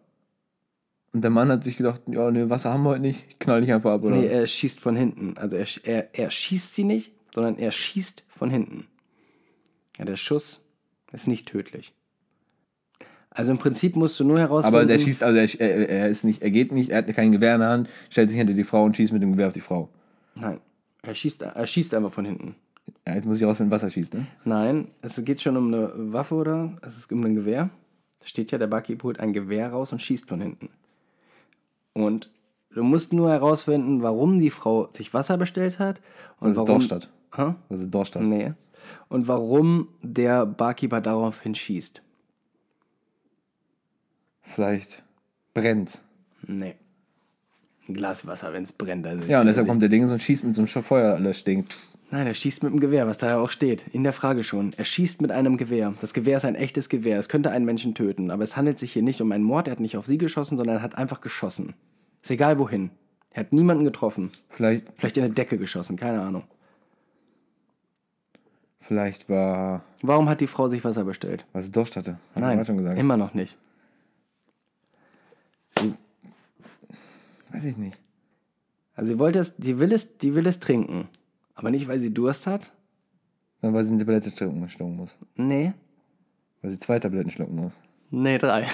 [1.14, 3.62] und der Mann hat sich gedacht, ja, nee, Wasser haben wir heute nicht, ich knall
[3.62, 4.16] dich einfach ab, oder?
[4.16, 5.38] Nee, er schießt von hinten.
[5.38, 8.88] Also er, er, er schießt sie nicht, sondern er schießt von hinten.
[9.98, 10.62] Ja, der Schuss
[11.12, 11.94] ist nicht tödlich.
[13.32, 14.76] Also im Prinzip musst du nur herausfinden...
[14.76, 17.32] Aber der schießt, also er, er, er ist nicht, er geht nicht, er hat kein
[17.32, 19.54] Gewehr in der Hand, stellt sich hinter die Frau und schießt mit dem Gewehr auf
[19.54, 19.90] die Frau.
[20.36, 20.60] Nein,
[21.04, 22.56] er schießt, er schießt einfach von hinten.
[23.08, 24.26] Ja, jetzt muss ich rausfinden, was er schießt, ne?
[24.46, 27.70] Nein, es geht schon um eine Waffe oder es ist um ein Gewehr.
[28.20, 30.70] Da steht ja, der Barkeeper holt ein Gewehr raus und schießt von hinten.
[31.94, 32.32] Und
[32.74, 36.02] du musst nur herausfinden, warum die Frau sich Wasser bestellt hat
[36.40, 36.80] und Was ist warum...
[36.80, 37.14] Dorstadt?
[37.36, 37.54] Hä?
[37.70, 38.24] Was ist Dorstadt?
[38.24, 38.54] Nee.
[39.08, 42.02] Und warum der Barkeeper daraufhin schießt.
[44.54, 45.04] Vielleicht
[45.54, 46.04] brennt's.
[46.48, 46.76] Nee.
[47.88, 49.06] Ein Glas Wasser, wenn es brennt.
[49.08, 51.66] Also Ja, und deshalb kommt der Ding und schießt mit so einem Feuerlöschding.
[52.12, 53.86] Nein, er schießt mit dem Gewehr, was da ja auch steht.
[53.94, 54.74] In der Frage schon.
[54.78, 55.94] Er schießt mit einem Gewehr.
[56.02, 57.20] Das Gewehr ist ein echtes Gewehr.
[57.20, 58.32] Es könnte einen Menschen töten.
[58.32, 59.68] Aber es handelt sich hier nicht um einen Mord.
[59.68, 61.74] Er hat nicht auf sie geschossen, sondern er hat einfach geschossen.
[62.24, 62.90] Ist egal wohin.
[63.32, 64.32] Er hat niemanden getroffen.
[64.50, 65.98] Vielleicht, Vielleicht in eine Decke geschossen.
[65.98, 66.44] Keine Ahnung.
[68.82, 69.84] vielleicht war.
[70.02, 71.46] Warum hat die Frau sich Wasser bestellt?
[71.54, 72.08] Was ist Dorstadt?
[72.08, 72.98] Hat er Nein, schon gesagt.
[72.98, 73.56] immer noch nicht.
[77.50, 78.00] Weiß ich nicht.
[78.96, 81.08] also sie wollte es, die will es, die will es trinken.
[81.56, 82.72] Aber nicht, weil sie Durst hat.
[83.62, 85.16] Dann, weil sie eine Tablette schlucken muss.
[85.36, 85.74] Nee.
[86.62, 87.74] Weil sie zwei Tabletten schlucken muss.
[88.12, 88.68] Nee, drei.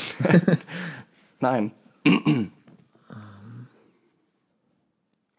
[1.39, 1.71] Nein.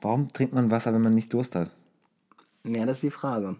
[0.01, 1.71] Warum trinkt man Wasser, wenn man nicht Durst hat?
[2.65, 3.57] Ja, das ist die Frage.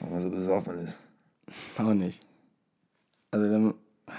[0.00, 0.98] Weil man so besoffen ist.
[1.76, 2.24] Auch nicht.
[3.30, 3.74] Also dann,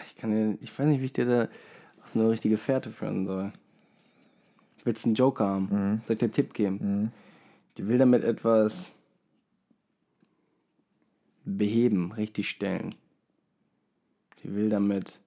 [0.05, 1.47] ich kann dir, ich weiß nicht, wie ich dir da
[2.09, 3.51] auf eine richtige Fährte führen soll.
[4.83, 6.01] Willst einen Joker haben?
[6.05, 7.11] Soll ich dir einen Tipp geben?
[7.77, 8.95] Die will damit etwas
[11.45, 12.95] beheben, richtig stellen.
[14.43, 15.19] Die will damit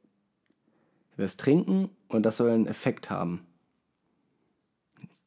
[1.16, 3.46] was trinken und das soll einen Effekt haben.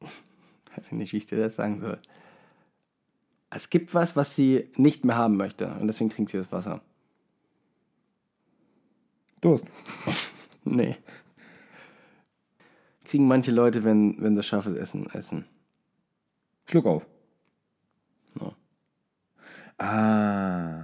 [0.00, 1.98] Weiß ich nicht, wie ich dir das sagen soll.
[3.48, 6.82] Es gibt was, was sie nicht mehr haben möchte und deswegen trinkt sie das Wasser.
[9.40, 9.66] Durst.
[10.68, 10.96] Nee.
[13.16, 15.46] Kriegen manche Leute, wenn, wenn sie scharfes Essen essen.
[16.66, 17.06] Schluck auf.
[18.34, 18.54] No.
[19.78, 20.82] Ah.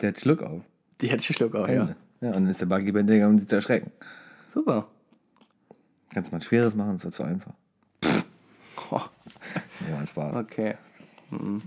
[0.00, 0.64] Der hat Schluck auf.
[1.00, 1.94] Die ich Schluck auch, ja.
[2.20, 2.28] Ja.
[2.30, 3.92] und dann ist der Barkeeper hinterher, um sie zu erschrecken.
[4.52, 4.88] Super.
[6.12, 7.52] Kannst mal ein schweres machen, das wird zu einfach.
[8.90, 8.90] Oh,
[9.88, 10.34] war Spaß.
[10.34, 10.74] okay.
[11.30, 11.62] Mhm.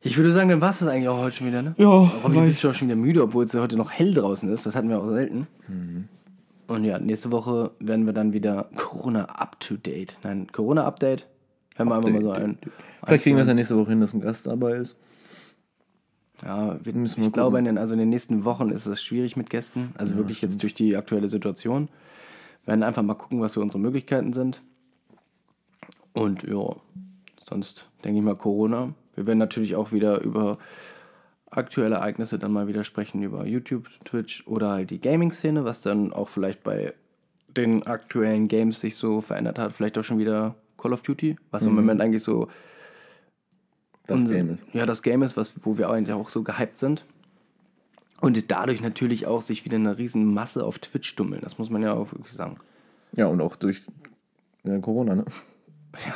[0.00, 1.74] Ich würde sagen, dann war es das eigentlich auch heute schon wieder, ne?
[1.76, 4.64] Ja, Robby, bist du auch schon wieder müde, obwohl es heute noch hell draußen ist.
[4.64, 5.46] Das hatten wir auch selten.
[5.68, 6.08] Mhm.
[6.66, 10.18] Und ja, nächste Woche werden wir dann wieder Corona up to date.
[10.22, 11.26] Nein, Corona Update.
[11.76, 12.58] Hören wir einfach mal so ein.
[13.04, 14.96] Vielleicht kriegen wir es ja nächste Woche hin, dass ein Gast dabei ist.
[16.42, 19.02] Ja, wir, Müssen wir ich glaube, in den, also in den nächsten Wochen ist es
[19.02, 19.92] schwierig mit Gästen.
[19.96, 21.88] Also wirklich jetzt durch die aktuelle Situation.
[22.64, 24.62] Wir werden einfach mal gucken, was so unsere Möglichkeiten sind.
[26.12, 26.76] Und ja,
[27.48, 28.94] sonst denke ich mal Corona.
[29.14, 30.58] Wir werden natürlich auch wieder über
[31.56, 36.12] aktuelle Ereignisse dann mal wieder sprechen, über YouTube, Twitch oder halt die Gaming-Szene, was dann
[36.12, 36.92] auch vielleicht bei
[37.56, 39.74] den aktuellen Games sich so verändert hat.
[39.74, 42.48] Vielleicht auch schon wieder Call of Duty, was im Moment eigentlich so
[44.06, 44.64] Das unser- Game ist.
[44.72, 47.04] Ja, das Game ist, was, wo wir eigentlich auch so gehypt sind.
[48.20, 51.40] Und dadurch natürlich auch sich wieder eine riesen Masse auf Twitch tummeln.
[51.42, 52.56] Das muss man ja auch wirklich sagen.
[53.16, 53.82] Ja, und auch durch
[54.64, 55.24] äh, Corona, ne?
[56.06, 56.14] Ja,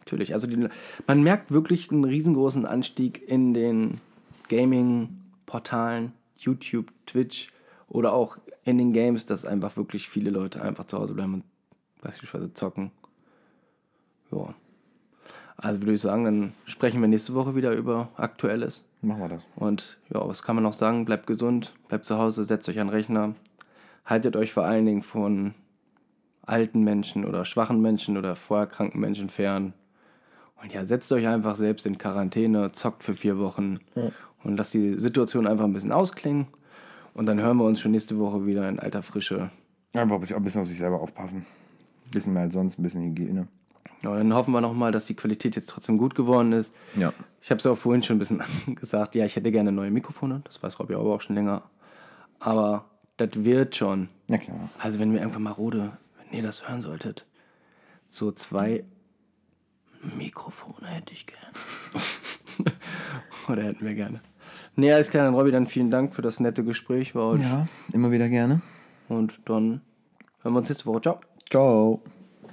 [0.00, 0.34] natürlich.
[0.34, 0.68] Also die,
[1.06, 4.00] man merkt wirklich einen riesengroßen Anstieg in den
[4.48, 7.52] Gaming-Portalen, YouTube, Twitch
[7.88, 11.44] oder auch in den Games, dass einfach wirklich viele Leute einfach zu Hause bleiben und
[12.02, 12.90] beispielsweise zocken.
[14.30, 14.54] Ja.
[15.56, 18.82] Also würde ich sagen, dann sprechen wir nächste Woche wieder über Aktuelles.
[19.00, 19.42] Machen wir das.
[19.56, 21.04] Und ja, was kann man noch sagen?
[21.04, 23.34] Bleibt gesund, bleibt zu Hause, setzt euch an den Rechner.
[24.04, 25.54] Haltet euch vor allen Dingen von
[26.42, 29.72] alten Menschen oder schwachen Menschen oder vorerkrankten Menschen fern.
[30.62, 33.78] Und ja, setzt euch einfach selbst in Quarantäne, zockt für vier Wochen
[34.46, 36.46] und lasst die Situation einfach ein bisschen ausklingen.
[37.14, 39.50] Und dann hören wir uns schon nächste Woche wieder in alter Frische.
[39.94, 41.38] Einfach ein bisschen, ein bisschen auf sich selber aufpassen.
[41.38, 43.48] Ein bisschen mehr als sonst, ein bisschen Hygiene.
[44.02, 46.70] Ja, dann hoffen wir nochmal, dass die Qualität jetzt trotzdem gut geworden ist.
[46.94, 47.12] Ja.
[47.40, 48.42] Ich habe es auch vorhin schon ein bisschen
[48.76, 51.62] gesagt, ja, ich hätte gerne neue Mikrofone, das weiß Robby aber auch schon länger.
[52.38, 52.84] Aber
[53.16, 54.08] das wird schon.
[54.28, 54.68] Na klar.
[54.78, 57.26] Also wenn wir irgendwann mal Rode, wenn ihr das hören solltet,
[58.08, 58.84] so zwei
[60.02, 62.76] Mikrofone hätte ich gerne.
[63.48, 64.20] Oder hätten wir gerne.
[64.76, 67.40] Nee, alles klar, dann Robby, dann vielen Dank für das nette Gespräch bei euch.
[67.40, 68.60] Ja, immer wieder gerne.
[69.08, 69.80] Und dann
[70.42, 71.00] hören wir uns nächste Woche.
[71.00, 71.20] Ciao.
[71.50, 72.02] Ciao.